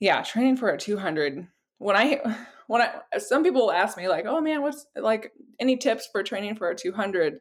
yeah 0.00 0.22
training 0.22 0.56
for 0.56 0.70
a 0.70 0.78
200 0.78 1.46
when 1.78 1.96
i 1.96 2.20
when 2.66 2.82
i 2.82 3.18
some 3.18 3.44
people 3.44 3.70
ask 3.70 3.96
me 3.96 4.08
like 4.08 4.26
oh 4.26 4.40
man 4.40 4.62
what's 4.62 4.86
like 4.96 5.32
any 5.60 5.76
tips 5.76 6.08
for 6.10 6.22
training 6.22 6.56
for 6.56 6.70
a 6.70 6.74
200 6.74 7.38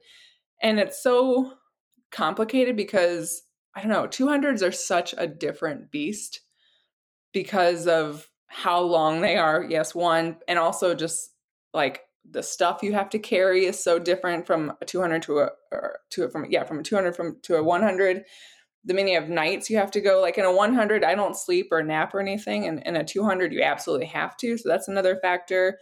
and 0.61 0.79
it's 0.79 1.01
so 1.01 1.53
complicated 2.11 2.75
because 2.77 3.41
i 3.75 3.81
don't 3.81 3.89
know 3.89 4.07
200s 4.07 4.65
are 4.67 4.71
such 4.71 5.13
a 5.17 5.27
different 5.27 5.91
beast 5.91 6.41
because 7.33 7.85
of 7.85 8.29
how 8.47 8.79
long 8.79 9.19
they 9.19 9.35
are. 9.35 9.65
Yes, 9.67 9.93
one, 9.93 10.37
and 10.47 10.57
also 10.57 10.95
just 10.95 11.31
like 11.73 12.01
the 12.31 12.41
stuff 12.41 12.81
you 12.81 12.93
have 12.93 13.09
to 13.09 13.19
carry 13.19 13.65
is 13.65 13.83
so 13.83 13.99
different 13.99 14.47
from 14.47 14.71
a 14.81 14.85
200 14.85 15.21
to 15.23 15.39
a 15.39 15.49
to 16.11 16.29
from 16.29 16.45
yeah 16.49 16.63
from 16.63 16.79
a 16.79 16.83
200 16.83 17.15
from 17.15 17.37
to 17.43 17.55
a 17.55 17.63
100 17.63 18.23
the 18.85 18.93
many 18.95 19.15
of 19.15 19.29
nights 19.29 19.69
you 19.69 19.77
have 19.77 19.91
to 19.91 20.01
go 20.01 20.21
like 20.21 20.39
in 20.39 20.45
a 20.45 20.51
100 20.51 21.03
i 21.03 21.13
don't 21.13 21.37
sleep 21.37 21.67
or 21.71 21.83
nap 21.83 22.15
or 22.15 22.19
anything 22.19 22.65
and 22.65 22.81
in 22.83 22.95
a 22.95 23.03
200 23.03 23.53
you 23.53 23.61
absolutely 23.61 24.07
have 24.07 24.35
to 24.37 24.57
so 24.57 24.67
that's 24.67 24.87
another 24.87 25.17
factor 25.21 25.77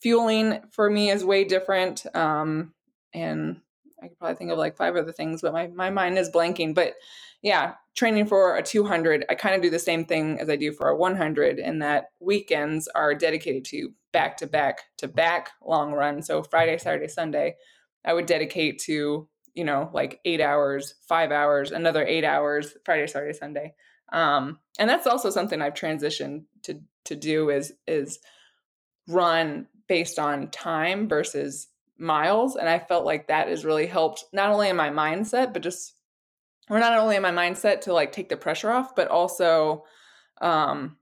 fueling 0.00 0.60
for 0.70 0.88
me 0.88 1.10
is 1.10 1.24
way 1.24 1.42
different 1.42 2.06
um 2.14 2.72
and 3.12 3.60
i 4.02 4.08
could 4.08 4.18
probably 4.18 4.36
think 4.36 4.50
of 4.50 4.58
like 4.58 4.76
five 4.76 4.96
other 4.96 5.12
things 5.12 5.40
but 5.40 5.52
my, 5.52 5.68
my 5.68 5.90
mind 5.90 6.18
is 6.18 6.30
blanking 6.30 6.74
but 6.74 6.94
yeah, 7.42 7.74
training 7.96 8.26
for 8.26 8.56
a 8.56 8.62
200, 8.62 9.24
I 9.28 9.34
kind 9.34 9.56
of 9.56 9.62
do 9.62 9.70
the 9.70 9.78
same 9.78 10.04
thing 10.04 10.38
as 10.40 10.48
I 10.48 10.56
do 10.56 10.72
for 10.72 10.88
a 10.88 10.96
100, 10.96 11.58
in 11.58 11.80
that 11.80 12.06
weekends 12.20 12.88
are 12.94 13.14
dedicated 13.14 13.64
to 13.66 13.90
back 14.12 14.36
to 14.38 14.46
back 14.46 14.82
to 14.98 15.08
back 15.08 15.50
long 15.60 15.92
run. 15.92 16.22
So 16.22 16.42
Friday, 16.44 16.78
Saturday, 16.78 17.08
Sunday, 17.08 17.56
I 18.04 18.14
would 18.14 18.26
dedicate 18.26 18.78
to, 18.82 19.28
you 19.54 19.64
know, 19.64 19.90
like 19.92 20.20
eight 20.24 20.40
hours, 20.40 20.94
five 21.08 21.32
hours, 21.32 21.72
another 21.72 22.06
eight 22.06 22.24
hours, 22.24 22.76
Friday, 22.84 23.08
Saturday, 23.08 23.36
Sunday. 23.36 23.74
Um, 24.12 24.58
and 24.78 24.88
that's 24.88 25.06
also 25.06 25.30
something 25.30 25.60
I've 25.60 25.74
transitioned 25.74 26.44
to 26.62 26.80
to 27.06 27.16
do 27.16 27.50
is 27.50 27.72
is 27.88 28.20
run 29.08 29.66
based 29.88 30.18
on 30.18 30.48
time 30.50 31.08
versus 31.08 31.66
miles. 31.98 32.56
And 32.56 32.68
I 32.68 32.78
felt 32.78 33.04
like 33.04 33.28
that 33.28 33.48
has 33.48 33.64
really 33.64 33.86
helped 33.86 34.24
not 34.32 34.50
only 34.50 34.68
in 34.68 34.76
my 34.76 34.90
mindset, 34.90 35.52
but 35.52 35.62
just 35.62 35.94
or 36.70 36.78
not 36.78 36.96
only 36.98 37.16
in 37.16 37.22
my 37.22 37.30
mindset 37.30 37.82
to 37.82 37.92
like 37.92 38.12
take 38.12 38.28
the 38.28 38.36
pressure 38.36 38.70
off, 38.70 38.94
but 38.94 39.08
also 39.08 39.84
um 40.40 40.96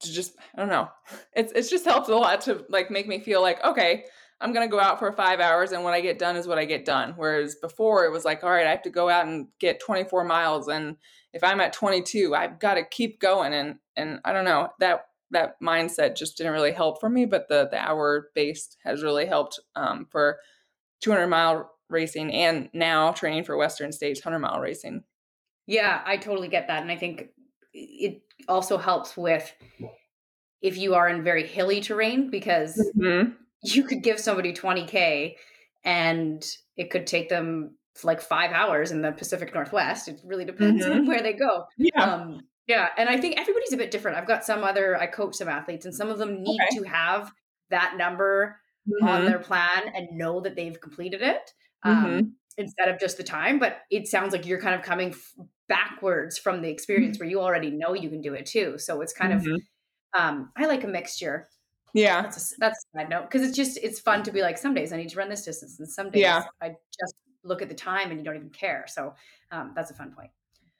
to 0.00 0.12
just 0.12 0.36
I 0.54 0.60
don't 0.60 0.68
know. 0.68 0.88
It's 1.34 1.52
it's 1.52 1.70
just 1.70 1.84
helped 1.84 2.08
a 2.08 2.16
lot 2.16 2.42
to 2.42 2.64
like 2.68 2.90
make 2.90 3.08
me 3.08 3.20
feel 3.20 3.42
like, 3.42 3.62
okay, 3.64 4.04
I'm 4.40 4.52
gonna 4.52 4.68
go 4.68 4.80
out 4.80 4.98
for 4.98 5.12
five 5.12 5.40
hours 5.40 5.72
and 5.72 5.84
what 5.84 5.94
I 5.94 6.00
get 6.00 6.18
done 6.18 6.36
is 6.36 6.46
what 6.46 6.58
I 6.58 6.64
get 6.64 6.84
done. 6.84 7.14
Whereas 7.16 7.56
before 7.56 8.04
it 8.04 8.12
was 8.12 8.24
like, 8.24 8.42
all 8.42 8.50
right, 8.50 8.66
I 8.66 8.70
have 8.70 8.82
to 8.82 8.90
go 8.90 9.08
out 9.08 9.26
and 9.26 9.48
get 9.58 9.80
24 9.80 10.24
miles 10.24 10.68
and 10.68 10.96
if 11.32 11.44
I'm 11.44 11.60
at 11.60 11.72
22, 11.72 12.34
I've 12.34 12.58
got 12.58 12.74
to 12.74 12.84
keep 12.84 13.20
going 13.20 13.52
and 13.52 13.76
and 13.96 14.20
I 14.24 14.32
don't 14.32 14.44
know 14.44 14.68
that 14.80 15.04
that 15.30 15.60
mindset 15.62 16.16
just 16.16 16.36
didn't 16.36 16.52
really 16.52 16.72
help 16.72 17.00
for 17.00 17.08
me, 17.08 17.24
but 17.24 17.48
the 17.48 17.68
the 17.70 17.78
hour 17.78 18.30
based 18.34 18.76
has 18.84 19.02
really 19.02 19.26
helped 19.26 19.60
um, 19.76 20.06
for 20.10 20.38
200 21.00 21.26
mile 21.26 21.70
racing 21.88 22.32
and 22.32 22.68
now 22.72 23.12
training 23.12 23.44
for 23.44 23.56
Western 23.56 23.92
States 23.92 24.24
100 24.24 24.38
mile 24.38 24.60
racing. 24.60 25.04
Yeah, 25.66 26.00
I 26.04 26.16
totally 26.16 26.48
get 26.48 26.68
that. 26.68 26.82
And 26.82 26.90
I 26.90 26.96
think 26.96 27.28
it 27.72 28.22
also 28.48 28.78
helps 28.78 29.16
with 29.16 29.52
if 30.62 30.76
you 30.76 30.94
are 30.94 31.08
in 31.08 31.22
very 31.22 31.46
hilly 31.46 31.80
terrain 31.80 32.30
because 32.30 32.76
mm-hmm. 32.96 33.30
you 33.62 33.84
could 33.84 34.02
give 34.02 34.18
somebody 34.18 34.52
20K 34.52 35.36
and 35.84 36.44
it 36.76 36.90
could 36.90 37.06
take 37.06 37.28
them 37.28 37.76
like 38.02 38.20
five 38.20 38.52
hours 38.52 38.90
in 38.90 39.02
the 39.02 39.12
Pacific 39.12 39.54
Northwest. 39.54 40.08
It 40.08 40.20
really 40.24 40.44
depends 40.44 40.84
mm-hmm. 40.84 41.00
on 41.00 41.06
where 41.08 41.22
they 41.22 41.32
go. 41.32 41.64
Yeah. 41.76 42.02
Um, 42.02 42.40
yeah. 42.66 42.88
And 42.96 43.08
I 43.08 43.18
think 43.18 43.38
everybody's 43.38 43.72
a 43.72 43.76
bit 43.76 43.90
different. 43.90 44.16
I've 44.16 44.26
got 44.26 44.44
some 44.44 44.64
other, 44.64 44.96
I 44.96 45.06
coach 45.06 45.36
some 45.36 45.48
athletes, 45.48 45.84
and 45.84 45.94
some 45.94 46.08
of 46.08 46.18
them 46.18 46.42
need 46.42 46.60
okay. 46.60 46.78
to 46.78 46.84
have 46.84 47.32
that 47.70 47.94
number 47.96 48.60
mm-hmm. 48.88 49.06
on 49.06 49.24
their 49.24 49.38
plan 49.38 49.92
and 49.94 50.16
know 50.16 50.40
that 50.40 50.56
they've 50.56 50.80
completed 50.80 51.22
it 51.22 51.52
um, 51.84 52.04
mm-hmm. 52.04 52.28
instead 52.58 52.88
of 52.88 52.98
just 52.98 53.16
the 53.16 53.24
time. 53.24 53.58
But 53.58 53.78
it 53.90 54.06
sounds 54.06 54.32
like 54.32 54.46
you're 54.46 54.60
kind 54.60 54.74
of 54.74 54.82
coming 54.82 55.10
f- 55.10 55.46
backwards 55.68 56.38
from 56.38 56.62
the 56.62 56.68
experience 56.68 57.16
mm-hmm. 57.16 57.24
where 57.24 57.30
you 57.30 57.40
already 57.40 57.70
know 57.70 57.94
you 57.94 58.10
can 58.10 58.20
do 58.20 58.34
it 58.34 58.46
too. 58.46 58.78
So 58.78 59.00
it's 59.00 59.12
kind 59.12 59.32
mm-hmm. 59.32 59.52
of, 59.52 59.60
um, 60.18 60.50
I 60.56 60.66
like 60.66 60.84
a 60.84 60.88
mixture. 60.88 61.48
Yeah, 61.92 62.22
that's 62.22 62.52
a, 62.52 62.54
that's 62.58 62.86
a 62.94 62.98
side 62.98 63.10
note 63.10 63.22
because 63.22 63.42
it's 63.42 63.56
just 63.56 63.76
it's 63.82 63.98
fun 63.98 64.22
to 64.22 64.30
be 64.30 64.42
like 64.42 64.58
some 64.58 64.74
days 64.74 64.92
I 64.92 64.96
need 64.96 65.08
to 65.08 65.18
run 65.18 65.28
this 65.28 65.44
distance 65.44 65.80
and 65.80 65.90
some 65.90 66.12
days 66.12 66.22
yeah. 66.22 66.44
I 66.62 66.68
just 66.68 67.14
look 67.42 67.62
at 67.62 67.68
the 67.68 67.74
time 67.74 68.10
and 68.10 68.20
you 68.20 68.24
don't 68.24 68.36
even 68.36 68.50
care. 68.50 68.84
So 68.86 69.14
um, 69.50 69.72
that's 69.74 69.90
a 69.90 69.94
fun 69.94 70.12
point. 70.12 70.30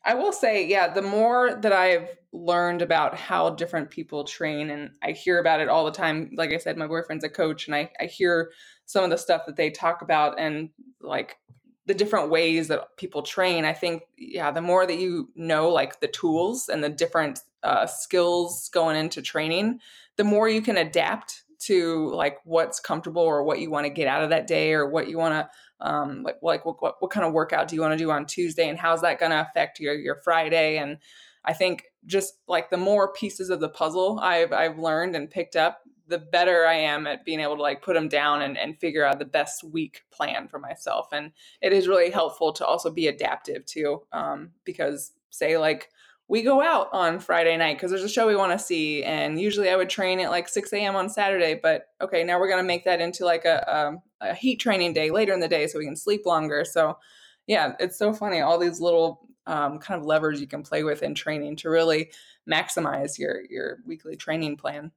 I 0.04 0.14
will 0.14 0.32
say, 0.32 0.66
yeah, 0.66 0.88
the 0.88 1.02
more 1.02 1.54
that 1.60 1.72
I've 1.72 2.08
learned 2.32 2.80
about 2.80 3.14
how 3.16 3.50
different 3.50 3.90
people 3.90 4.24
train, 4.24 4.70
and 4.70 4.92
I 5.02 5.12
hear 5.12 5.38
about 5.38 5.60
it 5.60 5.68
all 5.68 5.84
the 5.84 5.90
time. 5.90 6.30
Like 6.34 6.52
I 6.52 6.58
said, 6.58 6.76
my 6.76 6.86
boyfriend's 6.86 7.24
a 7.24 7.28
coach, 7.28 7.66
and 7.66 7.74
I, 7.74 7.90
I 8.00 8.04
hear 8.04 8.52
some 8.86 9.04
of 9.04 9.10
the 9.10 9.18
stuff 9.18 9.42
that 9.46 9.56
they 9.56 9.70
talk 9.70 10.02
about 10.02 10.38
and 10.38 10.70
like 11.00 11.38
the 11.86 11.94
different 11.94 12.30
ways 12.30 12.68
that 12.68 12.96
people 12.96 13.22
train. 13.22 13.64
I 13.64 13.72
think, 13.72 14.04
yeah, 14.16 14.50
the 14.50 14.62
more 14.62 14.86
that 14.86 14.98
you 14.98 15.28
know, 15.34 15.68
like 15.68 16.00
the 16.00 16.08
tools 16.08 16.68
and 16.68 16.82
the 16.82 16.88
different 16.88 17.40
uh, 17.62 17.86
skills 17.86 18.70
going 18.72 18.96
into 18.96 19.20
training, 19.20 19.80
the 20.16 20.24
more 20.24 20.48
you 20.48 20.62
can 20.62 20.76
adapt 20.76 21.42
to 21.60 22.08
like 22.14 22.38
what's 22.44 22.80
comfortable 22.80 23.22
or 23.22 23.42
what 23.42 23.60
you 23.60 23.70
want 23.70 23.84
to 23.84 23.90
get 23.90 24.08
out 24.08 24.22
of 24.22 24.30
that 24.30 24.46
day 24.46 24.72
or 24.72 24.88
what 24.88 25.08
you 25.08 25.18
want 25.18 25.34
to 25.34 25.50
um, 25.80 26.22
like 26.22 26.36
like 26.42 26.64
what, 26.64 26.82
what, 26.82 26.96
what 27.00 27.10
kind 27.10 27.26
of 27.26 27.32
workout 27.32 27.68
do 27.68 27.74
you 27.74 27.80
want 27.80 27.92
to 27.92 27.98
do 27.98 28.10
on 28.10 28.26
Tuesday 28.26 28.68
and 28.68 28.78
how's 28.78 29.02
that 29.02 29.18
going 29.18 29.30
to 29.30 29.40
affect 29.40 29.80
your 29.80 29.94
your 29.94 30.16
Friday? 30.16 30.78
And 30.78 30.98
I 31.44 31.52
think 31.52 31.84
just 32.06 32.34
like 32.48 32.70
the 32.70 32.76
more 32.76 33.12
pieces 33.12 33.50
of 33.50 33.60
the 33.60 33.68
puzzle 33.68 34.18
I've 34.20 34.52
I've 34.52 34.78
learned 34.78 35.16
and 35.16 35.30
picked 35.30 35.56
up 35.56 35.82
the 36.10 36.18
better 36.18 36.66
I 36.66 36.74
am 36.74 37.06
at 37.06 37.24
being 37.24 37.40
able 37.40 37.56
to 37.56 37.62
like 37.62 37.82
put 37.82 37.94
them 37.94 38.08
down 38.08 38.42
and, 38.42 38.58
and 38.58 38.78
figure 38.78 39.04
out 39.04 39.18
the 39.18 39.24
best 39.24 39.62
week 39.62 40.02
plan 40.10 40.48
for 40.48 40.58
myself. 40.58 41.08
And 41.12 41.30
it 41.62 41.72
is 41.72 41.88
really 41.88 42.10
helpful 42.10 42.52
to 42.54 42.66
also 42.66 42.90
be 42.90 43.06
adaptive 43.06 43.64
too 43.64 44.02
um, 44.12 44.50
because 44.64 45.12
say 45.30 45.56
like 45.56 45.88
we 46.30 46.42
go 46.42 46.62
out 46.62 46.88
on 46.92 47.18
Friday 47.18 47.56
night 47.56 47.76
because 47.76 47.90
there's 47.90 48.04
a 48.04 48.08
show 48.08 48.28
we 48.28 48.36
want 48.36 48.52
to 48.52 48.64
see. 48.64 49.02
And 49.02 49.38
usually 49.40 49.68
I 49.68 49.74
would 49.74 49.90
train 49.90 50.20
at 50.20 50.30
like 50.30 50.48
6 50.48 50.72
a.m. 50.72 50.94
on 50.94 51.08
Saturday, 51.08 51.58
but 51.60 51.88
okay, 52.00 52.22
now 52.22 52.38
we're 52.38 52.46
going 52.46 52.62
to 52.62 52.66
make 52.66 52.84
that 52.84 53.00
into 53.00 53.24
like 53.24 53.44
a, 53.44 53.64
a, 53.66 53.88
um, 53.88 54.02
a, 54.20 54.32
heat 54.32 54.60
training 54.60 54.92
day 54.92 55.10
later 55.10 55.32
in 55.32 55.40
the 55.40 55.48
day 55.48 55.66
so 55.66 55.76
we 55.76 55.84
can 55.84 55.96
sleep 55.96 56.24
longer. 56.24 56.64
So, 56.64 56.98
yeah, 57.48 57.72
it's 57.80 57.98
so 57.98 58.12
funny. 58.12 58.40
All 58.40 58.58
these 58.58 58.80
little 58.80 59.28
um, 59.48 59.80
kind 59.80 59.98
of 59.98 60.06
levers 60.06 60.40
you 60.40 60.46
can 60.46 60.62
play 60.62 60.84
with 60.84 61.02
in 61.02 61.16
training 61.16 61.56
to 61.56 61.68
really 61.68 62.12
maximize 62.48 63.18
your, 63.18 63.40
your 63.50 63.78
weekly 63.84 64.14
training 64.14 64.56
plan. 64.56 64.92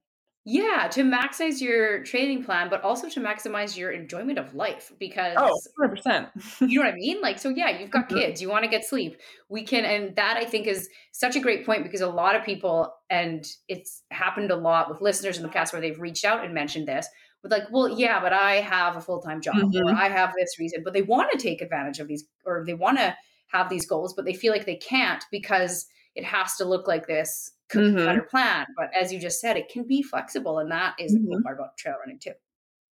Yeah, 0.46 0.88
to 0.92 1.02
maximize 1.02 1.60
your 1.62 2.02
training 2.04 2.44
plan, 2.44 2.68
but 2.68 2.82
also 2.82 3.08
to 3.08 3.20
maximize 3.20 3.76
your 3.78 3.90
enjoyment 3.90 4.38
of 4.38 4.54
life 4.54 4.92
because 4.98 5.36
Oh, 5.36 5.60
100%. 5.76 6.28
you 6.66 6.78
know 6.78 6.86
what 6.86 6.94
I 6.94 6.96
mean? 6.98 7.20
Like, 7.20 7.38
so 7.38 7.50
yeah, 7.50 7.78
you've 7.78 7.90
got 7.90 8.08
Mhm. 8.10 8.24
kids, 8.24 8.42
you 8.42 8.48
want 8.50 8.64
to 8.64 8.70
get 8.70 8.84
sleep. 8.86 9.20
We 9.50 9.64
can, 9.64 9.84
and 9.84 10.16
that 10.16 10.36
I 10.38 10.44
think 10.46 10.66
is 10.66 10.88
such 11.12 11.36
a 11.36 11.40
great 11.40 11.66
point 11.66 11.82
because 11.84 12.00
a 12.00 12.08
lot 12.08 12.36
of 12.36 12.44
people, 12.44 12.94
and 13.10 13.44
it's 13.68 14.02
happened 14.10 14.50
a 14.50 14.56
lot 14.56 14.90
with 14.90 15.00
listeners 15.02 15.36
in 15.36 15.42
the 15.42 15.48
past 15.50 15.72
where 15.72 15.82
they've 15.82 16.00
reached 16.00 16.24
out 16.24 16.44
and 16.44 16.54
mentioned 16.54 16.88
this 16.88 17.06
with 17.42 17.52
like, 17.52 17.64
well, 17.70 17.88
yeah, 17.88 18.20
but 18.20 18.32
I 18.32 18.56
have 18.56 18.96
a 18.96 19.00
full 19.02 19.20
time 19.20 19.40
job 19.42 19.56
or 19.74 19.84
Mhm. 19.84 19.94
I 19.94 20.08
have 20.08 20.32
this 20.38 20.58
reason, 20.58 20.82
but 20.84 20.94
they 20.94 21.02
want 21.02 21.30
to 21.32 21.38
take 21.38 21.62
advantage 21.62 22.00
of 22.00 22.08
these 22.08 22.24
or 22.46 22.64
they 22.66 22.74
want 22.74 22.98
to 22.98 23.16
have 23.48 23.68
these 23.70 23.86
goals, 23.86 24.14
but 24.14 24.24
they 24.24 24.34
feel 24.34 24.52
like 24.52 24.66
they 24.66 24.76
can't 24.76 25.24
because 25.30 25.86
it 26.14 26.24
has 26.24 26.56
to 26.56 26.64
look 26.64 26.88
like 26.88 27.06
this 27.06 27.50
Mhm. 27.74 27.98
cutter 28.04 28.26
plan. 28.30 28.66
But 28.76 28.90
as 29.00 29.12
you 29.12 29.20
just 29.20 29.40
said, 29.40 29.56
it 29.56 29.68
can 29.68 29.86
be 29.86 30.02
flexible, 30.02 30.58
and 30.58 30.70
that 30.70 30.94
is 30.98 31.14
the 31.14 31.20
cool 31.28 31.38
Mhm. 31.38 31.44
part 31.44 31.58
about 31.58 31.76
trail 31.76 31.96
running 32.00 32.18
too. 32.18 32.34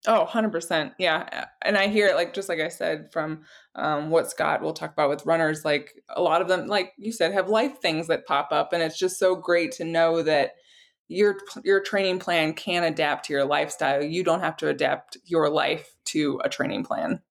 Oh, 0.07 0.21
100%. 0.23 0.95
Yeah. 0.99 1.47
And 1.63 1.79
I 1.79 1.87
hear 1.87 2.09
it, 2.09 2.17
like, 2.17 2.35
just 2.35 2.49
like 2.49 2.59
I 2.59 2.69
said, 2.69 3.13
from 3.13 3.45
um, 3.77 4.11
what 4.11 4.29
Scott 4.29 4.61
will 4.61 4.73
talk 4.73 4.93
about 4.93 5.09
with 5.09 5.25
runners, 5.27 5.65
like, 5.65 5.95
a 6.09 6.21
lot 6.21 6.43
of 6.43 6.49
them, 6.49 6.67
like 6.67 6.93
you 6.99 7.13
said, 7.13 7.33
have 7.33 7.49
life 7.49 7.79
things 7.81 8.09
that 8.09 8.27
pop 8.27 8.49
up. 8.51 8.73
And 8.73 8.83
it's 8.83 8.99
just 8.99 9.19
so 9.19 9.37
great 9.37 9.71
to 9.73 9.85
know 9.85 10.23
that 10.23 10.55
your 11.09 11.37
your 11.65 11.81
training 11.83 12.19
plan 12.21 12.55
can 12.55 12.85
adapt 12.85 13.27
to 13.27 13.33
your 13.35 13.45
lifestyle. 13.45 14.03
You 14.03 14.25
don't 14.25 14.41
have 14.41 14.57
to 14.59 14.69
adapt 14.69 15.19
your 15.27 15.51
life 15.51 15.95
to 16.07 16.41
a 16.45 16.49
training 16.49 16.85
plan. 16.85 17.23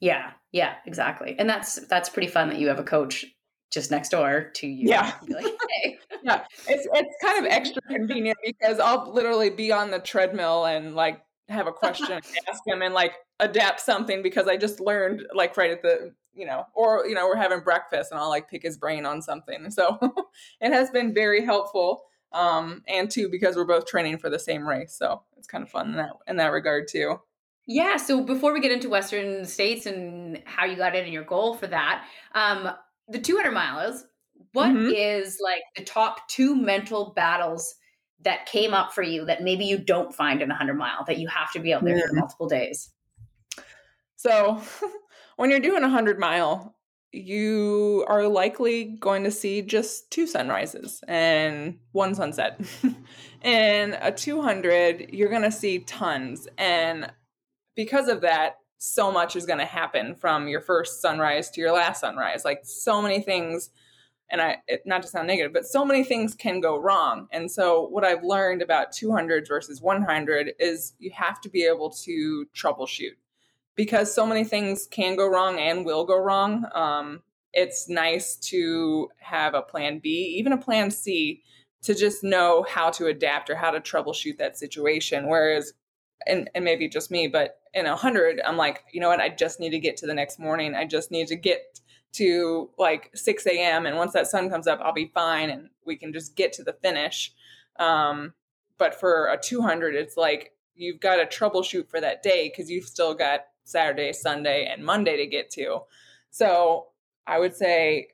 Yeah, 0.00 0.32
yeah, 0.52 0.76
exactly. 0.86 1.36
And 1.38 1.48
that's 1.48 1.76
that's 1.86 2.08
pretty 2.08 2.28
fun 2.28 2.48
that 2.48 2.58
you 2.58 2.68
have 2.68 2.78
a 2.78 2.84
coach 2.84 3.26
just 3.70 3.90
next 3.90 4.10
door 4.10 4.50
to 4.54 4.66
you. 4.66 4.88
Yeah. 4.88 5.14
Like, 5.28 5.44
hey. 5.82 5.98
Yeah. 6.24 6.44
It's 6.66 6.86
it's 6.92 7.16
kind 7.22 7.38
of 7.38 7.44
extra 7.52 7.80
convenient 7.82 8.38
because 8.44 8.80
I'll 8.80 9.12
literally 9.12 9.50
be 9.50 9.70
on 9.70 9.90
the 9.90 10.00
treadmill 10.00 10.64
and 10.64 10.94
like 10.94 11.22
have 11.48 11.66
a 11.66 11.72
question 11.72 12.10
and 12.10 12.24
ask 12.48 12.66
him 12.66 12.82
and 12.82 12.92
like 12.92 13.14
adapt 13.40 13.80
something 13.80 14.20
because 14.22 14.48
I 14.48 14.56
just 14.56 14.80
learned 14.80 15.24
like 15.32 15.56
right 15.56 15.70
at 15.70 15.80
the 15.80 16.12
you 16.34 16.44
know 16.44 16.64
or 16.74 17.06
you 17.06 17.14
know 17.14 17.26
we're 17.26 17.36
having 17.36 17.60
breakfast 17.60 18.10
and 18.10 18.20
I'll 18.20 18.28
like 18.28 18.50
pick 18.50 18.62
his 18.62 18.76
brain 18.76 19.06
on 19.06 19.22
something. 19.22 19.70
So 19.70 19.98
it 20.60 20.72
has 20.72 20.90
been 20.90 21.14
very 21.14 21.44
helpful 21.44 22.02
um 22.32 22.82
and 22.86 23.10
too 23.10 23.30
because 23.30 23.56
we're 23.56 23.64
both 23.64 23.86
training 23.86 24.18
for 24.18 24.28
the 24.28 24.38
same 24.38 24.68
race. 24.68 24.96
So 24.98 25.22
it's 25.36 25.46
kind 25.46 25.62
of 25.62 25.70
fun 25.70 25.90
in 25.90 25.96
that 25.96 26.10
in 26.26 26.36
that 26.36 26.48
regard 26.52 26.88
too. 26.88 27.20
Yeah. 27.68 27.98
So 27.98 28.24
before 28.24 28.54
we 28.54 28.60
get 28.60 28.72
into 28.72 28.88
Western 28.88 29.44
States 29.44 29.84
and 29.84 30.42
how 30.46 30.64
you 30.64 30.74
got 30.74 30.96
in 30.96 31.04
and 31.04 31.12
your 31.12 31.22
goal 31.22 31.54
for 31.54 31.66
that, 31.66 32.06
um, 32.34 32.70
the 33.08 33.18
200 33.18 33.52
miles, 33.52 34.04
what 34.52 34.74
is 34.90 35.36
Mhm. 35.36 35.42
like 35.42 35.62
the 35.76 35.84
top 35.84 36.28
two 36.28 36.54
mental 36.54 37.12
battles 37.14 37.74
that 38.20 38.46
came 38.46 38.74
up 38.74 38.92
for 38.92 39.02
you 39.02 39.24
that 39.24 39.42
maybe 39.42 39.64
you 39.64 39.78
don't 39.78 40.14
find 40.14 40.42
in 40.42 40.50
a 40.50 40.54
100 40.54 40.74
mile 40.74 41.04
that 41.06 41.18
you 41.18 41.28
have 41.28 41.52
to 41.52 41.60
be 41.60 41.72
out 41.72 41.84
there 41.84 41.96
for 41.98 42.08
Mm. 42.12 42.18
multiple 42.18 42.48
days? 42.48 42.90
So 44.16 44.60
when 45.36 45.50
you're 45.50 45.60
doing 45.60 45.84
a 45.84 45.88
hundred 45.88 46.18
mile, 46.18 46.74
you 47.12 48.04
are 48.08 48.26
likely 48.28 48.84
going 48.84 49.24
to 49.24 49.30
see 49.30 49.62
just 49.62 50.10
two 50.10 50.26
sunrises 50.26 51.02
and 51.08 51.78
one 51.92 52.14
sunset. 52.14 52.60
and 53.42 53.96
a 54.00 54.12
200, 54.12 55.10
you're 55.12 55.30
going 55.30 55.42
to 55.42 55.52
see 55.52 55.78
tons. 55.80 56.48
And 56.58 57.10
because 57.76 58.08
of 58.08 58.20
that, 58.22 58.56
so 58.78 59.10
much 59.10 59.36
is 59.36 59.46
going 59.46 59.58
to 59.58 59.64
happen 59.64 60.14
from 60.14 60.48
your 60.48 60.60
first 60.60 61.02
sunrise 61.02 61.50
to 61.50 61.60
your 61.60 61.72
last 61.72 62.00
sunrise. 62.00 62.44
Like 62.44 62.60
so 62.62 63.02
many 63.02 63.20
things, 63.20 63.70
and 64.30 64.40
I 64.40 64.58
it, 64.66 64.82
not 64.86 65.02
to 65.02 65.08
sound 65.08 65.26
negative, 65.26 65.52
but 65.52 65.66
so 65.66 65.84
many 65.84 66.04
things 66.04 66.34
can 66.34 66.60
go 66.60 66.78
wrong. 66.78 67.28
And 67.32 67.50
so 67.50 67.88
what 67.88 68.04
I've 68.04 68.24
learned 68.24 68.62
about 68.62 68.92
200 68.92 69.46
versus 69.48 69.82
100 69.82 70.52
is 70.58 70.94
you 70.98 71.10
have 71.12 71.40
to 71.42 71.48
be 71.48 71.64
able 71.64 71.90
to 71.90 72.46
troubleshoot 72.54 73.16
because 73.74 74.12
so 74.12 74.26
many 74.26 74.44
things 74.44 74.88
can 74.90 75.16
go 75.16 75.28
wrong 75.28 75.58
and 75.58 75.84
will 75.84 76.04
go 76.04 76.18
wrong. 76.18 76.64
Um, 76.74 77.22
it's 77.52 77.88
nice 77.88 78.36
to 78.36 79.08
have 79.18 79.54
a 79.54 79.62
plan 79.62 80.00
B, 80.00 80.36
even 80.38 80.52
a 80.52 80.58
plan 80.58 80.90
C, 80.90 81.42
to 81.82 81.94
just 81.94 82.22
know 82.22 82.64
how 82.68 82.90
to 82.90 83.06
adapt 83.06 83.48
or 83.50 83.56
how 83.56 83.70
to 83.70 83.80
troubleshoot 83.80 84.36
that 84.38 84.58
situation. 84.58 85.28
Whereas, 85.28 85.72
and, 86.26 86.50
and 86.54 86.64
maybe 86.64 86.88
just 86.88 87.10
me, 87.10 87.28
but 87.28 87.60
in 87.74 87.86
a 87.86 87.96
hundred, 87.96 88.40
I'm 88.44 88.56
like, 88.56 88.84
you 88.92 89.00
know 89.00 89.08
what? 89.08 89.20
I 89.20 89.28
just 89.28 89.60
need 89.60 89.70
to 89.70 89.78
get 89.78 89.96
to 89.98 90.06
the 90.06 90.14
next 90.14 90.38
morning. 90.38 90.74
I 90.74 90.84
just 90.84 91.10
need 91.10 91.28
to 91.28 91.36
get 91.36 91.80
to 92.12 92.70
like 92.78 93.10
6 93.14 93.46
a.m. 93.46 93.86
And 93.86 93.96
once 93.96 94.12
that 94.14 94.26
sun 94.26 94.50
comes 94.50 94.66
up, 94.66 94.80
I'll 94.82 94.92
be 94.92 95.10
fine 95.14 95.50
and 95.50 95.68
we 95.84 95.96
can 95.96 96.12
just 96.12 96.36
get 96.36 96.52
to 96.54 96.62
the 96.62 96.72
finish. 96.72 97.32
Um, 97.78 98.34
but 98.78 98.98
for 98.98 99.26
a 99.26 99.38
200, 99.38 99.94
it's 99.94 100.16
like 100.16 100.52
you've 100.74 101.00
got 101.00 101.16
to 101.16 101.26
troubleshoot 101.26 101.88
for 101.88 102.00
that 102.00 102.22
day 102.22 102.48
because 102.48 102.70
you've 102.70 102.84
still 102.84 103.14
got 103.14 103.40
Saturday, 103.64 104.12
Sunday, 104.12 104.66
and 104.66 104.84
Monday 104.84 105.16
to 105.16 105.26
get 105.26 105.50
to. 105.50 105.80
So 106.30 106.86
I 107.26 107.38
would 107.38 107.54
say 107.54 108.08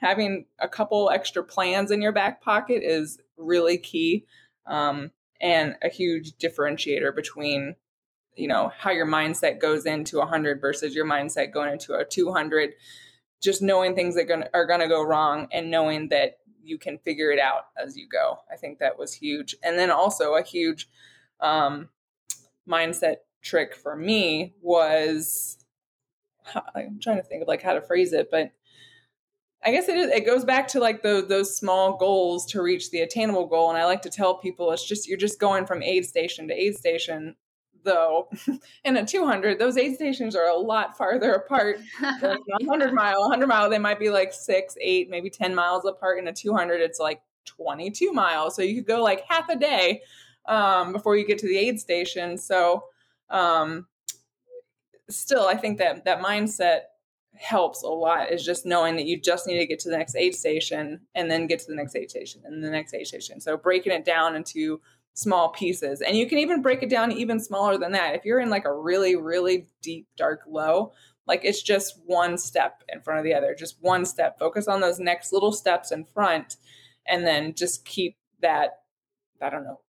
having 0.00 0.46
a 0.58 0.68
couple 0.68 1.10
extra 1.10 1.44
plans 1.44 1.90
in 1.90 2.00
your 2.00 2.12
back 2.12 2.40
pocket 2.40 2.82
is 2.82 3.18
really 3.36 3.76
key 3.76 4.24
um, 4.66 5.10
and 5.40 5.76
a 5.82 5.88
huge 5.88 6.32
differentiator 6.32 7.14
between 7.14 7.76
you 8.36 8.48
know 8.48 8.72
how 8.78 8.90
your 8.90 9.06
mindset 9.06 9.60
goes 9.60 9.86
into 9.86 10.16
a 10.16 10.20
100 10.20 10.60
versus 10.60 10.94
your 10.94 11.06
mindset 11.06 11.52
going 11.52 11.72
into 11.72 11.94
a 11.94 12.04
200 12.04 12.70
just 13.42 13.62
knowing 13.62 13.94
things 13.94 14.14
that 14.14 14.28
gonna, 14.28 14.48
are 14.52 14.66
going 14.66 14.80
to 14.80 14.88
go 14.88 15.02
wrong 15.02 15.48
and 15.50 15.70
knowing 15.70 16.08
that 16.08 16.38
you 16.62 16.78
can 16.78 16.98
figure 16.98 17.30
it 17.30 17.38
out 17.38 17.68
as 17.82 17.96
you 17.96 18.06
go. 18.06 18.36
I 18.52 18.56
think 18.56 18.78
that 18.78 18.98
was 18.98 19.14
huge. 19.14 19.56
And 19.62 19.78
then 19.78 19.90
also 19.90 20.34
a 20.34 20.42
huge 20.42 20.88
um, 21.40 21.88
mindset 22.68 23.16
trick 23.42 23.74
for 23.74 23.96
me 23.96 24.54
was 24.60 25.58
i'm 26.74 26.98
trying 27.00 27.16
to 27.16 27.22
think 27.22 27.42
of 27.42 27.48
like 27.48 27.62
how 27.62 27.72
to 27.72 27.80
phrase 27.80 28.12
it 28.12 28.28
but 28.30 28.52
I 29.62 29.72
guess 29.72 29.88
it 29.88 29.96
is. 29.96 30.10
It 30.10 30.24
goes 30.24 30.44
back 30.44 30.68
to 30.68 30.80
like 30.80 31.02
the, 31.02 31.24
those 31.26 31.56
small 31.56 31.96
goals 31.96 32.46
to 32.46 32.62
reach 32.62 32.90
the 32.90 33.00
attainable 33.00 33.46
goal, 33.46 33.68
and 33.68 33.78
I 33.78 33.84
like 33.84 34.02
to 34.02 34.10
tell 34.10 34.34
people 34.34 34.72
it's 34.72 34.86
just 34.86 35.06
you're 35.06 35.18
just 35.18 35.38
going 35.38 35.66
from 35.66 35.82
aid 35.82 36.06
station 36.06 36.48
to 36.48 36.54
aid 36.54 36.76
station. 36.76 37.36
Though, 37.82 38.28
in 38.84 38.98
a 38.98 39.06
200, 39.06 39.58
those 39.58 39.78
aid 39.78 39.94
stations 39.94 40.36
are 40.36 40.48
a 40.48 40.56
lot 40.56 40.98
farther 40.98 41.32
apart 41.32 41.78
than 42.20 42.38
100 42.46 42.92
mile. 42.94 43.20
100 43.22 43.46
mile, 43.46 43.70
they 43.70 43.78
might 43.78 43.98
be 43.98 44.10
like 44.10 44.34
six, 44.34 44.76
eight, 44.80 45.08
maybe 45.08 45.30
10 45.30 45.54
miles 45.54 45.86
apart. 45.86 46.18
In 46.18 46.28
a 46.28 46.32
200, 46.32 46.82
it's 46.82 46.98
like 46.98 47.22
22 47.46 48.12
miles. 48.12 48.54
So 48.54 48.60
you 48.60 48.76
could 48.76 48.86
go 48.86 49.02
like 49.02 49.24
half 49.26 49.48
a 49.48 49.56
day 49.56 50.02
um, 50.46 50.92
before 50.92 51.16
you 51.16 51.26
get 51.26 51.38
to 51.38 51.48
the 51.48 51.56
aid 51.56 51.80
station. 51.80 52.36
So, 52.36 52.84
um, 53.30 53.86
still, 55.08 55.46
I 55.46 55.56
think 55.56 55.78
that 55.78 56.04
that 56.04 56.20
mindset 56.20 56.80
helps 57.40 57.82
a 57.82 57.88
lot 57.88 58.30
is 58.30 58.44
just 58.44 58.66
knowing 58.66 58.96
that 58.96 59.06
you 59.06 59.18
just 59.18 59.46
need 59.46 59.58
to 59.58 59.66
get 59.66 59.78
to 59.80 59.88
the 59.88 59.96
next 59.96 60.14
aid 60.14 60.34
station 60.34 61.00
and 61.14 61.30
then 61.30 61.46
get 61.46 61.58
to 61.58 61.66
the 61.66 61.74
next 61.74 61.96
aid 61.96 62.10
station 62.10 62.42
and 62.44 62.62
the 62.62 62.70
next 62.70 62.94
aid 62.94 63.06
station. 63.06 63.40
So 63.40 63.56
breaking 63.56 63.92
it 63.92 64.04
down 64.04 64.36
into 64.36 64.80
small 65.14 65.48
pieces. 65.48 66.02
And 66.02 66.16
you 66.16 66.26
can 66.26 66.38
even 66.38 66.62
break 66.62 66.82
it 66.82 66.90
down 66.90 67.12
even 67.12 67.40
smaller 67.40 67.78
than 67.78 67.92
that. 67.92 68.14
If 68.14 68.24
you're 68.24 68.40
in 68.40 68.50
like 68.50 68.66
a 68.66 68.72
really, 68.72 69.16
really 69.16 69.66
deep, 69.82 70.06
dark 70.16 70.42
low, 70.46 70.92
like 71.26 71.44
it's 71.44 71.62
just 71.62 71.98
one 72.04 72.36
step 72.36 72.82
in 72.92 73.00
front 73.00 73.18
of 73.18 73.24
the 73.24 73.34
other, 73.34 73.54
just 73.58 73.76
one 73.80 74.04
step. 74.04 74.38
Focus 74.38 74.68
on 74.68 74.80
those 74.80 74.98
next 74.98 75.32
little 75.32 75.52
steps 75.52 75.92
in 75.92 76.04
front 76.04 76.56
and 77.06 77.26
then 77.26 77.54
just 77.54 77.84
keep 77.84 78.16
that, 78.40 78.80
I 79.40 79.48
don't 79.48 79.64
know, 79.64 79.80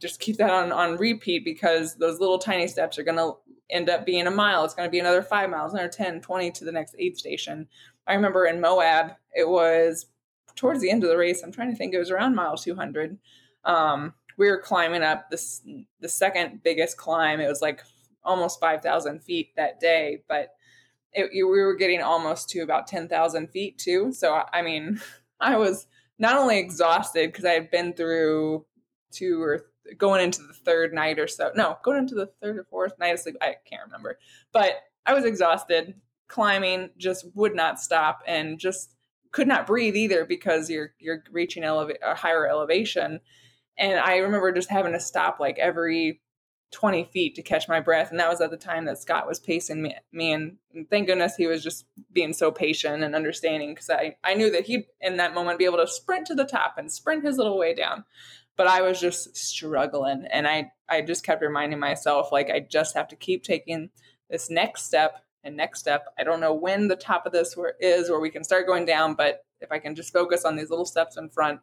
just 0.00 0.20
keep 0.20 0.36
that 0.38 0.50
on, 0.50 0.72
on 0.72 0.96
repeat 0.96 1.44
because 1.44 1.96
those 1.96 2.18
little 2.20 2.38
tiny 2.38 2.66
steps 2.68 2.98
are 2.98 3.04
going 3.04 3.18
to 3.18 3.34
end 3.70 3.90
up 3.90 4.06
being 4.06 4.26
a 4.26 4.30
mile. 4.30 4.64
It's 4.64 4.74
going 4.74 4.86
to 4.86 4.90
be 4.90 4.98
another 4.98 5.22
five 5.22 5.50
miles, 5.50 5.72
another 5.72 5.88
10, 5.88 6.20
20 6.20 6.50
to 6.52 6.64
the 6.64 6.72
next 6.72 6.94
aid 6.98 7.16
station. 7.16 7.68
I 8.06 8.14
remember 8.14 8.46
in 8.46 8.60
Moab, 8.60 9.12
it 9.34 9.48
was 9.48 10.06
towards 10.56 10.80
the 10.80 10.90
end 10.90 11.04
of 11.04 11.10
the 11.10 11.16
race. 11.16 11.42
I'm 11.42 11.52
trying 11.52 11.70
to 11.70 11.76
think, 11.76 11.94
it 11.94 11.98
was 11.98 12.10
around 12.10 12.34
mile 12.34 12.56
200. 12.56 13.18
Um, 13.64 14.14
we 14.36 14.48
were 14.48 14.60
climbing 14.60 15.02
up 15.02 15.30
this, 15.30 15.62
the 16.00 16.08
second 16.08 16.62
biggest 16.62 16.96
climb. 16.96 17.40
It 17.40 17.48
was 17.48 17.62
like 17.62 17.82
almost 18.24 18.60
5,000 18.60 19.20
feet 19.20 19.50
that 19.56 19.80
day, 19.80 20.22
but 20.28 20.54
it, 21.12 21.30
we 21.32 21.42
were 21.42 21.74
getting 21.74 22.02
almost 22.02 22.48
to 22.50 22.60
about 22.60 22.86
10,000 22.86 23.48
feet 23.48 23.78
too. 23.78 24.12
So, 24.12 24.42
I 24.52 24.62
mean, 24.62 25.00
I 25.40 25.56
was 25.56 25.86
not 26.18 26.36
only 26.36 26.58
exhausted 26.58 27.30
because 27.30 27.44
I 27.44 27.52
had 27.52 27.70
been 27.70 27.92
through 27.92 28.64
two 29.10 29.42
or 29.42 29.66
going 29.96 30.22
into 30.22 30.42
the 30.42 30.52
third 30.52 30.92
night 30.92 31.18
or 31.18 31.26
so. 31.26 31.50
No, 31.54 31.78
going 31.82 31.98
into 31.98 32.14
the 32.14 32.30
third 32.42 32.58
or 32.58 32.64
fourth 32.64 32.98
night 32.98 33.14
of 33.14 33.20
sleep. 33.20 33.36
I 33.40 33.56
can't 33.64 33.84
remember. 33.86 34.18
But 34.52 34.74
I 35.06 35.14
was 35.14 35.24
exhausted. 35.24 35.94
Climbing 36.28 36.90
just 36.98 37.26
would 37.34 37.54
not 37.54 37.80
stop 37.80 38.22
and 38.26 38.58
just 38.58 38.94
could 39.32 39.48
not 39.48 39.66
breathe 39.66 39.96
either 39.96 40.24
because 40.24 40.70
you're 40.70 40.92
you're 40.98 41.22
reaching 41.32 41.62
eleva- 41.62 41.96
a 42.02 42.14
higher 42.14 42.46
elevation. 42.46 43.20
And 43.78 43.98
I 43.98 44.16
remember 44.16 44.52
just 44.52 44.70
having 44.70 44.92
to 44.92 45.00
stop 45.00 45.38
like 45.38 45.58
every 45.58 46.20
20 46.70 47.04
feet 47.04 47.34
to 47.34 47.42
catch 47.42 47.68
my 47.68 47.80
breath. 47.80 48.10
And 48.10 48.20
that 48.20 48.28
was 48.28 48.40
at 48.40 48.50
the 48.50 48.56
time 48.56 48.84
that 48.84 48.98
Scott 48.98 49.26
was 49.26 49.40
pacing 49.40 49.82
me. 49.82 49.96
me 50.12 50.32
and, 50.32 50.56
thank 50.90 51.06
goodness 51.06 51.34
he 51.34 51.46
was 51.46 51.62
just 51.62 51.86
being 52.12 52.32
so 52.32 52.52
patient 52.52 53.02
and 53.02 53.14
understanding 53.14 53.70
because 53.70 53.90
I, 53.90 54.16
I 54.22 54.34
knew 54.34 54.50
that 54.50 54.66
he'd 54.66 54.84
in 55.00 55.16
that 55.16 55.34
moment 55.34 55.58
be 55.58 55.64
able 55.64 55.78
to 55.78 55.88
sprint 55.88 56.26
to 56.26 56.34
the 56.34 56.44
top 56.44 56.74
and 56.76 56.92
sprint 56.92 57.24
his 57.24 57.36
little 57.36 57.58
way 57.58 57.74
down 57.74 58.04
but 58.58 58.66
I 58.66 58.82
was 58.82 59.00
just 59.00 59.34
struggling. 59.36 60.26
And 60.30 60.46
I, 60.46 60.70
I 60.88 61.00
just 61.00 61.24
kept 61.24 61.40
reminding 61.40 61.78
myself, 61.78 62.32
like, 62.32 62.50
I 62.50 62.58
just 62.60 62.94
have 62.94 63.08
to 63.08 63.16
keep 63.16 63.44
taking 63.44 63.88
this 64.28 64.50
next 64.50 64.82
step 64.84 65.24
and 65.44 65.56
next 65.56 65.78
step. 65.78 66.06
I 66.18 66.24
don't 66.24 66.40
know 66.40 66.52
when 66.52 66.88
the 66.88 66.96
top 66.96 67.24
of 67.24 67.32
this 67.32 67.56
is 67.80 68.10
where 68.10 68.20
we 68.20 68.30
can 68.30 68.42
start 68.42 68.66
going 68.66 68.84
down, 68.84 69.14
but 69.14 69.44
if 69.60 69.70
I 69.70 69.78
can 69.78 69.94
just 69.94 70.12
focus 70.12 70.44
on 70.44 70.56
these 70.56 70.70
little 70.70 70.84
steps 70.84 71.16
in 71.16 71.30
front, 71.30 71.60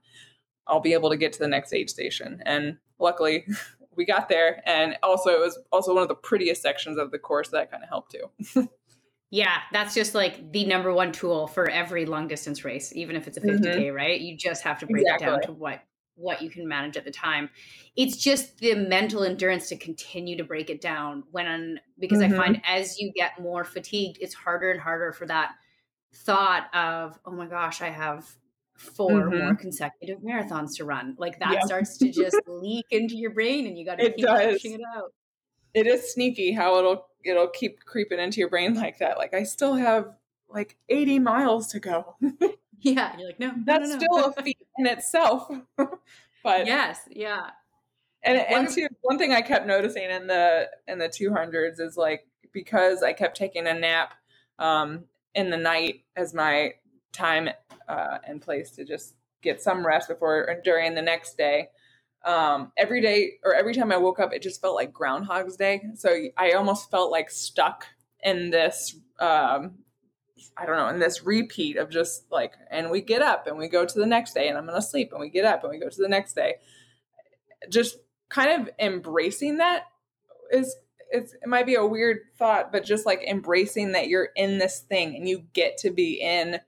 I'll 0.67 0.79
be 0.79 0.93
able 0.93 1.09
to 1.09 1.17
get 1.17 1.33
to 1.33 1.39
the 1.39 1.49
next 1.49 1.73
aid 1.73 1.89
station. 1.89 2.41
And 2.45 2.77
luckily, 2.97 3.45
we 3.97 4.05
got 4.05 4.29
there. 4.29 4.63
And 4.65 4.97
also, 5.03 5.31
it 5.31 5.39
was 5.41 5.59
also 5.73 5.93
one 5.93 6.03
of 6.03 6.09
the 6.09 6.15
prettiest 6.15 6.61
sections 6.61 6.97
of 6.97 7.11
the 7.11 7.19
course 7.19 7.49
that 7.49 7.69
kind 7.69 7.83
of 7.83 7.89
helped 7.89 8.15
too. 8.15 8.69
yeah, 9.31 9.57
that's 9.73 9.93
just 9.93 10.15
like 10.15 10.53
the 10.53 10.63
number 10.63 10.93
one 10.93 11.11
tool 11.11 11.47
for 11.47 11.69
every 11.69 12.05
long 12.05 12.29
distance 12.29 12.63
race, 12.63 12.95
even 12.95 13.17
if 13.17 13.27
it's 13.27 13.35
a 13.35 13.41
50K, 13.41 13.59
mm-hmm. 13.59 13.95
right? 13.95 14.21
You 14.21 14.37
just 14.37 14.63
have 14.63 14.79
to 14.79 14.87
break 14.87 15.01
exactly. 15.03 15.27
it 15.27 15.29
down 15.29 15.41
to 15.41 15.51
what 15.51 15.81
what 16.15 16.41
you 16.41 16.49
can 16.49 16.67
manage 16.67 16.97
at 16.97 17.05
the 17.05 17.11
time. 17.11 17.49
It's 17.95 18.17
just 18.17 18.57
the 18.59 18.75
mental 18.75 19.23
endurance 19.23 19.69
to 19.69 19.75
continue 19.75 20.37
to 20.37 20.43
break 20.43 20.69
it 20.69 20.81
down 20.81 21.23
when 21.31 21.79
because 21.99 22.19
mm-hmm. 22.19 22.33
I 22.33 22.37
find 22.37 22.61
as 22.65 22.99
you 22.99 23.11
get 23.13 23.39
more 23.39 23.63
fatigued, 23.63 24.17
it's 24.21 24.33
harder 24.33 24.71
and 24.71 24.79
harder 24.79 25.11
for 25.11 25.25
that 25.27 25.51
thought 26.13 26.73
of, 26.73 27.19
oh 27.25 27.31
my 27.31 27.45
gosh, 27.45 27.81
I 27.81 27.89
have 27.89 28.25
4 28.75 29.09
mm-hmm. 29.09 29.37
more 29.37 29.55
consecutive 29.55 30.19
marathons 30.19 30.75
to 30.77 30.85
run. 30.85 31.15
Like 31.17 31.39
that 31.39 31.63
starts 31.65 31.97
to 31.99 32.11
just 32.11 32.39
leak 32.47 32.85
into 32.91 33.15
your 33.15 33.31
brain 33.31 33.67
and 33.67 33.77
you 33.77 33.85
gotta 33.85 34.11
keep 34.11 34.25
does. 34.25 34.53
pushing 34.53 34.73
it 34.73 34.81
out. 34.95 35.13
It 35.73 35.87
is 35.87 36.13
sneaky 36.13 36.53
how 36.53 36.77
it'll 36.77 37.07
it'll 37.23 37.49
keep 37.49 37.79
creeping 37.85 38.19
into 38.19 38.39
your 38.39 38.49
brain 38.49 38.73
like 38.75 38.99
that. 38.99 39.17
Like 39.17 39.33
I 39.33 39.43
still 39.43 39.73
have 39.73 40.07
like 40.55 40.77
80 40.89 41.19
miles 41.19 41.67
to 41.67 41.79
go. 41.79 42.15
Yeah, 42.85 43.15
you're 43.17 43.27
like, 43.27 43.39
no, 43.39 43.51
that's 43.65 43.89
no, 43.89 43.95
no, 43.95 43.99
still 43.99 44.25
a 44.25 44.43
feat 44.43 44.59
in 44.77 44.85
itself. 44.85 45.49
but 46.43 46.67
yes, 46.67 46.99
yeah. 47.09 47.49
And 48.21 48.37
and 48.37 48.69
two, 48.69 48.87
one 49.01 49.17
thing 49.17 49.33
I 49.33 49.41
kept 49.41 49.65
noticing 49.65 50.03
in 50.03 50.27
the 50.27 50.69
in 50.87 50.99
the 50.99 51.09
200s 51.09 51.79
is 51.79 51.97
like 51.97 52.27
because 52.51 53.01
I 53.01 53.13
kept 53.13 53.37
taking 53.37 53.65
a 53.65 53.73
nap 53.73 54.13
um, 54.59 55.05
in 55.33 55.49
the 55.49 55.57
night 55.57 56.03
as 56.15 56.33
my 56.33 56.73
time 57.11 57.49
uh, 57.87 58.17
and 58.27 58.39
place 58.39 58.69
to 58.71 58.85
just 58.85 59.15
get 59.41 59.63
some 59.63 59.85
rest 59.85 60.07
before 60.07 60.47
or 60.47 60.61
during 60.63 60.93
the 60.93 61.01
next 61.01 61.37
day. 61.37 61.69
Um, 62.23 62.71
every 62.77 63.01
day 63.01 63.33
or 63.43 63.55
every 63.55 63.73
time 63.73 63.91
I 63.91 63.97
woke 63.97 64.19
up, 64.19 64.31
it 64.31 64.43
just 64.43 64.61
felt 64.61 64.75
like 64.75 64.93
Groundhog's 64.93 65.55
Day. 65.55 65.81
So 65.95 66.27
I 66.37 66.51
almost 66.51 66.91
felt 66.91 67.11
like 67.11 67.31
stuck 67.31 67.87
in 68.23 68.51
this 68.51 68.95
um, 69.19 69.79
I 70.57 70.65
don't 70.65 70.77
know, 70.77 70.89
in 70.89 70.99
this 70.99 71.23
repeat 71.23 71.77
of 71.77 71.89
just 71.89 72.31
like, 72.31 72.53
and 72.69 72.89
we 72.89 73.01
get 73.01 73.21
up 73.21 73.47
and 73.47 73.57
we 73.57 73.67
go 73.67 73.85
to 73.85 73.99
the 73.99 74.05
next 74.05 74.33
day 74.33 74.47
and 74.47 74.57
I'm 74.57 74.65
going 74.65 74.79
to 74.79 74.85
sleep 74.85 75.11
and 75.11 75.19
we 75.19 75.29
get 75.29 75.45
up 75.45 75.63
and 75.63 75.71
we 75.71 75.79
go 75.79 75.89
to 75.89 76.01
the 76.01 76.09
next 76.09 76.33
day. 76.33 76.55
Just 77.69 77.97
kind 78.29 78.61
of 78.61 78.69
embracing 78.79 79.57
that 79.57 79.85
is, 80.51 80.75
it's, 81.09 81.33
it 81.33 81.47
might 81.47 81.65
be 81.65 81.75
a 81.75 81.85
weird 81.85 82.19
thought, 82.37 82.71
but 82.71 82.83
just 82.83 83.05
like 83.05 83.21
embracing 83.23 83.93
that 83.93 84.07
you're 84.07 84.29
in 84.35 84.57
this 84.57 84.79
thing 84.79 85.15
and 85.15 85.27
you 85.27 85.43
get 85.53 85.77
to 85.79 85.91
be 85.91 86.21
in 86.21 86.59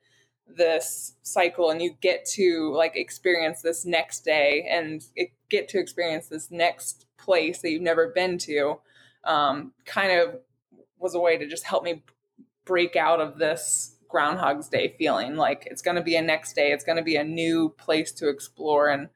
this 0.47 1.15
cycle 1.23 1.69
and 1.69 1.81
you 1.81 1.95
get 1.99 2.25
to 2.25 2.73
like 2.73 2.95
experience 2.95 3.61
this 3.61 3.85
next 3.85 4.23
day 4.23 4.65
and 4.69 5.03
get 5.49 5.67
to 5.69 5.79
experience 5.79 6.27
this 6.27 6.51
next 6.51 7.05
place 7.17 7.61
that 7.61 7.71
you've 7.71 7.81
never 7.81 8.07
been 8.07 8.37
to 8.37 8.79
um, 9.25 9.73
kind 9.85 10.19
of 10.19 10.39
was 10.99 11.15
a 11.15 11.19
way 11.19 11.37
to 11.37 11.47
just 11.47 11.63
help 11.63 11.83
me 11.83 12.01
break 12.67 12.95
out 12.95 13.19
of 13.19 13.37
this 13.37 13.95
Groundhog's 14.09 14.69
Day 14.69 14.95
feeling. 14.97 15.35
Like 15.35 15.67
it's 15.69 15.81
going 15.81 15.95
to 15.95 16.03
be 16.03 16.15
a 16.15 16.21
next 16.21 16.53
day, 16.53 16.71
it's 16.71 16.83
going 16.83 16.97
to 16.97 17.03
be 17.03 17.15
a 17.15 17.23
new 17.23 17.69
place 17.77 18.11
to 18.13 18.29
explore. 18.29 18.89
And 18.89 19.09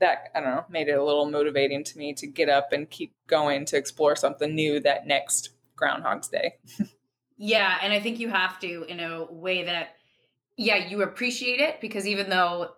that, 0.00 0.30
I 0.34 0.40
don't 0.40 0.50
know, 0.50 0.64
made 0.68 0.88
it 0.88 0.98
a 0.98 1.04
little 1.04 1.30
motivating 1.30 1.84
to 1.84 1.98
me 1.98 2.12
to 2.14 2.26
get 2.26 2.48
up 2.48 2.72
and 2.72 2.88
keep 2.88 3.14
going 3.26 3.64
to 3.66 3.76
explore 3.76 4.16
something 4.16 4.54
new 4.54 4.80
that 4.80 5.06
next 5.06 5.50
Groundhog's 5.76 6.28
Day. 6.28 6.54
yeah. 7.36 7.78
And 7.82 7.92
I 7.92 8.00
think 8.00 8.20
you 8.20 8.28
have 8.28 8.58
to 8.60 8.84
in 8.84 9.00
a 9.00 9.24
way 9.30 9.64
that, 9.64 9.90
yeah, 10.56 10.88
you 10.88 11.02
appreciate 11.02 11.60
it 11.60 11.80
because 11.80 12.06
even 12.06 12.30
though 12.30 12.72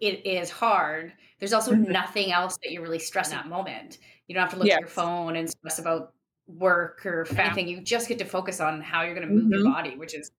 it 0.00 0.26
is 0.26 0.50
hard, 0.50 1.12
there's 1.38 1.52
also 1.52 1.72
mm-hmm. 1.72 1.90
nothing 1.90 2.32
else 2.32 2.58
that 2.62 2.72
you're 2.72 2.82
really 2.82 2.98
stressing 2.98 3.36
at 3.36 3.44
that 3.44 3.48
moment. 3.48 3.98
You 4.26 4.34
don't 4.34 4.42
have 4.42 4.52
to 4.52 4.58
look 4.58 4.66
yes. 4.66 4.76
at 4.76 4.80
your 4.80 4.88
phone 4.88 5.36
and 5.36 5.48
stress 5.48 5.78
about 5.78 6.12
work 6.58 7.04
or 7.06 7.26
yeah. 7.32 7.46
anything. 7.46 7.68
You 7.68 7.80
just 7.80 8.08
get 8.08 8.18
to 8.18 8.24
focus 8.24 8.60
on 8.60 8.80
how 8.80 9.02
you're 9.02 9.14
going 9.14 9.26
to 9.26 9.32
move 9.32 9.44
mm-hmm. 9.44 9.52
your 9.52 9.64
body, 9.64 9.96
which 9.96 10.14
is 10.14 10.30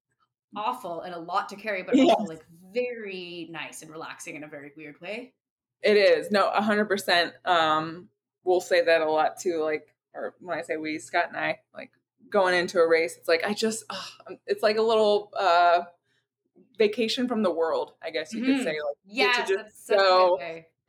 awful 0.56 1.02
and 1.02 1.14
a 1.14 1.20
lot 1.20 1.50
to 1.50 1.56
carry, 1.56 1.84
but 1.84 1.96
yes. 1.96 2.10
also 2.10 2.32
like 2.32 2.46
very 2.74 3.48
nice 3.52 3.82
and 3.82 3.92
relaxing 3.92 4.36
in 4.36 4.44
a 4.44 4.48
very 4.48 4.72
weird 4.78 5.00
way. 5.02 5.34
It 5.82 5.98
is. 5.98 6.32
No, 6.32 6.50
hundred 6.50 6.86
percent. 6.86 7.34
Um, 7.46 8.10
we'll 8.44 8.62
say 8.62 8.84
that 8.84 9.02
a 9.02 9.10
lot 9.10 9.40
too. 9.40 9.62
Like, 9.64 9.88
or 10.14 10.36
when 10.40 10.58
I 10.58 10.62
say 10.62 10.78
we, 10.78 11.00
Scott 11.00 11.26
and 11.30 11.38
I, 11.38 11.60
like 11.74 11.92
going 12.30 12.56
into 12.56 12.80
a 12.80 12.88
race, 12.88 13.18
it's 13.18 13.28
like, 13.28 13.44
I 13.44 13.54
just, 13.54 13.84
it's 14.46 14.64
like 14.64 14.78
a 14.78 14.82
little, 14.82 15.32
uh, 15.38 15.82
vacation 16.78 17.28
from 17.28 17.44
the 17.44 17.52
world, 17.52 17.94
I 18.02 18.10
guess 18.10 18.34
you 18.34 18.42
mm-hmm. 18.42 18.56
could 18.56 18.64
say. 18.64 18.72
Like, 18.72 18.98
yeah, 19.06 19.46
go 19.90 20.40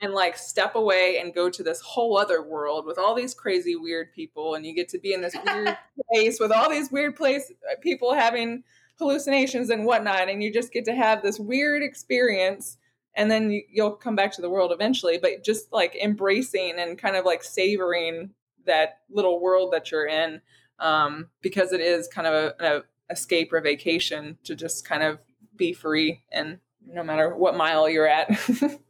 and 0.05 0.13
like 0.13 0.37
step 0.37 0.75
away 0.75 1.19
and 1.19 1.35
go 1.35 1.49
to 1.49 1.63
this 1.63 1.81
whole 1.81 2.19
other 2.19 2.43
world 2.43 2.85
with 2.87 2.99
all 2.99 3.15
these 3.15 3.35
crazy 3.35 3.75
weird 3.75 4.13
people 4.13 4.55
and 4.55 4.67
you 4.67 4.75
get 4.75 4.89
to 4.91 4.99
be 4.99 5.13
in 5.13 5.23
this 5.23 5.35
weird 5.45 5.77
place 6.13 6.39
with 6.39 6.53
all 6.53 6.71
these 6.71 6.93
weird 6.93 7.17
place 7.17 7.51
uh, 7.71 7.75
people 7.81 8.15
having 8.15 8.63
hallucinations 8.99 9.71
and 9.71 9.87
whatnot 9.87 10.29
and 10.29 10.43
you 10.43 10.53
just 10.53 10.73
get 10.73 10.85
to 10.85 10.95
have 10.95 11.23
this 11.23 11.41
weird 11.41 11.83
experience 11.83 12.77
and 13.17 13.31
then 13.31 13.51
you, 13.51 13.63
you'll 13.71 13.93
come 13.93 14.15
back 14.15 14.31
to 14.31 14.43
the 14.43 14.51
world 14.51 14.73
eventually 14.73 15.19
but 15.19 15.43
just 15.43 15.73
like 15.73 15.97
embracing 15.97 16.75
and 16.79 16.99
kind 16.99 17.17
of 17.17 17.25
like 17.25 17.43
savoring 17.43 18.31
that 18.67 19.01
little 19.11 19.41
world 19.41 19.73
that 19.73 19.91
you're 19.91 20.07
in 20.07 20.41
um, 20.81 21.29
because 21.41 21.73
it 21.73 21.81
is 21.81 22.09
kind 22.09 22.27
of 22.27 22.35
a, 22.35 22.55
a 22.61 22.83
escape 23.11 23.53
or 23.53 23.61
vacation 23.61 24.39
to 24.45 24.55
just 24.55 24.87
kind 24.87 25.03
of 25.03 25.19
be 25.57 25.73
free 25.73 26.23
and 26.31 26.59
no 26.87 27.03
matter 27.03 27.35
what 27.35 27.57
mile 27.57 27.89
you're 27.89 28.09
at 28.09 28.29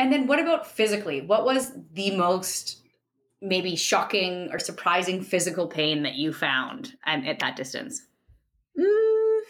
And 0.00 0.10
then 0.10 0.26
what 0.26 0.38
about 0.38 0.66
physically? 0.66 1.20
What 1.20 1.44
was 1.44 1.72
the 1.92 2.16
most 2.16 2.80
maybe 3.42 3.76
shocking 3.76 4.48
or 4.50 4.58
surprising 4.58 5.22
physical 5.22 5.66
pain 5.66 6.04
that 6.04 6.14
you 6.14 6.32
found 6.32 6.94
at, 7.04 7.22
at 7.26 7.40
that 7.40 7.54
distance? 7.54 8.00
Mm, 8.78 9.40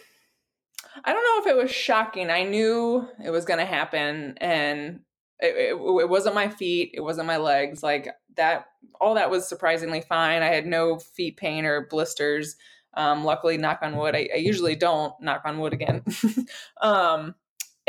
I 1.04 1.12
don't 1.12 1.22
know 1.22 1.50
if 1.50 1.56
it 1.56 1.62
was 1.62 1.70
shocking. 1.70 2.30
I 2.30 2.42
knew 2.42 3.06
it 3.24 3.30
was 3.30 3.44
going 3.44 3.60
to 3.60 3.64
happen 3.64 4.34
and 4.38 4.98
it, 5.38 5.54
it, 5.54 5.74
it, 5.76 6.08
wasn't 6.08 6.34
my 6.34 6.48
feet, 6.48 6.90
it 6.94 7.00
wasn't 7.00 7.28
my 7.28 7.36
legs. 7.36 7.84
Like 7.84 8.08
that, 8.34 8.66
all 9.00 9.14
that 9.14 9.30
was 9.30 9.48
surprisingly 9.48 10.00
fine. 10.00 10.42
I 10.42 10.48
had 10.48 10.66
no 10.66 10.98
feet 10.98 11.36
pain 11.36 11.64
or 11.64 11.86
blisters. 11.86 12.56
Um, 12.94 13.22
luckily, 13.22 13.56
knock 13.56 13.78
on 13.82 13.96
wood. 13.96 14.16
I, 14.16 14.28
I 14.34 14.38
usually 14.38 14.74
don't 14.74 15.14
knock 15.20 15.42
on 15.44 15.60
wood 15.60 15.74
again. 15.74 16.02
um, 16.82 17.36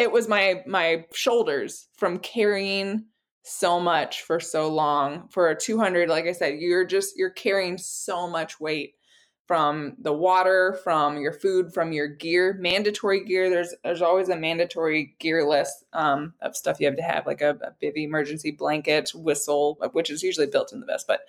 it 0.02 0.12
was 0.12 0.28
my 0.28 0.64
my 0.66 1.06
shoulders 1.14 1.88
from 1.98 2.18
carrying 2.20 3.06
so 3.44 3.80
much 3.80 4.24
for 4.24 4.40
so 4.40 4.68
long. 4.68 5.28
For 5.30 5.50
a 5.50 5.56
200 5.60 6.10
like 6.10 6.26
i 6.26 6.32
said 6.32 6.60
you're 6.60 6.86
just 6.86 7.18
you're 7.18 7.30
carrying 7.30 7.78
so 7.78 8.28
much 8.28 8.60
weight 8.60 8.96
from 9.48 9.96
the 10.00 10.14
water 10.14 10.80
from 10.84 11.20
your 11.20 11.34
food 11.34 11.74
from 11.74 11.92
your 11.92 12.08
gear 12.08 12.58
mandatory 12.60 13.24
gear. 13.26 13.50
There's 13.50 13.74
there's 13.84 14.02
always 14.02 14.30
a 14.30 14.36
mandatory 14.38 15.16
gear 15.20 15.46
list 15.46 15.84
um, 15.94 16.34
of 16.42 16.56
stuff 16.56 16.80
you 16.80 16.88
have 16.88 16.96
to 16.96 17.02
have 17.02 17.28
like 17.28 17.42
a, 17.42 17.50
a 17.50 17.74
bivy 17.84 18.06
emergency 18.06 18.52
blanket 18.52 19.12
whistle 19.14 19.78
which 19.92 20.10
is 20.10 20.24
usually 20.24 20.48
built 20.48 20.72
in 20.72 20.80
the 20.80 20.86
vest 20.86 21.06
but 21.08 21.22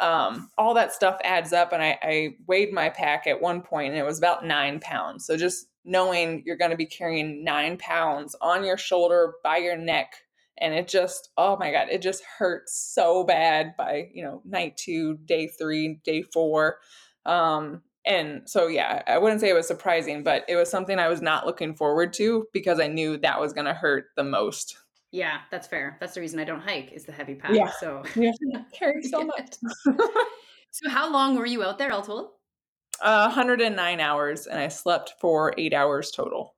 um, 0.00 0.50
all 0.58 0.74
that 0.74 0.92
stuff 0.92 1.18
adds 1.22 1.52
up 1.52 1.72
and 1.72 1.82
I, 1.82 1.98
I 2.02 2.36
weighed 2.46 2.72
my 2.72 2.88
pack 2.88 3.26
at 3.26 3.40
one 3.40 3.62
point 3.62 3.90
and 3.90 3.98
it 3.98 4.04
was 4.04 4.18
about 4.18 4.44
nine 4.44 4.80
pounds. 4.80 5.26
So 5.26 5.36
just 5.36 5.66
knowing 5.84 6.42
you're 6.46 6.56
going 6.56 6.70
to 6.70 6.76
be 6.76 6.86
carrying 6.86 7.44
nine 7.44 7.76
pounds 7.76 8.34
on 8.40 8.64
your 8.64 8.76
shoulder 8.76 9.34
by 9.42 9.58
your 9.58 9.76
neck 9.76 10.14
and 10.58 10.74
it 10.74 10.86
just 10.86 11.30
oh 11.36 11.56
my 11.56 11.72
god 11.72 11.88
it 11.90 12.00
just 12.00 12.22
hurts 12.38 12.76
so 12.94 13.24
bad 13.24 13.74
by 13.76 14.08
you 14.14 14.22
know 14.22 14.40
night 14.44 14.76
two 14.76 15.16
day 15.24 15.48
three 15.48 16.00
day 16.04 16.22
four. 16.22 16.78
Um 17.26 17.82
and 18.04 18.48
so 18.48 18.66
yeah 18.66 19.02
i 19.06 19.16
wouldn't 19.16 19.40
say 19.40 19.48
it 19.48 19.54
was 19.54 19.66
surprising 19.66 20.24
but 20.24 20.44
it 20.48 20.56
was 20.56 20.68
something 20.68 20.98
i 20.98 21.08
was 21.08 21.22
not 21.22 21.46
looking 21.46 21.74
forward 21.74 22.12
to 22.12 22.46
because 22.52 22.80
i 22.80 22.88
knew 22.88 23.16
that 23.16 23.40
was 23.40 23.52
going 23.52 23.64
to 23.64 23.72
hurt 23.72 24.06
the 24.16 24.24
most 24.24 24.76
yeah 25.12 25.40
that's 25.50 25.66
fair 25.66 25.96
that's 26.00 26.14
the 26.14 26.20
reason 26.20 26.40
i 26.40 26.44
don't 26.44 26.60
hike 26.60 26.90
is 26.92 27.04
the 27.04 27.12
heavy 27.12 27.34
pack 27.34 27.52
yeah 27.54 27.70
so 27.78 28.02
you 28.16 28.24
have 28.24 28.68
to 28.70 28.76
carry 28.76 29.02
so 29.02 29.22
much 29.22 29.54
so 30.70 30.88
how 30.88 31.12
long 31.12 31.36
were 31.36 31.46
you 31.46 31.62
out 31.62 31.78
there 31.78 31.92
all 31.92 32.02
told 32.02 32.30
uh, 33.02 33.26
109 33.26 34.00
hours, 34.00 34.46
and 34.46 34.58
I 34.58 34.68
slept 34.68 35.14
for 35.20 35.52
eight 35.58 35.74
hours 35.74 36.10
total. 36.10 36.54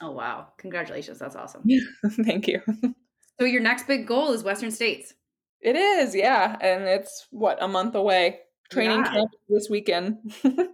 Oh, 0.00 0.12
wow. 0.12 0.48
Congratulations. 0.58 1.18
That's 1.18 1.36
awesome. 1.36 1.64
Thank 2.24 2.48
you. 2.48 2.60
So, 3.38 3.46
your 3.46 3.62
next 3.62 3.86
big 3.86 4.06
goal 4.06 4.32
is 4.32 4.42
Western 4.42 4.70
States. 4.70 5.14
It 5.62 5.74
is, 5.74 6.14
yeah. 6.14 6.58
And 6.60 6.84
it's 6.84 7.26
what, 7.30 7.56
a 7.62 7.66
month 7.66 7.94
away. 7.94 8.40
Training 8.70 8.98
yeah. 8.98 9.12
camp 9.12 9.30
this 9.48 9.70
weekend. 9.70 10.18
so, 10.42 10.68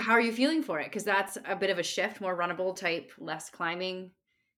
how 0.00 0.10
are 0.10 0.20
you 0.20 0.32
feeling 0.32 0.64
for 0.64 0.80
it? 0.80 0.86
Because 0.86 1.04
that's 1.04 1.38
a 1.46 1.54
bit 1.54 1.70
of 1.70 1.78
a 1.78 1.84
shift, 1.84 2.20
more 2.20 2.36
runnable 2.36 2.74
type, 2.74 3.12
less 3.18 3.50
climbing. 3.50 4.10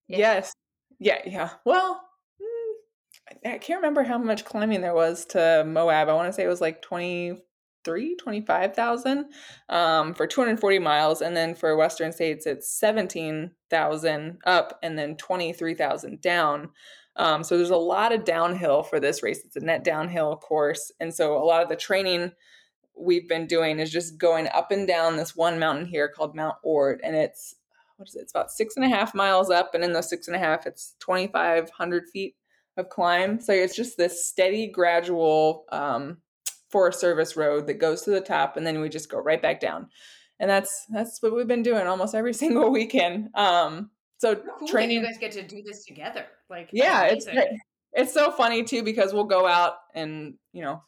Yes. 0.08 0.54
Yeah, 0.98 1.18
yeah. 1.26 1.50
Well, 1.64 2.00
mm, 2.40 3.52
I 3.52 3.58
can't 3.58 3.78
remember 3.78 4.02
how 4.02 4.18
much 4.18 4.44
climbing 4.44 4.80
there 4.80 4.94
was 4.94 5.24
to 5.26 5.64
Moab. 5.66 6.08
I 6.08 6.14
want 6.14 6.28
to 6.28 6.32
say 6.32 6.44
it 6.44 6.48
was 6.48 6.60
like 6.60 6.82
23, 6.82 8.16
25,000 8.16 9.26
um, 9.68 10.14
for 10.14 10.26
240 10.26 10.78
miles. 10.78 11.20
And 11.20 11.36
then 11.36 11.54
for 11.54 11.76
Western 11.76 12.12
States, 12.12 12.46
it's 12.46 12.70
17,000 12.78 14.38
up 14.46 14.78
and 14.82 14.98
then 14.98 15.16
23,000 15.16 16.20
down. 16.20 16.70
Um, 17.16 17.44
so 17.44 17.56
there's 17.56 17.70
a 17.70 17.76
lot 17.76 18.12
of 18.12 18.24
downhill 18.24 18.82
for 18.82 18.98
this 18.98 19.22
race. 19.22 19.44
It's 19.44 19.56
a 19.56 19.60
net 19.60 19.84
downhill 19.84 20.36
course. 20.36 20.90
And 21.00 21.14
so 21.14 21.36
a 21.36 21.44
lot 21.44 21.62
of 21.62 21.68
the 21.68 21.76
training 21.76 22.32
we've 22.96 23.28
been 23.28 23.46
doing 23.46 23.78
is 23.78 23.90
just 23.90 24.18
going 24.18 24.48
up 24.54 24.70
and 24.70 24.86
down 24.86 25.16
this 25.16 25.36
one 25.36 25.58
mountain 25.58 25.86
here 25.86 26.08
called 26.08 26.34
Mount 26.34 26.56
Ord. 26.62 27.00
And 27.04 27.14
it's, 27.16 27.56
what 27.96 28.08
is 28.08 28.16
it? 28.16 28.22
It's 28.22 28.32
about 28.32 28.50
six 28.50 28.76
and 28.76 28.84
a 28.84 28.88
half 28.88 29.14
miles 29.14 29.50
up. 29.50 29.74
And 29.74 29.84
in 29.84 29.92
those 29.92 30.08
six 30.08 30.26
and 30.26 30.36
a 30.36 30.40
half, 30.40 30.66
it's 30.66 30.94
2,500 31.00 32.04
feet 32.12 32.34
of 32.76 32.88
climb. 32.88 33.40
So 33.40 33.52
it's 33.52 33.76
just 33.76 33.96
this 33.96 34.26
steady, 34.26 34.66
gradual 34.66 35.64
um, 35.70 36.18
Forest 36.70 37.00
Service 37.00 37.36
road 37.36 37.66
that 37.68 37.74
goes 37.74 38.02
to 38.02 38.10
the 38.10 38.20
top, 38.20 38.56
and 38.56 38.66
then 38.66 38.80
we 38.80 38.88
just 38.88 39.08
go 39.08 39.18
right 39.18 39.40
back 39.40 39.60
down. 39.60 39.88
And 40.40 40.50
that's 40.50 40.86
that's 40.92 41.22
what 41.22 41.34
we've 41.34 41.46
been 41.46 41.62
doing 41.62 41.86
almost 41.86 42.14
every 42.14 42.34
single 42.44 42.70
weekend. 42.70 43.28
Um, 43.36 43.90
so 44.18 44.36
cool 44.58 44.66
training, 44.66 44.96
you 44.96 45.02
guys 45.04 45.18
get 45.18 45.32
to 45.32 45.46
do 45.46 45.62
this 45.62 45.84
together. 45.84 46.26
Like 46.50 46.70
yeah, 46.72 47.04
it's 47.04 47.28
it's 47.92 48.12
so 48.12 48.32
funny 48.32 48.64
too 48.64 48.82
because 48.82 49.12
we'll 49.12 49.24
go 49.24 49.46
out 49.46 49.74
and 49.94 50.34
you 50.52 50.62
know 50.62 50.82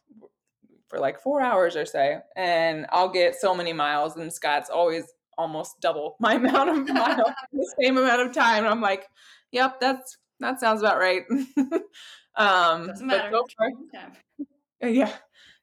for 0.88 0.98
like 0.98 1.20
four 1.20 1.40
hours 1.40 1.76
or 1.76 1.86
so, 1.86 2.20
and 2.34 2.86
I'll 2.90 3.08
get 3.08 3.36
so 3.36 3.54
many 3.54 3.72
miles, 3.72 4.16
and 4.16 4.32
Scott's 4.32 4.70
always 4.70 5.04
almost 5.38 5.80
double 5.80 6.16
my 6.20 6.34
amount 6.36 6.70
of 6.70 6.88
miles 6.88 7.30
the 7.52 7.74
same 7.80 7.96
amount 7.96 8.22
of 8.22 8.32
time. 8.32 8.64
And 8.64 8.68
I'm 8.68 8.80
like, 8.80 9.06
yep, 9.52 9.80
that's 9.80 10.18
that 10.40 10.60
sounds 10.60 10.80
about 10.80 10.98
right. 10.98 11.24
um, 12.36 12.88
Doesn't 12.88 13.06
matter. 13.06 13.30
So 13.30 13.46
far, 13.58 14.90
yeah, 14.90 15.12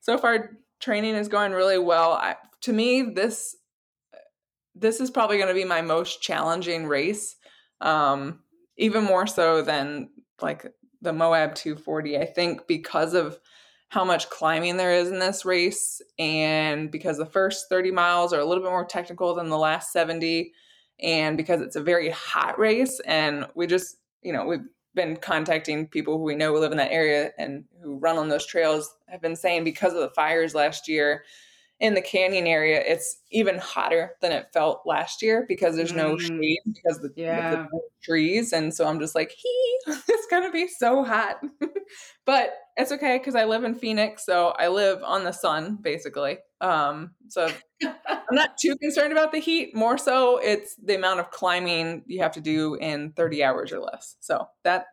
so 0.02 0.18
far 0.18 0.58
training 0.80 1.16
is 1.16 1.28
going 1.28 1.52
really 1.52 1.78
well. 1.78 2.14
I, 2.14 2.36
to 2.62 2.74
me, 2.74 3.02
this 3.02 3.56
this 4.76 5.00
is 5.00 5.12
probably 5.12 5.38
going 5.38 5.50
to 5.50 5.54
be 5.54 5.66
my 5.66 5.82
most 5.82 6.22
challenging 6.22 6.88
race, 6.88 7.36
um, 7.82 8.40
even 8.78 9.04
more 9.04 9.28
so 9.28 9.62
than 9.62 10.10
like 10.42 10.66
the 11.02 11.14
Moab 11.14 11.54
240. 11.54 12.18
I 12.18 12.26
think 12.26 12.68
because 12.68 13.14
of 13.14 13.40
how 13.94 14.04
much 14.04 14.30
climbing 14.30 14.78
there 14.78 14.92
is 14.92 15.10
in 15.10 15.20
this 15.20 15.46
race, 15.46 16.02
and 16.18 16.92
because 16.92 17.18
the 17.18 17.26
first 17.26 17.70
30 17.70 17.92
miles 17.92 18.34
are 18.34 18.40
a 18.40 18.46
little 18.46 18.64
bit 18.64 18.72
more 18.72 18.86
technical 18.86 19.36
than 19.36 19.50
the 19.50 19.58
last 19.58 19.92
70, 19.92 20.52
and 21.00 21.38
because 21.38 21.62
it's 21.62 21.76
a 21.76 21.82
very 21.82 22.10
hot 22.10 22.58
race, 22.58 23.00
and 23.06 23.46
we 23.56 23.68
just 23.68 23.98
you 24.24 24.34
know, 24.34 24.46
we've 24.46 24.66
been 24.96 25.18
contacting 25.18 25.88
people 25.88 26.18
who 26.18 26.24
we 26.24 26.36
know 26.36 26.54
who 26.54 26.60
live 26.60 26.72
in 26.72 26.78
that 26.78 26.92
area 26.92 27.32
and 27.38 27.66
who 27.82 27.98
run 27.98 28.18
on 28.18 28.30
those 28.30 28.46
trails 28.46 28.96
have 29.08 29.22
been 29.22 29.36
saying 29.36 29.64
because 29.64 29.94
of 29.94 30.00
the 30.00 30.10
fires 30.10 30.56
last 30.56 30.88
year 30.88 31.24
in 31.84 31.96
the 31.96 32.02
canyon 32.02 32.48
area, 32.48 32.82
it's 32.82 33.18
even 33.30 33.58
hotter 33.58 34.16
than 34.22 34.32
it 34.32 34.48
felt 34.54 34.84
last 34.86 35.22
year 35.22 35.44
because 35.50 35.76
there's 35.76 35.92
no 35.92 36.16
mm. 36.16 36.22
shade 36.22 36.60
because 36.66 37.00
the, 37.00 37.12
yeah. 37.18 37.52
the 37.52 37.68
trees. 38.02 38.54
And 38.54 38.74
so 38.74 38.88
I'm 38.88 39.02
just 39.02 39.16
like, 39.16 39.32
he, 39.32 39.78
it's 39.88 40.28
gonna 40.32 40.50
be 40.50 40.70
so 40.70 41.04
hot. 41.04 41.42
but 42.26 42.54
it's 42.78 42.94
okay 42.94 43.18
because 43.18 43.36
I 43.36 43.44
live 43.44 43.66
in 43.66 43.76
Phoenix, 43.76 44.26
so 44.26 44.54
I 44.58 44.70
live 44.70 45.04
on 45.04 45.26
the 45.26 45.34
sun 45.34 45.78
basically. 45.82 46.38
Um, 46.62 47.12
so 47.28 47.50
I'm 47.84 47.92
not 48.32 48.58
too 48.58 48.78
concerned 48.78 49.12
about 49.12 49.34
the 49.34 49.40
heat. 49.40 49.76
More 49.76 49.98
so, 49.98 50.38
it's 50.38 50.78
the 50.78 50.96
amount 50.96 51.20
of 51.20 51.32
climbing 51.32 52.04
you 52.08 52.24
have 52.24 52.32
to 52.32 52.42
do 52.42 52.76
in 52.76 53.12
30 53.12 53.44
hours 53.44 53.74
or 53.74 53.82
less. 53.82 54.16
So 54.22 54.48
that 54.64 54.86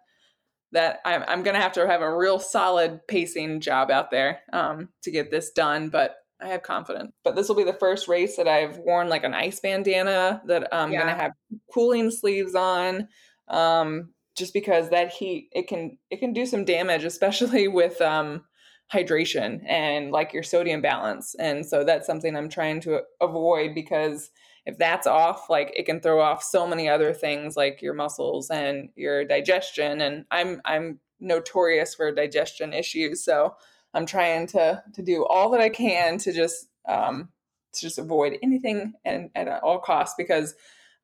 that 0.73 0.99
I'm, 1.05 1.23
I'm 1.29 1.45
gonna 1.45 1.61
have 1.61 1.73
to 1.75 1.87
have 1.87 2.03
a 2.03 2.17
real 2.17 2.41
solid 2.41 3.07
pacing 3.07 3.61
job 3.61 3.93
out 3.93 4.11
there 4.11 4.41
um, 4.53 4.89
to 5.03 5.13
get 5.13 5.31
this 5.31 5.53
done. 5.53 5.89
But 5.89 6.17
I 6.43 6.49
have 6.49 6.63
confidence. 6.63 7.13
But 7.25 7.37
this 7.37 7.49
will 7.49 7.57
be 7.57 7.65
the 7.65 7.73
first 7.73 8.09
race 8.09 8.37
that 8.37 8.49
I've 8.49 8.79
worn 8.79 9.09
like 9.09 9.25
an 9.25 9.35
ice 9.35 9.61
bandana 9.61 10.43
that 10.47 10.69
I'm 10.73 10.93
yeah. 10.93 11.01
gonna 11.01 11.15
have 11.15 11.33
cooling 11.73 12.11
sleeves 12.11 12.55
on. 12.55 13.09
Um, 13.49 14.11
just 14.37 14.55
because 14.55 14.91
that 14.91 15.13
heat 15.13 15.49
it 15.53 15.69
can 15.69 15.99
it 16.11 16.19
can 16.19 16.33
do 16.33 16.47
some 16.47 16.65
damage, 16.65 17.05
especially 17.05 17.69
with 17.81 18.01
um, 18.01 18.45
hydration 18.93 19.61
and 19.69 20.11
like 20.11 20.33
your 20.33 20.43
sodium 20.43 20.81
balance. 20.81 21.35
And 21.39 21.65
so 21.65 21.85
that's 21.85 22.07
something 22.07 22.35
I'm 22.35 22.49
trying 22.49 22.81
to 22.83 23.03
avoid 23.21 23.75
because 23.75 24.31
if 24.67 24.79
that's 24.79 25.07
off, 25.07 25.49
like 25.49 25.73
it 25.77 25.87
can 25.87 26.01
throw 26.01 26.21
off 26.21 26.43
so 26.43 26.67
many 26.67 26.89
other 26.89 27.13
things 27.13 27.57
like 27.57 27.81
your 27.83 27.95
muscles 27.95 28.51
and 28.51 28.91
your 28.97 29.25
digestion. 29.25 30.01
And 30.01 30.25
I'm 30.31 30.61
I'm 30.65 31.01
notorious 31.21 31.95
for 31.95 32.13
digestion 32.13 32.73
issues. 32.73 33.23
So 33.25 33.55
I'm 33.95 34.07
trying 34.07 34.47
to 34.49 34.83
to 34.95 35.03
do 35.03 35.27
all 35.27 35.51
that 35.51 35.61
I 35.61 35.69
can 35.69 36.19
to 36.19 36.33
just 36.33 36.69
um, 36.89 37.29
to 37.73 37.81
just 37.81 37.99
avoid 37.99 38.39
anything 38.43 38.95
and 39.05 39.31
at 39.35 39.63
all 39.63 39.79
costs 39.79 40.15
because 40.17 40.55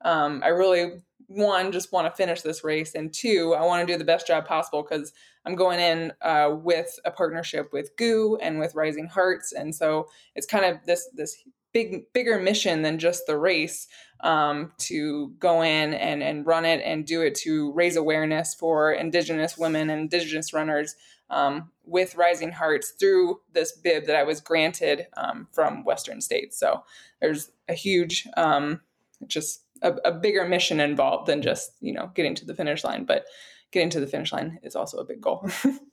um, 0.03 0.41
I 0.43 0.49
really 0.49 1.01
one 1.27 1.71
just 1.71 1.91
want 1.91 2.07
to 2.07 2.15
finish 2.15 2.41
this 2.41 2.63
race 2.63 2.95
and 2.95 3.13
two 3.13 3.53
I 3.57 3.65
want 3.65 3.85
to 3.85 3.93
do 3.93 3.97
the 3.97 4.05
best 4.05 4.27
job 4.27 4.45
possible 4.45 4.81
because 4.81 5.11
I'm 5.45 5.55
going 5.55 5.79
in 5.79 6.13
uh, 6.21 6.51
with 6.53 6.99
a 7.05 7.11
partnership 7.11 7.71
with 7.73 7.95
GU 7.97 8.37
and 8.41 8.59
with 8.59 8.75
Rising 8.75 9.07
Hearts. 9.07 9.53
And 9.53 9.73
so 9.73 10.07
it's 10.35 10.47
kind 10.47 10.65
of 10.65 10.77
this 10.85 11.09
this 11.13 11.35
big 11.73 12.11
bigger 12.13 12.39
mission 12.39 12.81
than 12.81 12.97
just 12.97 13.25
the 13.27 13.37
race 13.37 13.87
um, 14.21 14.71
to 14.79 15.33
go 15.39 15.61
in 15.61 15.93
and 15.93 16.23
and 16.23 16.45
run 16.45 16.65
it 16.65 16.81
and 16.83 17.05
do 17.05 17.21
it 17.21 17.35
to 17.35 17.71
raise 17.73 17.95
awareness 17.95 18.55
for 18.55 18.91
Indigenous 18.93 19.57
women 19.57 19.89
and 19.89 20.01
Indigenous 20.01 20.53
runners 20.53 20.95
um, 21.29 21.71
with 21.85 22.15
Rising 22.15 22.51
Hearts 22.51 22.91
through 22.91 23.41
this 23.53 23.71
bib 23.71 24.05
that 24.05 24.15
I 24.15 24.23
was 24.23 24.41
granted 24.41 25.07
um, 25.15 25.47
from 25.51 25.83
Western 25.83 26.21
States. 26.21 26.59
So 26.59 26.83
there's 27.21 27.51
a 27.67 27.73
huge, 27.73 28.27
um, 28.37 28.81
just 29.25 29.63
a, 29.81 29.93
a, 30.05 30.11
bigger 30.11 30.47
mission 30.47 30.79
involved 30.79 31.27
than 31.27 31.41
just 31.41 31.71
you 31.81 31.93
know 31.93 32.11
getting 32.15 32.35
to 32.35 32.45
the 32.45 32.53
finish 32.53 32.83
line. 32.83 33.05
But 33.05 33.25
getting 33.71 33.89
to 33.91 33.99
the 33.99 34.07
finish 34.07 34.31
line 34.31 34.59
is 34.63 34.75
also 34.75 34.97
a 34.97 35.05
big 35.05 35.21
goal. 35.21 35.49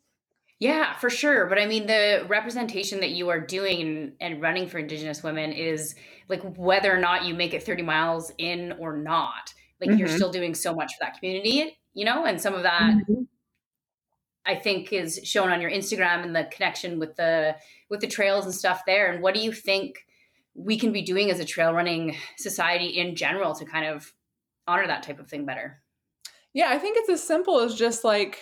yeah, 0.59 0.95
for 0.99 1.11
sure. 1.11 1.47
But 1.47 1.59
I 1.59 1.67
mean, 1.67 1.87
the 1.87 2.25
representation 2.29 3.01
that 3.01 3.11
you 3.11 3.29
are 3.31 3.41
doing 3.41 4.13
and 4.21 4.41
running 4.41 4.69
for 4.69 4.79
Indigenous 4.79 5.23
women 5.23 5.53
is 5.53 5.95
like 6.29 6.43
whether 6.57 6.95
or 6.95 6.99
not 6.99 7.25
you 7.25 7.35
make 7.35 7.55
it 7.55 7.63
30 7.63 7.83
miles 7.83 8.33
in 8.39 8.73
or 8.79 8.97
not. 8.97 9.53
Like 9.81 9.91
mm-hmm. 9.91 9.99
you're 9.99 10.09
still 10.09 10.31
doing 10.31 10.55
so 10.55 10.75
much 10.75 10.93
for 10.95 11.05
that 11.05 11.19
community, 11.19 11.77
you 11.95 12.05
know, 12.05 12.25
and 12.25 12.41
some 12.41 12.55
of 12.55 12.63
that. 12.63 12.83
Mm-hmm 12.83 13.23
I 14.47 14.57
think 14.57 14.93
is 14.93 15.21
shown 15.25 15.51
on 15.51 15.61
your 15.61 15.71
Instagram 15.71 16.23
and 16.23 16.37
the 16.37 16.45
connection 16.51 16.99
with 16.99 17.17
the 17.17 17.57
with 17.89 18.01
the 18.01 18.07
trails 18.07 18.45
and 18.45 18.55
stuff 18.55 18.83
there. 18.87 19.11
And 19.11 19.23
what 19.23 19.35
do 19.35 19.41
you 19.41 19.53
think 19.53 20.07
we 20.55 20.79
can 20.79 20.93
be 20.93 21.03
doing 21.03 21.31
as 21.31 21.41
a 21.41 21.45
trail 21.45 21.73
running 21.73 22.17
society 22.37 22.87
in 22.87 23.17
general 23.17 23.55
to 23.55 23.65
kind 23.65 23.87
of 23.87 24.13
honor 24.67 24.87
that 24.87 25.03
type 25.03 25.19
of 25.19 25.29
thing 25.29 25.45
better? 25.45 25.83
Yeah, 26.53 26.69
I 26.71 26.79
think 26.79 26.97
it's 26.99 27.09
as 27.09 27.23
simple 27.23 27.61
as 27.61 27.75
just 27.75 28.05
like 28.05 28.39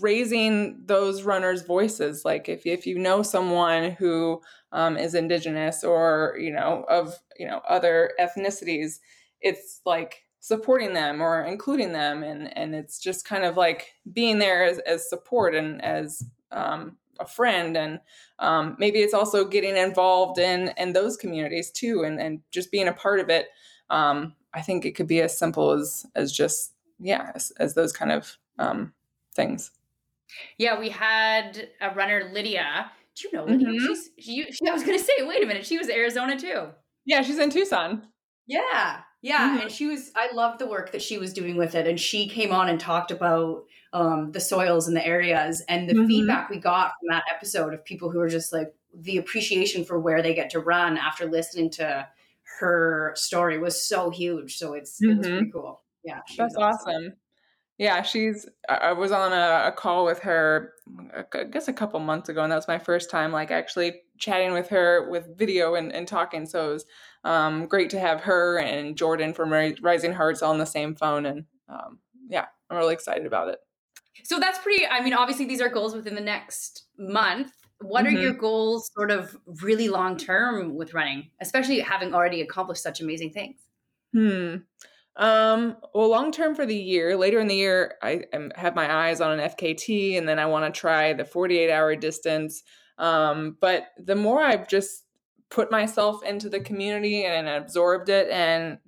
raising 0.00 0.80
those 0.84 1.22
runners' 1.22 1.62
voices. 1.62 2.24
Like 2.24 2.48
if 2.48 2.66
if 2.66 2.86
you 2.86 2.98
know 2.98 3.22
someone 3.22 3.92
who 3.92 4.40
um, 4.72 4.96
is 4.96 5.14
indigenous 5.14 5.84
or 5.84 6.36
you 6.38 6.52
know 6.52 6.84
of 6.88 7.14
you 7.38 7.46
know 7.46 7.60
other 7.68 8.12
ethnicities, 8.20 9.00
it's 9.40 9.80
like 9.84 10.23
supporting 10.44 10.92
them 10.92 11.22
or 11.22 11.40
including 11.40 11.90
them 11.94 12.22
and 12.22 12.54
and 12.54 12.74
it's 12.74 12.98
just 12.98 13.26
kind 13.26 13.44
of 13.44 13.56
like 13.56 13.94
being 14.12 14.38
there 14.38 14.62
as, 14.62 14.78
as 14.80 15.08
support 15.08 15.54
and 15.54 15.82
as 15.82 16.22
um, 16.52 16.98
a 17.18 17.26
friend 17.26 17.78
and 17.78 17.98
um, 18.40 18.76
maybe 18.78 18.98
it's 18.98 19.14
also 19.14 19.46
getting 19.46 19.74
involved 19.74 20.38
in 20.38 20.70
in 20.76 20.92
those 20.92 21.16
communities 21.16 21.70
too 21.70 22.02
and 22.02 22.20
and 22.20 22.40
just 22.50 22.70
being 22.70 22.88
a 22.88 22.92
part 22.92 23.20
of 23.20 23.30
it. 23.30 23.48
Um, 23.88 24.34
i 24.52 24.60
think 24.60 24.84
it 24.84 24.94
could 24.94 25.06
be 25.06 25.22
as 25.22 25.38
simple 25.38 25.70
as 25.70 26.04
as 26.14 26.30
just 26.30 26.74
yeah 27.00 27.32
as, 27.34 27.50
as 27.58 27.72
those 27.72 27.94
kind 27.94 28.12
of 28.12 28.36
um, 28.58 28.92
things. 29.34 29.70
Yeah 30.58 30.78
we 30.78 30.90
had 30.90 31.70
a 31.80 31.94
runner 31.94 32.28
lydia. 32.34 32.90
Do 33.16 33.28
you 33.28 33.38
know 33.38 33.44
lydia? 33.46 33.68
Mm-hmm. 33.68 33.86
she's 33.86 34.10
she, 34.18 34.52
she, 34.52 34.68
i 34.68 34.72
was 34.74 34.82
gonna 34.84 34.98
say 34.98 35.14
wait 35.20 35.42
a 35.42 35.46
minute 35.46 35.64
she 35.64 35.78
was 35.78 35.88
arizona 35.88 36.38
too. 36.38 36.66
Yeah 37.06 37.22
she's 37.22 37.38
in 37.38 37.48
tucson. 37.48 38.02
Yeah 38.46 39.03
yeah, 39.24 39.48
mm-hmm. 39.48 39.62
and 39.62 39.72
she 39.72 39.86
was 39.86 40.10
I 40.14 40.28
loved 40.34 40.58
the 40.58 40.66
work 40.66 40.92
that 40.92 41.00
she 41.00 41.16
was 41.16 41.32
doing 41.32 41.56
with 41.56 41.74
it 41.74 41.86
and 41.86 41.98
she 41.98 42.28
came 42.28 42.52
on 42.52 42.68
and 42.68 42.78
talked 42.78 43.10
about 43.10 43.64
um, 43.94 44.32
the 44.32 44.40
soils 44.40 44.86
and 44.86 44.94
the 44.94 45.06
areas 45.06 45.62
and 45.66 45.88
the 45.88 45.94
mm-hmm. 45.94 46.06
feedback 46.06 46.50
we 46.50 46.58
got 46.58 46.92
from 47.00 47.08
that 47.08 47.24
episode 47.34 47.72
of 47.72 47.82
people 47.86 48.10
who 48.10 48.18
were 48.18 48.28
just 48.28 48.52
like 48.52 48.74
the 48.92 49.16
appreciation 49.16 49.82
for 49.82 49.98
where 49.98 50.20
they 50.20 50.34
get 50.34 50.50
to 50.50 50.60
run 50.60 50.98
after 50.98 51.24
listening 51.24 51.70
to 51.70 52.06
her 52.58 53.14
story 53.16 53.58
was 53.58 53.80
so 53.80 54.10
huge. 54.10 54.58
So 54.58 54.74
it's 54.74 55.00
mm-hmm. 55.00 55.12
it 55.12 55.16
was 55.16 55.26
pretty 55.26 55.42
mm-hmm. 55.46 55.58
cool. 55.58 55.80
Yeah, 56.04 56.20
that's 56.36 56.54
awesome. 56.56 56.88
awesome. 56.88 57.12
Yeah, 57.78 58.02
she's. 58.02 58.46
I 58.68 58.92
was 58.92 59.10
on 59.10 59.32
a, 59.32 59.68
a, 59.68 59.72
call 59.72 60.04
with 60.04 60.18
her, 60.20 60.74
I 61.32 61.44
guess 61.44 61.66
a 61.66 61.72
couple 61.72 61.98
months 61.98 62.28
ago, 62.28 62.42
and 62.42 62.52
that 62.52 62.56
was 62.56 62.68
my 62.68 62.78
first 62.78 63.10
time 63.10 63.32
like 63.32 63.50
actually 63.50 64.02
chatting 64.18 64.52
with 64.52 64.68
her 64.68 65.08
with 65.10 65.36
video 65.36 65.74
and, 65.74 65.92
and 65.92 66.06
talking. 66.06 66.46
So 66.46 66.70
it 66.70 66.72
was 66.74 66.86
um, 67.24 67.66
great 67.66 67.90
to 67.90 68.00
have 68.00 68.20
her 68.22 68.58
and 68.58 68.96
Jordan 68.96 69.32
from 69.34 69.52
Rising 69.52 70.12
Hearts 70.12 70.42
on 70.42 70.58
the 70.58 70.66
same 70.66 70.94
phone. 70.94 71.26
And 71.26 71.44
um, 71.68 71.98
yeah, 72.28 72.46
I'm 72.70 72.76
really 72.76 72.94
excited 72.94 73.26
about 73.26 73.48
it. 73.48 73.58
So 74.22 74.38
that's 74.38 74.58
pretty. 74.58 74.86
I 74.86 75.02
mean, 75.02 75.14
obviously, 75.14 75.44
these 75.46 75.60
are 75.60 75.68
goals 75.68 75.94
within 75.94 76.14
the 76.14 76.20
next 76.20 76.84
month. 76.98 77.52
What 77.80 78.04
Mhm. 78.04 78.08
are 78.08 78.10
your 78.12 78.32
goals, 78.32 78.90
sort 78.94 79.10
of 79.10 79.36
really 79.62 79.88
long 79.88 80.16
term, 80.16 80.74
with 80.76 80.94
running, 80.94 81.30
especially 81.40 81.80
having 81.80 82.14
already 82.14 82.40
accomplished 82.40 82.82
such 82.82 83.00
amazing 83.00 83.32
things? 83.32 83.56
Hmm. 84.12 84.56
Um, 85.16 85.76
well, 85.94 86.08
long 86.08 86.32
term 86.32 86.54
for 86.54 86.66
the 86.66 86.76
year, 86.76 87.16
later 87.16 87.38
in 87.40 87.46
the 87.46 87.54
year, 87.54 87.94
I 88.02 88.24
am, 88.32 88.50
have 88.56 88.74
my 88.74 88.92
eyes 89.08 89.20
on 89.20 89.38
an 89.38 89.40
FKT 89.50 90.16
and 90.18 90.28
then 90.28 90.38
I 90.38 90.46
want 90.46 90.72
to 90.72 90.78
try 90.80 91.12
the 91.12 91.24
48 91.24 91.70
hour 91.70 91.94
distance. 91.96 92.62
Um, 92.98 93.56
but 93.60 93.88
the 93.98 94.14
more 94.14 94.42
I've 94.42 94.68
just 94.68 95.04
put 95.50 95.70
myself 95.70 96.24
into 96.24 96.48
the 96.48 96.60
community 96.60 97.24
and 97.24 97.48
absorbed 97.48 98.08
it 98.08 98.28
and, 98.30 98.78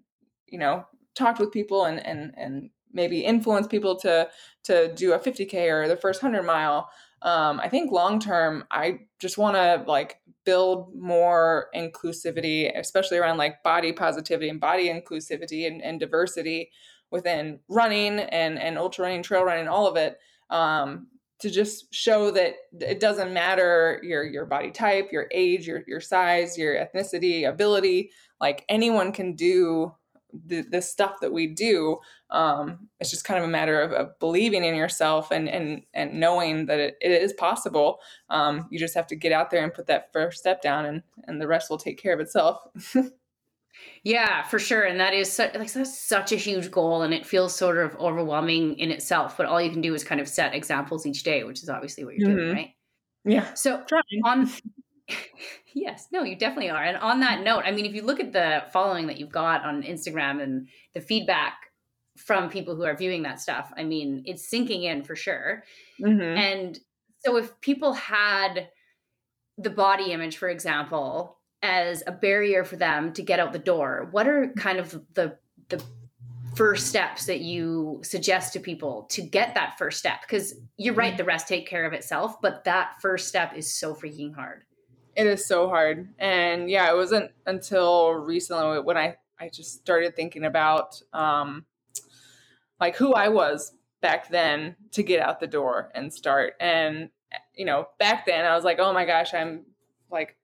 you 0.47 0.59
know, 0.59 0.87
talked 1.15 1.39
with 1.39 1.53
people 1.53 1.85
and, 1.85 2.05
and, 2.05 2.35
and 2.37 2.71
maybe 2.93 3.21
influence 3.21 3.67
people 3.67 3.97
to, 3.97 4.29
to 4.65 4.93
do 4.95 5.13
a 5.13 5.19
50K 5.19 5.71
or 5.71 5.89
the 5.89 5.97
first 5.97 6.23
100 6.23 6.43
mile, 6.43 6.89
um, 7.23 7.61
I 7.61 7.69
think 7.69 7.93
long 7.93 8.21
term, 8.21 8.65
I 8.71 9.01
just 9.19 9.39
want 9.39 9.57
to 9.57 9.85
like 9.87 10.21
build 10.45 10.95
more 10.95 11.69
inclusivity, 11.75 12.71
especially 12.79 13.19
around 13.19 13.37
like 13.37 13.63
body 13.63 13.93
positivity 13.93 14.49
and 14.49 14.61
body 14.61 14.89
inclusivity 14.89 15.67
and, 15.67 15.83
and 15.83 15.99
diversity 15.99 16.71
within 17.11 17.61
running 17.69 18.21
and, 18.21 18.59
and 18.59 18.79
ultra 18.79 19.05
running, 19.05 19.23
trail 19.23 19.45
running, 19.45 19.69
all 19.69 19.87
of 19.87 19.97
it. 19.97 20.19
Um, 20.51 21.09
to 21.39 21.51
just 21.51 21.93
show 21.95 22.31
that 22.31 22.55
it 22.81 23.01
doesn't 23.01 23.33
matter 23.33 24.01
your 24.03 24.25
your 24.25 24.47
body 24.47 24.71
type, 24.71 25.13
your 25.13 25.29
age, 25.33 25.67
your 25.67 25.83
your 25.87 26.01
size, 26.01 26.57
your 26.57 26.75
ethnicity, 26.75 27.49
ability. 27.49 28.11
Like 28.41 28.65
anyone 28.69 29.13
can 29.13 29.35
do 29.35 29.95
the, 30.45 30.63
the 30.63 30.83
stuff 30.83 31.21
that 31.21 31.33
we 31.33 31.47
do 31.47 31.99
um, 32.31 32.89
it's 32.99 33.11
just 33.11 33.25
kind 33.25 33.39
of 33.39 33.49
a 33.49 33.51
matter 33.51 33.81
of, 33.81 33.93
of, 33.93 34.19
believing 34.19 34.65
in 34.65 34.75
yourself 34.75 35.31
and 35.31 35.49
and 35.49 35.83
and 35.95 36.15
knowing 36.15 36.67
that 36.67 36.79
it, 36.79 36.97
it 37.01 37.11
is 37.11 37.33
possible 37.33 38.01
um, 38.31 38.67
you 38.71 38.79
just 38.79 38.95
have 38.95 39.07
to 39.07 39.17
get 39.17 39.33
out 39.33 39.51
there 39.51 39.63
and 39.63 39.73
put 39.73 39.87
that 39.87 40.13
first 40.13 40.39
step 40.39 40.61
down 40.61 40.85
and 40.85 41.03
and 41.25 41.41
the 41.41 41.47
rest 41.47 41.71
will 41.71 41.79
take 41.79 42.01
care 42.01 42.13
of 42.13 42.21
itself 42.21 42.59
yeah 44.03 44.43
for 44.43 44.59
sure 44.59 44.85
and 44.85 45.01
that 45.01 45.15
is 45.15 45.31
such, 45.31 45.55
like 45.55 45.73
that's 45.73 45.99
such 45.99 46.33
a 46.33 46.37
huge 46.37 46.71
goal 46.71 47.03
and 47.03 47.13
it 47.13 47.27
feels 47.27 47.55
sort 47.55 47.79
of 47.79 47.95
overwhelming 47.97 48.79
in 48.79 48.91
itself 48.91 49.37
but 49.37 49.47
all 49.47 49.61
you 49.61 49.71
can 49.71 49.81
do 49.81 49.95
is 49.95 50.05
kind 50.05 50.21
of 50.21 50.29
set 50.29 50.55
examples 50.55 51.07
each 51.07 51.23
day 51.23 51.45
which 51.45 51.63
is 51.63 51.69
obviously 51.69 52.05
what 52.05 52.15
you're 52.15 52.29
mm-hmm. 52.29 52.39
doing 52.39 52.55
right 52.55 52.75
yeah 53.25 53.53
so 53.55 53.83
on 54.25 54.51
yes, 55.75 56.09
no, 56.13 56.23
you 56.23 56.37
definitely 56.37 56.71
are. 56.71 56.83
And 56.83 56.97
on 56.97 57.21
that 57.21 57.43
note, 57.43 57.63
I 57.65 57.73
mean, 57.73 57.87
if 57.87 57.95
you 57.95 58.03
look 58.03 58.21
at 58.21 58.33
the 58.33 58.65
following 58.73 59.07
that 59.07 59.19
you've 59.19 59.33
got 59.33 59.65
on 59.65 59.83
Instagram 59.83 60.43
and 60.43 60.69
the 60.95 61.01
feedback 61.01 61.55
from 62.17 62.49
people 62.49 62.75
who 62.75 62.85
are 62.85 62.97
viewing 62.97 63.23
that 63.23 63.41
stuff, 63.41 63.73
I 63.77 63.85
mean, 63.85 64.23
it's 64.27 64.49
sinking 64.49 64.85
in 64.85 65.03
for 65.03 65.15
sure. 65.15 65.65
Mm-hmm. 66.01 66.21
And 66.21 66.81
so 67.25 67.37
if 67.37 67.59
people 67.61 67.93
had 67.93 68.69
the 69.59 69.71
body 69.71 70.13
image, 70.13 70.37
for 70.37 70.49
example, 70.49 71.36
as 71.63 72.03
a 72.07 72.13
barrier 72.13 72.65
for 72.65 72.77
them 72.77 73.13
to 73.15 73.23
get 73.23 73.41
out 73.41 73.53
the 73.53 73.59
door, 73.59 74.09
what 74.11 74.29
are 74.29 74.53
kind 74.57 74.79
of 74.79 75.03
the 75.15 75.37
the 75.69 75.83
first 76.55 76.87
steps 76.87 77.27
that 77.27 77.41
you 77.41 78.01
suggest 78.03 78.55
to 78.55 78.61
people 78.61 79.03
to 79.11 79.21
get 79.21 79.55
that 79.55 79.77
first 79.77 79.99
step 79.99 80.23
because 80.23 80.55
you're 80.79 80.95
right 80.95 81.11
mm-hmm. 81.11 81.19
the 81.19 81.25
rest 81.25 81.47
take 81.47 81.69
care 81.69 81.85
of 81.85 81.93
itself 81.93 82.41
but 82.41 82.65
that 82.65 82.93
first 83.03 83.29
step 83.29 83.53
is 83.55 83.71
so 83.71 83.95
freaking 83.95 84.35
hard 84.35 84.63
it 85.17 85.27
is 85.27 85.47
so 85.47 85.69
hard. 85.69 86.09
And 86.19 86.71
yeah, 86.71 86.91
it 86.93 86.95
wasn't 86.95 87.31
until 87.47 88.13
recently 88.13 88.81
when 88.81 88.99
I, 88.99 89.17
I 89.41 89.49
just 89.49 89.81
started 89.81 90.15
thinking 90.15 90.45
about 90.45 91.01
um, 91.13 91.65
like 92.79 92.97
who 92.97 93.15
I 93.15 93.29
was 93.29 93.73
back 94.03 94.29
then 94.29 94.77
to 94.93 95.03
get 95.03 95.21
out 95.21 95.41
the 95.41 95.47
door 95.47 95.91
and 95.95 96.13
start. 96.13 96.55
And, 96.61 97.09
you 97.55 97.65
know, 97.65 97.89
back 97.99 98.27
then 98.27 98.45
I 98.45 98.55
was 98.55 98.65
like, 98.65 98.79
oh 98.79 98.93
my 98.93 99.07
gosh, 99.07 99.33
I'm 99.33 99.65
like, 100.11 100.37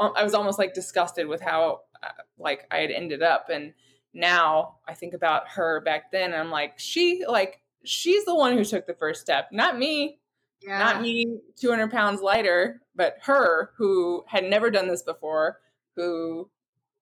I 0.00 0.24
was 0.24 0.34
almost 0.34 0.58
like 0.58 0.74
disgusted 0.74 1.26
with 1.26 1.40
how 1.40 1.82
uh, 2.02 2.08
like 2.38 2.66
I 2.70 2.78
had 2.78 2.90
ended 2.90 3.22
up. 3.22 3.48
And 3.50 3.74
now 4.14 4.76
I 4.88 4.94
think 4.94 5.14
about 5.14 5.48
her 5.48 5.80
back 5.80 6.10
then 6.10 6.32
and 6.32 6.40
I'm 6.40 6.50
like, 6.50 6.78
she, 6.78 7.24
like, 7.28 7.60
she's 7.84 8.24
the 8.24 8.34
one 8.34 8.56
who 8.56 8.64
took 8.64 8.86
the 8.86 8.94
first 8.94 9.20
step, 9.20 9.48
not 9.52 9.78
me. 9.78 10.18
Yeah. 10.62 10.78
Not 10.78 11.00
me, 11.00 11.38
200 11.58 11.90
pounds 11.90 12.20
lighter, 12.20 12.82
but 12.94 13.16
her 13.22 13.70
who 13.78 14.24
had 14.26 14.44
never 14.44 14.70
done 14.70 14.88
this 14.88 15.02
before, 15.02 15.60
who 15.96 16.50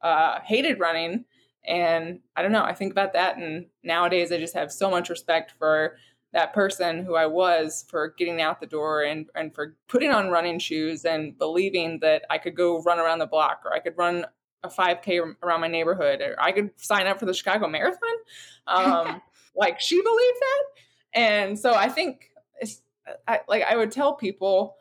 uh, 0.00 0.38
hated 0.44 0.78
running. 0.78 1.24
And 1.66 2.20
I 2.36 2.42
don't 2.42 2.52
know, 2.52 2.62
I 2.62 2.72
think 2.72 2.92
about 2.92 3.14
that. 3.14 3.36
And 3.36 3.66
nowadays, 3.82 4.30
I 4.30 4.38
just 4.38 4.54
have 4.54 4.70
so 4.70 4.88
much 4.88 5.10
respect 5.10 5.54
for 5.58 5.96
that 6.38 6.54
person 6.54 7.04
who 7.04 7.16
I 7.16 7.26
was 7.26 7.84
for 7.88 8.14
getting 8.16 8.40
out 8.40 8.60
the 8.60 8.66
door 8.66 9.02
and, 9.02 9.26
and 9.34 9.52
for 9.52 9.74
putting 9.88 10.12
on 10.12 10.28
running 10.28 10.60
shoes 10.60 11.04
and 11.04 11.36
believing 11.36 11.98
that 11.98 12.22
I 12.30 12.38
could 12.38 12.54
go 12.54 12.80
run 12.82 13.00
around 13.00 13.18
the 13.18 13.26
block 13.26 13.62
or 13.64 13.74
I 13.74 13.80
could 13.80 13.98
run 13.98 14.24
a 14.62 14.68
5K 14.68 15.34
around 15.42 15.60
my 15.60 15.66
neighborhood 15.66 16.20
or 16.20 16.36
I 16.40 16.52
could 16.52 16.70
sign 16.76 17.08
up 17.08 17.18
for 17.18 17.26
the 17.26 17.34
Chicago 17.34 17.66
Marathon. 17.66 18.16
Um, 18.68 19.20
like 19.56 19.80
she 19.80 20.00
believed 20.00 20.38
that. 20.40 21.20
And 21.20 21.58
so 21.58 21.74
I 21.74 21.88
think 21.88 22.30
it's, 22.60 22.82
I, 23.26 23.40
like 23.48 23.64
I 23.64 23.74
would 23.74 23.90
tell 23.90 24.14
people 24.14 24.76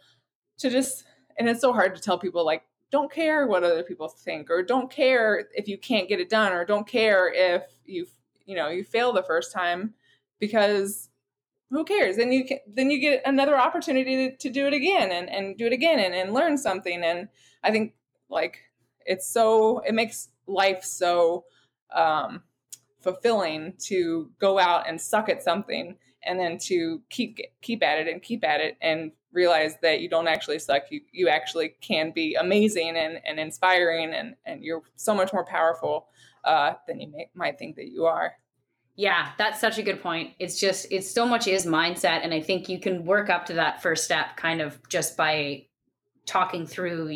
to 0.60 0.70
just, 0.70 1.06
and 1.40 1.50
it's 1.50 1.62
so 1.62 1.74
hard 1.74 1.96
to 1.96 2.02
tell 2.02 2.20
people 2.20 2.46
like, 2.46 2.62
don't 2.92 3.12
care 3.12 3.48
what 3.48 3.64
other 3.64 3.82
people 3.82 4.10
think, 4.10 4.52
or 4.52 4.62
don't 4.62 4.92
care 4.92 5.48
if 5.56 5.68
you 5.68 5.80
can't 5.80 6.08
get 6.08 6.20
it 6.20 6.30
done, 6.30 6.54
or 6.54 6.64
don't 6.64 6.88
care 6.88 7.34
if 7.34 7.64
you, 7.84 8.06
you 8.46 8.56
know, 8.56 8.70
you 8.70 8.84
fail 8.84 9.12
the 9.12 9.24
first 9.24 9.52
time, 9.52 9.94
because 10.40 11.07
who 11.70 11.84
cares? 11.84 12.16
Then 12.16 12.32
you 12.32 12.46
can, 12.46 12.60
then 12.68 12.90
you 12.90 13.00
get 13.00 13.22
another 13.26 13.58
opportunity 13.58 14.30
to, 14.30 14.38
to 14.38 14.50
do 14.50 14.68
it 14.68 14.74
again 14.74 15.12
and, 15.12 15.30
and 15.30 15.58
do 15.58 15.66
it 15.66 15.74
again 15.74 16.00
and, 16.00 16.14
and 16.14 16.34
learn 16.34 16.58
something. 16.58 17.04
And 17.04 17.28
I 17.64 17.72
think 17.72 17.94
like 18.30 18.60
it's 19.06 19.28
so, 19.28 19.80
it 19.80 19.94
makes 19.94 20.30
life 20.48 20.84
so 20.84 21.46
um, 21.94 22.42
fulfilling 23.02 23.74
to 23.80 24.30
go 24.40 24.60
out 24.60 24.88
and 24.88 25.00
suck 25.00 25.30
at 25.30 25.44
something 25.44 25.98
and 26.24 26.40
then 26.40 26.58
to 26.58 27.02
keep 27.10 27.40
keep 27.62 27.84
at 27.84 28.00
it 28.00 28.08
and 28.08 28.22
keep 28.22 28.44
at 28.44 28.60
it 28.60 28.78
and 28.82 29.12
realize 29.32 29.76
that 29.82 30.02
you 30.02 30.10
don't 30.10 30.28
actually 30.28 30.60
suck 30.60 30.84
you 30.90 31.00
you 31.12 31.30
actually 31.30 31.76
can 31.80 32.12
be 32.12 32.36
amazing 32.36 32.98
and, 32.98 33.20
and 33.26 33.40
inspiring 33.40 34.14
and 34.14 34.36
and 34.46 34.64
you're 34.64 34.82
so 34.96 35.14
much 35.14 35.32
more 35.32 35.46
powerful 35.46 36.08
uh, 36.44 36.74
than 36.88 37.00
you 37.00 37.08
may, 37.12 37.30
might 37.34 37.58
think 37.60 37.76
that 37.76 37.88
you 37.88 38.06
are 38.06 38.34
yeah 38.98 39.30
that's 39.38 39.62
such 39.62 39.78
a 39.78 39.84
good 39.84 40.02
point 40.02 40.34
it's 40.40 40.60
just 40.60 40.88
it's 40.92 41.10
so 41.10 41.26
much 41.26 41.48
is 41.48 41.66
mindset 41.66 42.24
and 42.24 42.34
i 42.34 42.42
think 42.42 42.68
you 42.68 42.80
can 42.80 43.06
work 43.06 43.30
up 43.30 43.46
to 43.46 43.54
that 43.54 43.82
first 43.82 44.04
step 44.04 44.36
kind 44.36 44.60
of 44.60 44.78
just 44.90 45.16
by 45.16 45.64
talking 46.26 46.66
through 46.66 47.10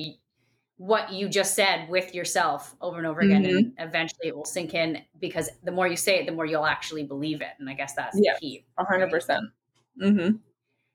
what 0.78 1.12
you 1.12 1.28
just 1.28 1.54
said 1.54 1.90
with 1.90 2.16
yourself 2.16 2.76
over 2.82 2.98
and 2.98 3.06
over 3.06 3.20
again 3.20 3.44
mm-hmm. 3.44 3.58
and 3.58 3.74
eventually 3.78 4.28
it 4.28 4.36
will 4.36 4.46
sink 4.46 4.74
in 4.74 5.00
because 5.20 5.50
the 5.64 5.72
more 5.72 5.88
you 5.88 5.98
say 5.98 6.20
it 6.20 6.26
the 6.26 6.32
more 6.32 6.46
you'll 6.46 6.66
actually 6.66 7.04
believe 7.04 7.42
it 7.42 7.52
and 7.60 7.70
i 7.70 7.74
guess 7.74 7.94
that's 7.94 8.18
yeah, 8.20 8.34
the 8.36 8.40
key 8.40 8.66
100% 8.80 9.12
right? 9.12 9.42
mm-hmm. 10.02 10.36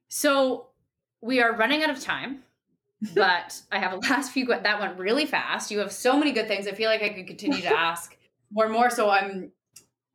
so 0.08 0.68
we 1.20 1.40
are 1.40 1.54
running 1.56 1.82
out 1.82 1.90
of 1.90 2.00
time 2.00 2.42
but 3.14 3.60
i 3.70 3.78
have 3.78 3.92
a 3.92 3.96
last 4.08 4.32
few 4.32 4.46
that 4.46 4.80
went 4.80 4.98
really 4.98 5.26
fast 5.26 5.70
you 5.70 5.78
have 5.78 5.92
so 5.92 6.16
many 6.16 6.32
good 6.32 6.48
things 6.48 6.66
i 6.66 6.72
feel 6.72 6.88
like 6.88 7.02
i 7.02 7.08
could 7.08 7.26
continue 7.26 7.60
to 7.60 7.68
ask 7.78 8.16
more 8.50 8.64
and 8.64 8.72
more 8.72 8.88
so 8.88 9.10
i'm 9.10 9.50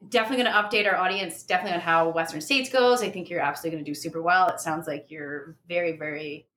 definitely 0.10 0.44
going 0.44 0.54
to 0.54 0.60
update 0.60 0.92
our 0.92 0.98
audience 0.98 1.44
definitely 1.44 1.76
on 1.76 1.82
how 1.82 2.10
western 2.10 2.42
states 2.42 2.70
goes 2.70 3.02
i 3.04 3.10
think 3.10 3.30
you're 3.30 3.40
absolutely 3.40 3.76
going 3.76 3.86
to 3.86 3.92
do 3.92 3.96
super 3.96 4.22
well 4.22 4.48
it 4.48 4.60
sounds 4.60 4.88
like 4.88 5.06
you're 5.10 5.56
very 5.68 5.98
very 5.98 6.48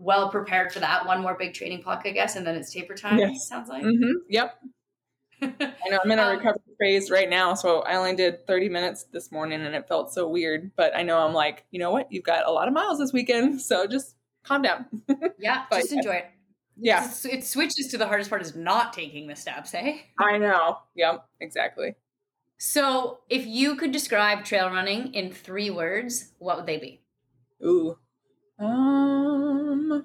well 0.00 0.30
prepared 0.30 0.72
for 0.72 0.80
that. 0.80 1.06
One 1.06 1.20
more 1.20 1.36
big 1.38 1.54
training 1.54 1.82
block, 1.82 2.02
I 2.04 2.10
guess, 2.10 2.34
and 2.34 2.46
then 2.46 2.56
it's 2.56 2.72
taper 2.72 2.94
time. 2.94 3.18
Yes. 3.18 3.46
Sounds 3.46 3.68
like. 3.68 3.84
Mm-hmm. 3.84 4.12
Yep. 4.28 4.58
I 5.42 5.88
know 5.88 6.00
I'm 6.04 6.10
in 6.10 6.18
a 6.18 6.22
um, 6.22 6.36
recovery 6.36 6.60
phase 6.78 7.10
right 7.10 7.28
now, 7.28 7.54
so 7.54 7.80
I 7.80 7.96
only 7.96 8.14
did 8.16 8.46
30 8.46 8.68
minutes 8.68 9.04
this 9.12 9.30
morning, 9.30 9.60
and 9.60 9.74
it 9.74 9.86
felt 9.88 10.12
so 10.12 10.28
weird. 10.28 10.72
But 10.76 10.96
I 10.96 11.02
know 11.02 11.18
I'm 11.18 11.32
like, 11.32 11.64
you 11.70 11.78
know 11.78 11.90
what? 11.90 12.10
You've 12.10 12.24
got 12.24 12.46
a 12.46 12.50
lot 12.50 12.68
of 12.68 12.74
miles 12.74 12.98
this 12.98 13.12
weekend, 13.12 13.60
so 13.62 13.86
just 13.86 14.16
calm 14.42 14.62
down. 14.62 14.86
yeah, 15.38 15.64
but, 15.70 15.80
just 15.80 15.92
enjoy 15.92 16.14
it. 16.14 16.26
Yeah, 16.82 17.10
it 17.24 17.44
switches 17.44 17.88
to 17.88 17.98
the 17.98 18.06
hardest 18.06 18.30
part 18.30 18.40
is 18.40 18.56
not 18.56 18.94
taking 18.94 19.26
the 19.28 19.36
steps. 19.36 19.70
Hey, 19.70 20.06
I 20.18 20.38
know. 20.38 20.78
Yep, 20.94 21.26
exactly. 21.40 21.94
So, 22.62 23.20
if 23.30 23.46
you 23.46 23.74
could 23.74 23.90
describe 23.90 24.44
trail 24.44 24.68
running 24.68 25.14
in 25.14 25.32
three 25.32 25.70
words, 25.70 26.32
what 26.40 26.58
would 26.58 26.66
they 26.66 26.76
be? 26.76 27.00
Ooh, 27.64 27.96
um, 28.58 30.04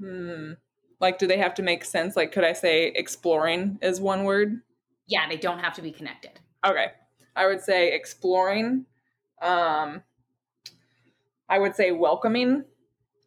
hmm. 0.00 0.52
Like, 1.00 1.18
do 1.18 1.26
they 1.26 1.36
have 1.36 1.52
to 1.54 1.62
make 1.62 1.84
sense? 1.84 2.16
Like, 2.16 2.32
could 2.32 2.44
I 2.44 2.54
say 2.54 2.86
exploring 2.86 3.78
is 3.82 4.00
one 4.00 4.24
word? 4.24 4.62
Yeah, 5.06 5.28
they 5.28 5.36
don't 5.36 5.58
have 5.58 5.74
to 5.74 5.82
be 5.82 5.92
connected. 5.92 6.40
Okay. 6.66 6.92
I 7.36 7.46
would 7.46 7.60
say 7.60 7.92
exploring. 7.92 8.86
Um, 9.42 10.02
I 11.50 11.58
would 11.58 11.76
say 11.76 11.92
welcoming. 11.92 12.64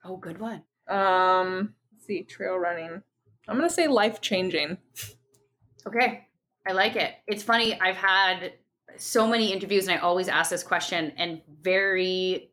Oh, 0.04 0.18
good 0.18 0.40
one. 0.40 0.64
Um, 0.88 1.76
let's 1.94 2.08
see, 2.08 2.24
trail 2.24 2.56
running. 2.56 3.04
I'm 3.48 3.58
gonna 3.58 3.70
say 3.70 3.88
life 3.88 4.22
changing. 4.22 4.80
Okay, 5.86 6.25
I 6.68 6.72
like 6.74 6.96
it. 6.96 7.14
It's 7.28 7.44
funny. 7.44 7.80
I've 7.80 7.96
had 7.96 8.54
so 8.98 9.28
many 9.28 9.52
interviews, 9.54 9.88
and 9.88 9.98
I 9.98 10.02
always 10.02 10.28
ask 10.28 10.50
this 10.50 10.64
question, 10.64 11.14
and 11.18 11.42
very 11.62 12.52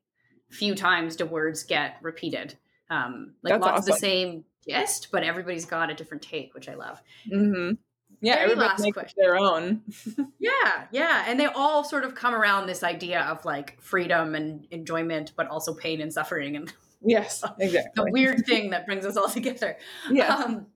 few 0.51 0.75
times 0.75 1.17
do 1.17 1.25
words 1.25 1.63
get 1.65 1.97
repeated. 2.03 2.57
Um, 2.91 3.35
like 3.43 3.55
That's 3.55 3.63
lots 3.65 3.81
of 3.81 3.87
the 3.87 3.99
same 3.99 4.45
gist, 4.69 5.09
but 5.11 5.23
everybody's 5.23 5.65
got 5.65 5.91
a 5.91 5.95
different 5.95 6.23
take, 6.23 6.55
which 6.55 6.69
I 6.69 6.75
love. 6.75 7.01
Mm-hmm. 7.33 7.75
Yeah, 8.21 8.35
Very 8.35 8.45
everybody 8.45 8.69
last 8.69 8.83
makes 8.83 8.95
question. 8.95 9.23
their 9.23 9.37
own. 9.37 9.83
Yeah, 10.39 10.87
yeah. 10.91 11.25
And 11.27 11.39
they 11.39 11.47
all 11.47 11.85
sort 11.85 12.05
of 12.05 12.15
come 12.15 12.35
around 12.35 12.67
this 12.67 12.83
idea 12.83 13.21
of 13.23 13.45
like 13.45 13.81
freedom 13.81 14.35
and 14.35 14.67
enjoyment, 14.71 15.33
but 15.37 15.47
also 15.49 15.73
pain 15.73 16.01
and 16.01 16.13
suffering 16.13 16.57
and 16.57 16.73
yes, 17.03 17.45
exactly 17.59 17.91
the 17.95 18.11
weird 18.11 18.45
thing 18.45 18.71
that 18.71 18.87
brings 18.87 19.07
us 19.07 19.17
all 19.17 19.29
together. 19.31 19.77
Yeah. 20.11 20.35
Um, 20.35 20.67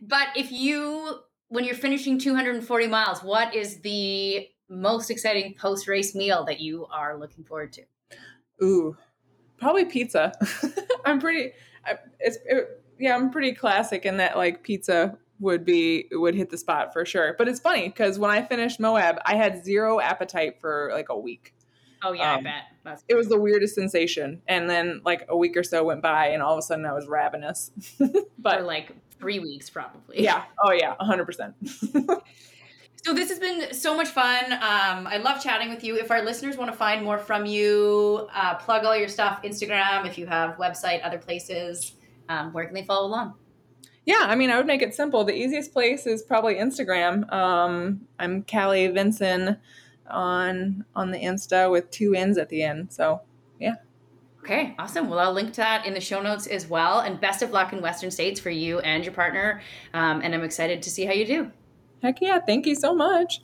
but 0.00 0.28
if 0.36 0.50
you, 0.52 1.18
when 1.48 1.64
you're 1.64 1.74
finishing 1.74 2.18
240 2.18 2.86
miles, 2.86 3.22
what 3.22 3.54
is 3.54 3.80
the 3.80 4.48
most 4.68 5.10
exciting 5.10 5.54
post 5.58 5.88
race 5.88 6.14
meal 6.14 6.44
that 6.44 6.60
you 6.60 6.86
are 6.86 7.18
looking 7.18 7.44
forward 7.44 7.72
to? 7.74 7.82
Ooh, 8.62 8.96
probably 9.58 9.84
pizza. 9.84 10.32
I'm 11.04 11.20
pretty. 11.20 11.52
I, 11.84 11.94
it's 12.20 12.38
it, 12.44 12.82
yeah. 12.98 13.14
I'm 13.14 13.30
pretty 13.30 13.52
classic 13.52 14.04
in 14.04 14.18
that 14.18 14.36
like 14.36 14.62
pizza 14.62 15.16
would 15.40 15.64
be 15.64 16.06
would 16.12 16.34
hit 16.34 16.50
the 16.50 16.58
spot 16.58 16.92
for 16.92 17.04
sure. 17.04 17.34
But 17.38 17.48
it's 17.48 17.60
funny 17.60 17.88
because 17.88 18.18
when 18.18 18.30
I 18.30 18.42
finished 18.42 18.80
Moab, 18.80 19.18
I 19.24 19.36
had 19.36 19.64
zero 19.64 20.00
appetite 20.00 20.60
for 20.60 20.90
like 20.92 21.08
a 21.08 21.18
week. 21.18 21.54
Oh, 22.00 22.12
yeah, 22.12 22.34
Um, 22.34 22.40
I 22.40 22.42
bet. 22.42 22.62
That's 22.84 23.04
It 23.08 23.16
was 23.16 23.28
the 23.28 23.38
weirdest 23.38 23.74
sensation, 23.74 24.40
and 24.46 24.70
then 24.70 25.00
like 25.04 25.26
a 25.28 25.36
week 25.36 25.56
or 25.56 25.64
so 25.64 25.82
went 25.82 26.00
by, 26.02 26.28
and 26.28 26.42
all 26.42 26.52
of 26.52 26.58
a 26.58 26.62
sudden 26.62 26.86
I 26.86 26.92
was 26.92 27.08
ravenous. 27.08 27.72
but 28.38 28.64
like 28.64 28.92
three 29.18 29.38
weeks, 29.38 29.70
probably. 29.70 30.22
yeah, 30.22 30.44
oh 30.64 30.72
yeah, 30.72 30.94
hundred 31.00 31.26
percent. 31.26 31.54
So 33.04 33.14
this 33.14 33.28
has 33.28 33.38
been 33.38 33.72
so 33.72 33.96
much 33.96 34.08
fun. 34.08 34.52
Um, 34.52 35.06
I 35.06 35.18
love 35.22 35.42
chatting 35.42 35.70
with 35.70 35.84
you. 35.84 35.96
If 35.96 36.10
our 36.10 36.22
listeners 36.22 36.56
want 36.56 36.70
to 36.70 36.76
find 36.76 37.04
more 37.04 37.16
from 37.16 37.46
you, 37.46 38.28
uh, 38.34 38.56
plug 38.56 38.84
all 38.84 38.96
your 38.96 39.08
stuff, 39.08 39.40
Instagram, 39.42 40.06
if 40.06 40.18
you 40.18 40.26
have 40.26 40.56
website, 40.56 41.04
other 41.04 41.18
places, 41.18 41.92
um, 42.28 42.52
where 42.52 42.64
can 42.64 42.74
they 42.74 42.82
follow 42.82 43.06
along? 43.06 43.34
Yeah, 44.04 44.20
I 44.22 44.34
mean, 44.34 44.50
I 44.50 44.56
would 44.56 44.66
make 44.66 44.82
it 44.82 44.94
simple. 44.94 45.24
The 45.24 45.34
easiest 45.34 45.72
place 45.72 46.06
is 46.06 46.22
probably 46.22 46.56
Instagram. 46.56 47.32
Um, 47.32 48.00
I'm 48.18 48.42
Callie 48.42 48.88
Vinson 48.88 49.58
on 50.08 50.84
on 50.96 51.10
the 51.10 51.18
Insta 51.18 51.70
with 51.70 51.90
two 51.90 52.14
N's 52.14 52.36
at 52.36 52.48
the 52.48 52.62
end. 52.62 52.92
So 52.92 53.20
Okay, 54.48 54.74
awesome. 54.78 55.10
Well, 55.10 55.18
I'll 55.18 55.34
link 55.34 55.50
to 55.50 55.56
that 55.58 55.84
in 55.84 55.92
the 55.92 56.00
show 56.00 56.22
notes 56.22 56.46
as 56.46 56.66
well. 56.66 57.00
And 57.00 57.20
best 57.20 57.42
of 57.42 57.50
luck 57.50 57.74
in 57.74 57.82
Western 57.82 58.10
States 58.10 58.40
for 58.40 58.48
you 58.48 58.78
and 58.78 59.04
your 59.04 59.12
partner. 59.12 59.60
Um, 59.92 60.22
and 60.22 60.34
I'm 60.34 60.42
excited 60.42 60.80
to 60.84 60.90
see 60.90 61.04
how 61.04 61.12
you 61.12 61.26
do. 61.26 61.52
heck 62.02 62.22
yeah, 62.22 62.38
thank 62.38 62.64
you 62.64 62.74
so 62.74 62.94
much. 62.94 63.42